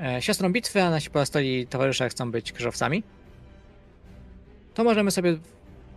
[0.00, 3.02] e, siostrą bitwy, a nasi pozostali towarzysze chcą być krzyżowcami,
[4.74, 5.36] to możemy sobie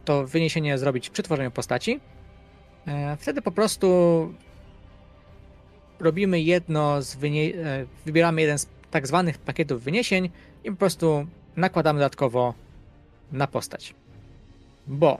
[0.05, 1.99] to wyniesienie zrobić przy tworzeniu postaci.
[2.87, 3.87] E, wtedy po prostu
[5.99, 7.55] robimy jedno z wynie...
[7.55, 10.29] E, wybieramy jeden z tak zwanych pakietów wyniesień
[10.63, 12.53] i po prostu nakładamy dodatkowo
[13.31, 13.93] na postać.
[14.87, 15.17] Bo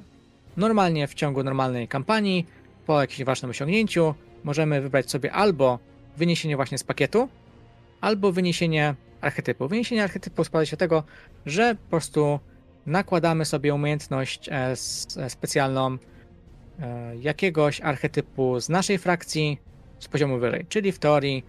[0.58, 2.46] normalnie w ciągu normalnej kampanii,
[2.86, 5.80] po jakimś ważnym osiągnięciu, możemy wybrać sobie albo
[6.18, 7.30] wyniesienie właśnie z pakietu,
[8.02, 9.68] albo wyniesienie archetypu.
[9.68, 11.04] Wyniesienie archetypu składa się tego,
[11.46, 12.40] że po prostu
[12.86, 14.54] nakładamy sobie umiejętność e,
[15.18, 15.98] e, specjalną
[17.22, 19.60] jakiegoś archetypu z naszej frakcji,
[20.00, 20.66] z poziomu wyżej.
[20.70, 21.44] Czyli w teorii,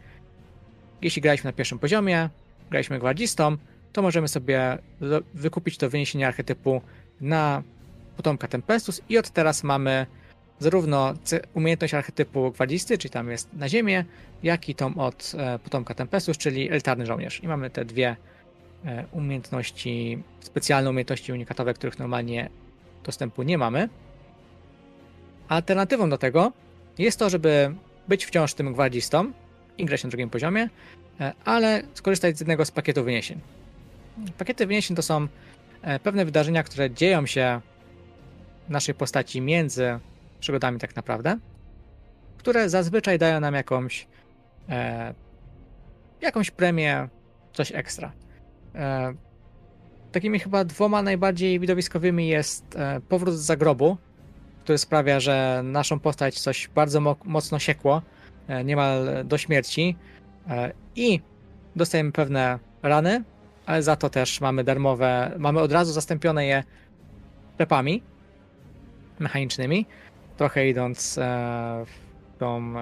[1.03, 2.29] jeśli graliśmy na pierwszym poziomie,
[2.71, 3.57] graliśmy gwardzistą,
[3.93, 4.79] to możemy sobie
[5.35, 6.81] wykupić to wyniesienie archetypu
[7.21, 7.63] na
[8.17, 10.07] potomka Tempestus i od teraz mamy
[10.59, 11.15] zarówno
[11.55, 14.05] umiejętność archetypu gwardzisty, czyli tam jest na ziemię,
[14.43, 17.43] jak i tą od e, potomka Tempestus, czyli elitarny żołnierz.
[17.43, 18.17] I mamy te dwie
[18.85, 22.51] e, umiejętności, specjalne umiejętności unikatowe, których normalnie
[23.05, 23.89] dostępu nie mamy.
[25.49, 26.53] Alternatywą do tego
[26.99, 27.75] jest to, żeby
[28.09, 29.33] być wciąż tym gwardzistą
[29.79, 30.69] i grać na drugim poziomie,
[31.21, 33.41] e, ale skorzystać z jednego z pakietów wyniesień.
[34.39, 35.27] Pakiety wyniesień to są
[35.83, 37.61] e, pewne wydarzenia, które dzieją się
[38.69, 39.99] naszej postaci między
[40.41, 41.39] przygodami tak naprawdę,
[42.39, 44.07] które zazwyczaj dają nam jakąś
[44.69, 45.15] e,
[46.21, 47.09] jakąś premię,
[47.53, 48.13] coś ekstra.
[48.75, 49.15] E,
[50.13, 53.97] takimi chyba dwoma najbardziej widowiskowymi jest e, powrót z zagrobu,
[54.67, 58.03] który sprawia, że naszą postać coś bardzo mo mocno siekło,
[58.49, 59.97] e, niemal do śmierci
[60.49, 61.21] e, i
[61.77, 63.25] dostajemy pewne rany,
[63.67, 66.65] ale za to też mamy darmowe, mamy od razu zastąpione je
[67.57, 68.03] pepami
[69.19, 69.87] mechanicznymi,
[70.37, 71.23] trochę idąc e,
[71.87, 72.75] w tą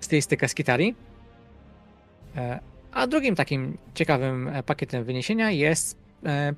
[0.00, 0.94] stylistykę z Kitari.
[2.92, 5.98] A drugim takim ciekawym pakietem wyniesienia jest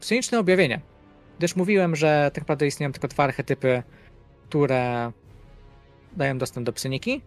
[0.01, 0.81] psioniczne objawienie
[1.43, 3.83] gdyż mówiłem, że tak naprawdę istnieją tylko dwa archetypy,
[4.49, 5.13] które
[6.17, 7.23] dają dostęp do psyniki,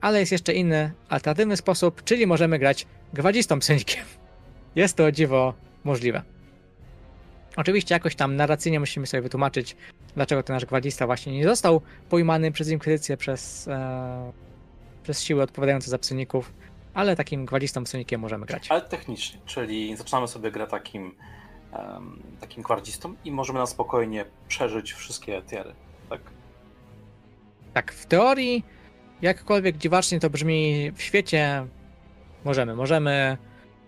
[0.00, 4.04] ale jest jeszcze inny, alternatywny sposób, czyli możemy grać gwadzistą psynikiem.
[4.76, 5.54] Jest to dziwo
[5.84, 6.22] możliwe.
[7.56, 9.76] Oczywiście jakoś tam narracyjnie musimy sobie wytłumaczyć,
[10.14, 14.32] dlaczego ten nasz gwadzista właśnie nie został pojmany przez Inkwizycję, przez, e,
[15.02, 16.52] przez siły odpowiadające za psyników,
[16.94, 18.66] ale takim gwadzistą psynikiem możemy grać.
[18.70, 21.14] Ale technicznie, czyli zaczynamy sobie grę takim,
[21.72, 25.72] um, takim gwardzistą i możemy na spokojnie przeżyć wszystkie tiery,
[26.08, 26.20] tak?
[27.74, 28.64] Tak, w teorii,
[29.22, 31.66] jakkolwiek dziwacznie to brzmi w świecie,
[32.44, 32.76] możemy.
[32.76, 33.36] Możemy,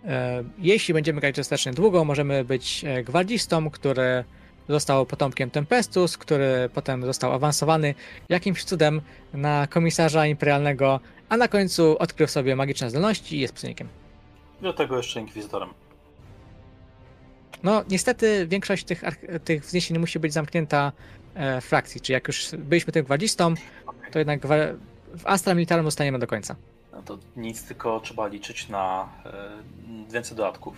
[0.04, 4.24] e, jeśli będziemy grać dostatecznie długo, możemy być e, gwardzistą, który
[4.68, 7.94] został potomkiem Tempestus, który potem został awansowany
[8.28, 9.00] jakimś cudem
[9.32, 13.88] na komisarza imperialnego, a na końcu odkrył sobie magiczne zdolności i jest psynikiem.
[14.62, 15.68] Do tego jeszcze inkwizytorem.
[17.62, 19.02] No, niestety większość tych,
[19.44, 20.92] tych wzniesień musi być zamknięta
[21.34, 23.54] e, frakcji, czyli jak już byliśmy tym gwadzistą,
[24.10, 24.46] to jednak
[25.14, 26.56] w Astra Militarum zostaniemy do końca.
[26.92, 30.76] No to nic, tylko trzeba liczyć na e, więcej dodatków.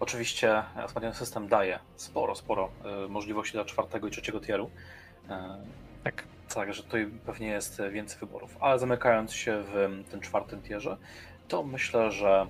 [0.00, 4.70] Oczywiście Asmodian System daje sporo, sporo e, możliwości dla czwartego i trzeciego tieru.
[5.30, 5.56] E,
[6.04, 6.24] tak.
[6.54, 8.56] Także tutaj pewnie jest więcej wyborów.
[8.60, 10.96] Ale zamykając się w tym czwartym tierze,
[11.48, 12.46] to myślę, że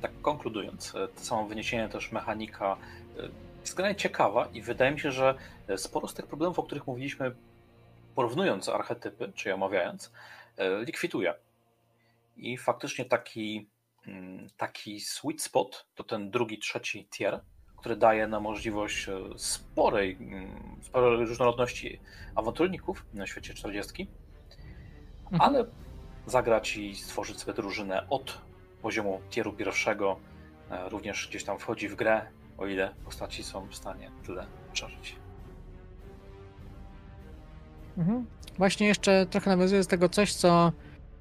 [0.00, 2.76] tak konkludując, to samo wyniesienie też mechanika
[3.64, 5.34] względnie ciekawa i wydaje mi się, że
[5.76, 7.34] sporo z tych problemów, o których mówiliśmy
[8.14, 10.12] porównując archetypy, czy omawiając,
[10.86, 11.34] likwiduje.
[12.36, 13.66] I faktycznie taki
[14.06, 17.40] Mm, taki sweet spot to ten drugi, trzeci tier,
[17.76, 22.00] który daje nam możliwość e, sporej, mm, sporej różnorodności
[22.34, 24.08] awanturników na świecie 40,
[25.22, 25.40] mhm.
[25.40, 25.64] ale
[26.26, 28.40] zagrać i stworzyć sobie drużynę od
[28.84, 30.16] poziomu tieru pierwszego
[30.70, 32.26] e, również gdzieś tam wchodzi w grę,
[32.58, 35.16] o ile postaci są w stanie tyle przeżyć.
[37.98, 38.26] Mhm.
[38.58, 40.72] Właśnie jeszcze trochę nawiązuję z tego coś, co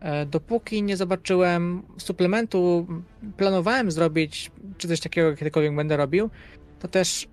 [0.04, 2.88] E, dopóki nie zobaczyłem suplementu,
[3.38, 6.30] planowałem zrobić, czy coś takiego kiedykolwiek będę robił,
[6.80, 7.28] to też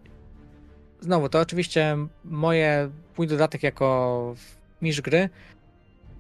[1.01, 4.35] znowu, to oczywiście moje, mój dodatek jako
[4.83, 5.29] mistrz gry,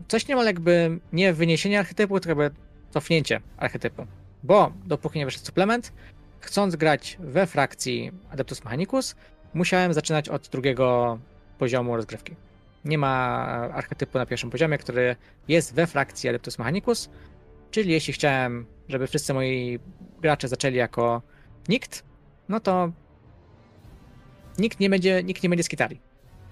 [0.09, 4.06] coś niemal jakby nie wyniesienie archetypu, tylko jakby cofnięcie archetypu.
[4.42, 5.92] Bo dopóki nie wyszedł suplement,
[6.40, 9.14] chcąc grać we frakcji Adeptus Mechanicus,
[9.54, 11.18] musiałem zaczynać od drugiego
[11.58, 12.36] poziomu rozgrywki.
[12.84, 13.36] Nie ma
[13.74, 15.16] archetypu na pierwszym poziomie, który
[15.48, 17.10] jest we frakcji Adeptus Mechanicus,
[17.70, 19.78] czyli jeśli chciałem, żeby wszyscy moi
[20.20, 21.22] gracze zaczęli jako
[21.68, 22.04] nikt,
[22.48, 22.92] no to
[24.58, 26.00] nikt nie będzie, nikt nie będzie skitali.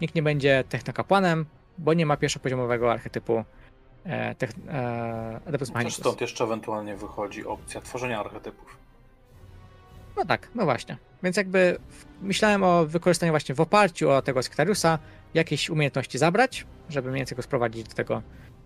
[0.01, 1.47] Nikt nie będzie technokapłanem,
[1.78, 3.44] bo nie ma pierwszopoziomowego archetypu
[4.39, 5.99] tech, e, Adeptus Mechanicus.
[5.99, 8.77] Stąd jeszcze ewentualnie wychodzi opcja tworzenia archetypów.
[10.16, 10.97] No tak, no właśnie.
[11.23, 11.79] Więc jakby
[12.23, 14.99] myślałem o wykorzystaniu właśnie w oparciu o tego Skitariusa
[15.35, 18.23] jakieś umiejętności zabrać, żeby mniej więcej go sprowadzić do tego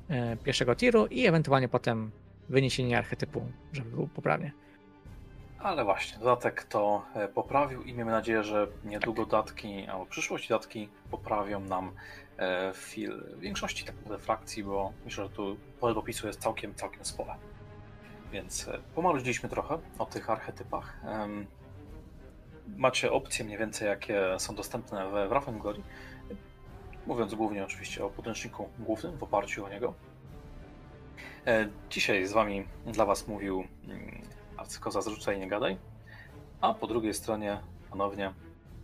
[0.09, 2.11] e, pierwszego tiru i ewentualnie potem
[2.49, 4.53] wyniesienie archetypu, żeby był poprawnie.
[5.59, 10.89] Ale właśnie, dodatek to e, poprawił i miejmy nadzieję, że niedługo datki, albo przyszłość datki
[11.11, 11.93] poprawią nam e,
[12.75, 17.35] fil większości tak naprawdę frakcji, bo myślę, że tu pole popisu jest całkiem, całkiem spore.
[18.33, 21.01] Więc e, pomaludziliśmy trochę o tych archetypach.
[22.77, 25.83] Macie opcje mniej więcej, jakie są dostępne w Ravenglory.
[27.07, 29.95] Mówiąc głównie oczywiście o podręczniku głównym, w oparciu o niego.
[31.47, 34.23] E, dzisiaj z wami dla was mówił mm,
[34.57, 35.77] arcykoza Zrzucaj nie gadaj.
[36.61, 37.61] A po drugiej stronie
[37.91, 38.33] ponownie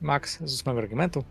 [0.00, 1.24] Max z ósmego regimentu.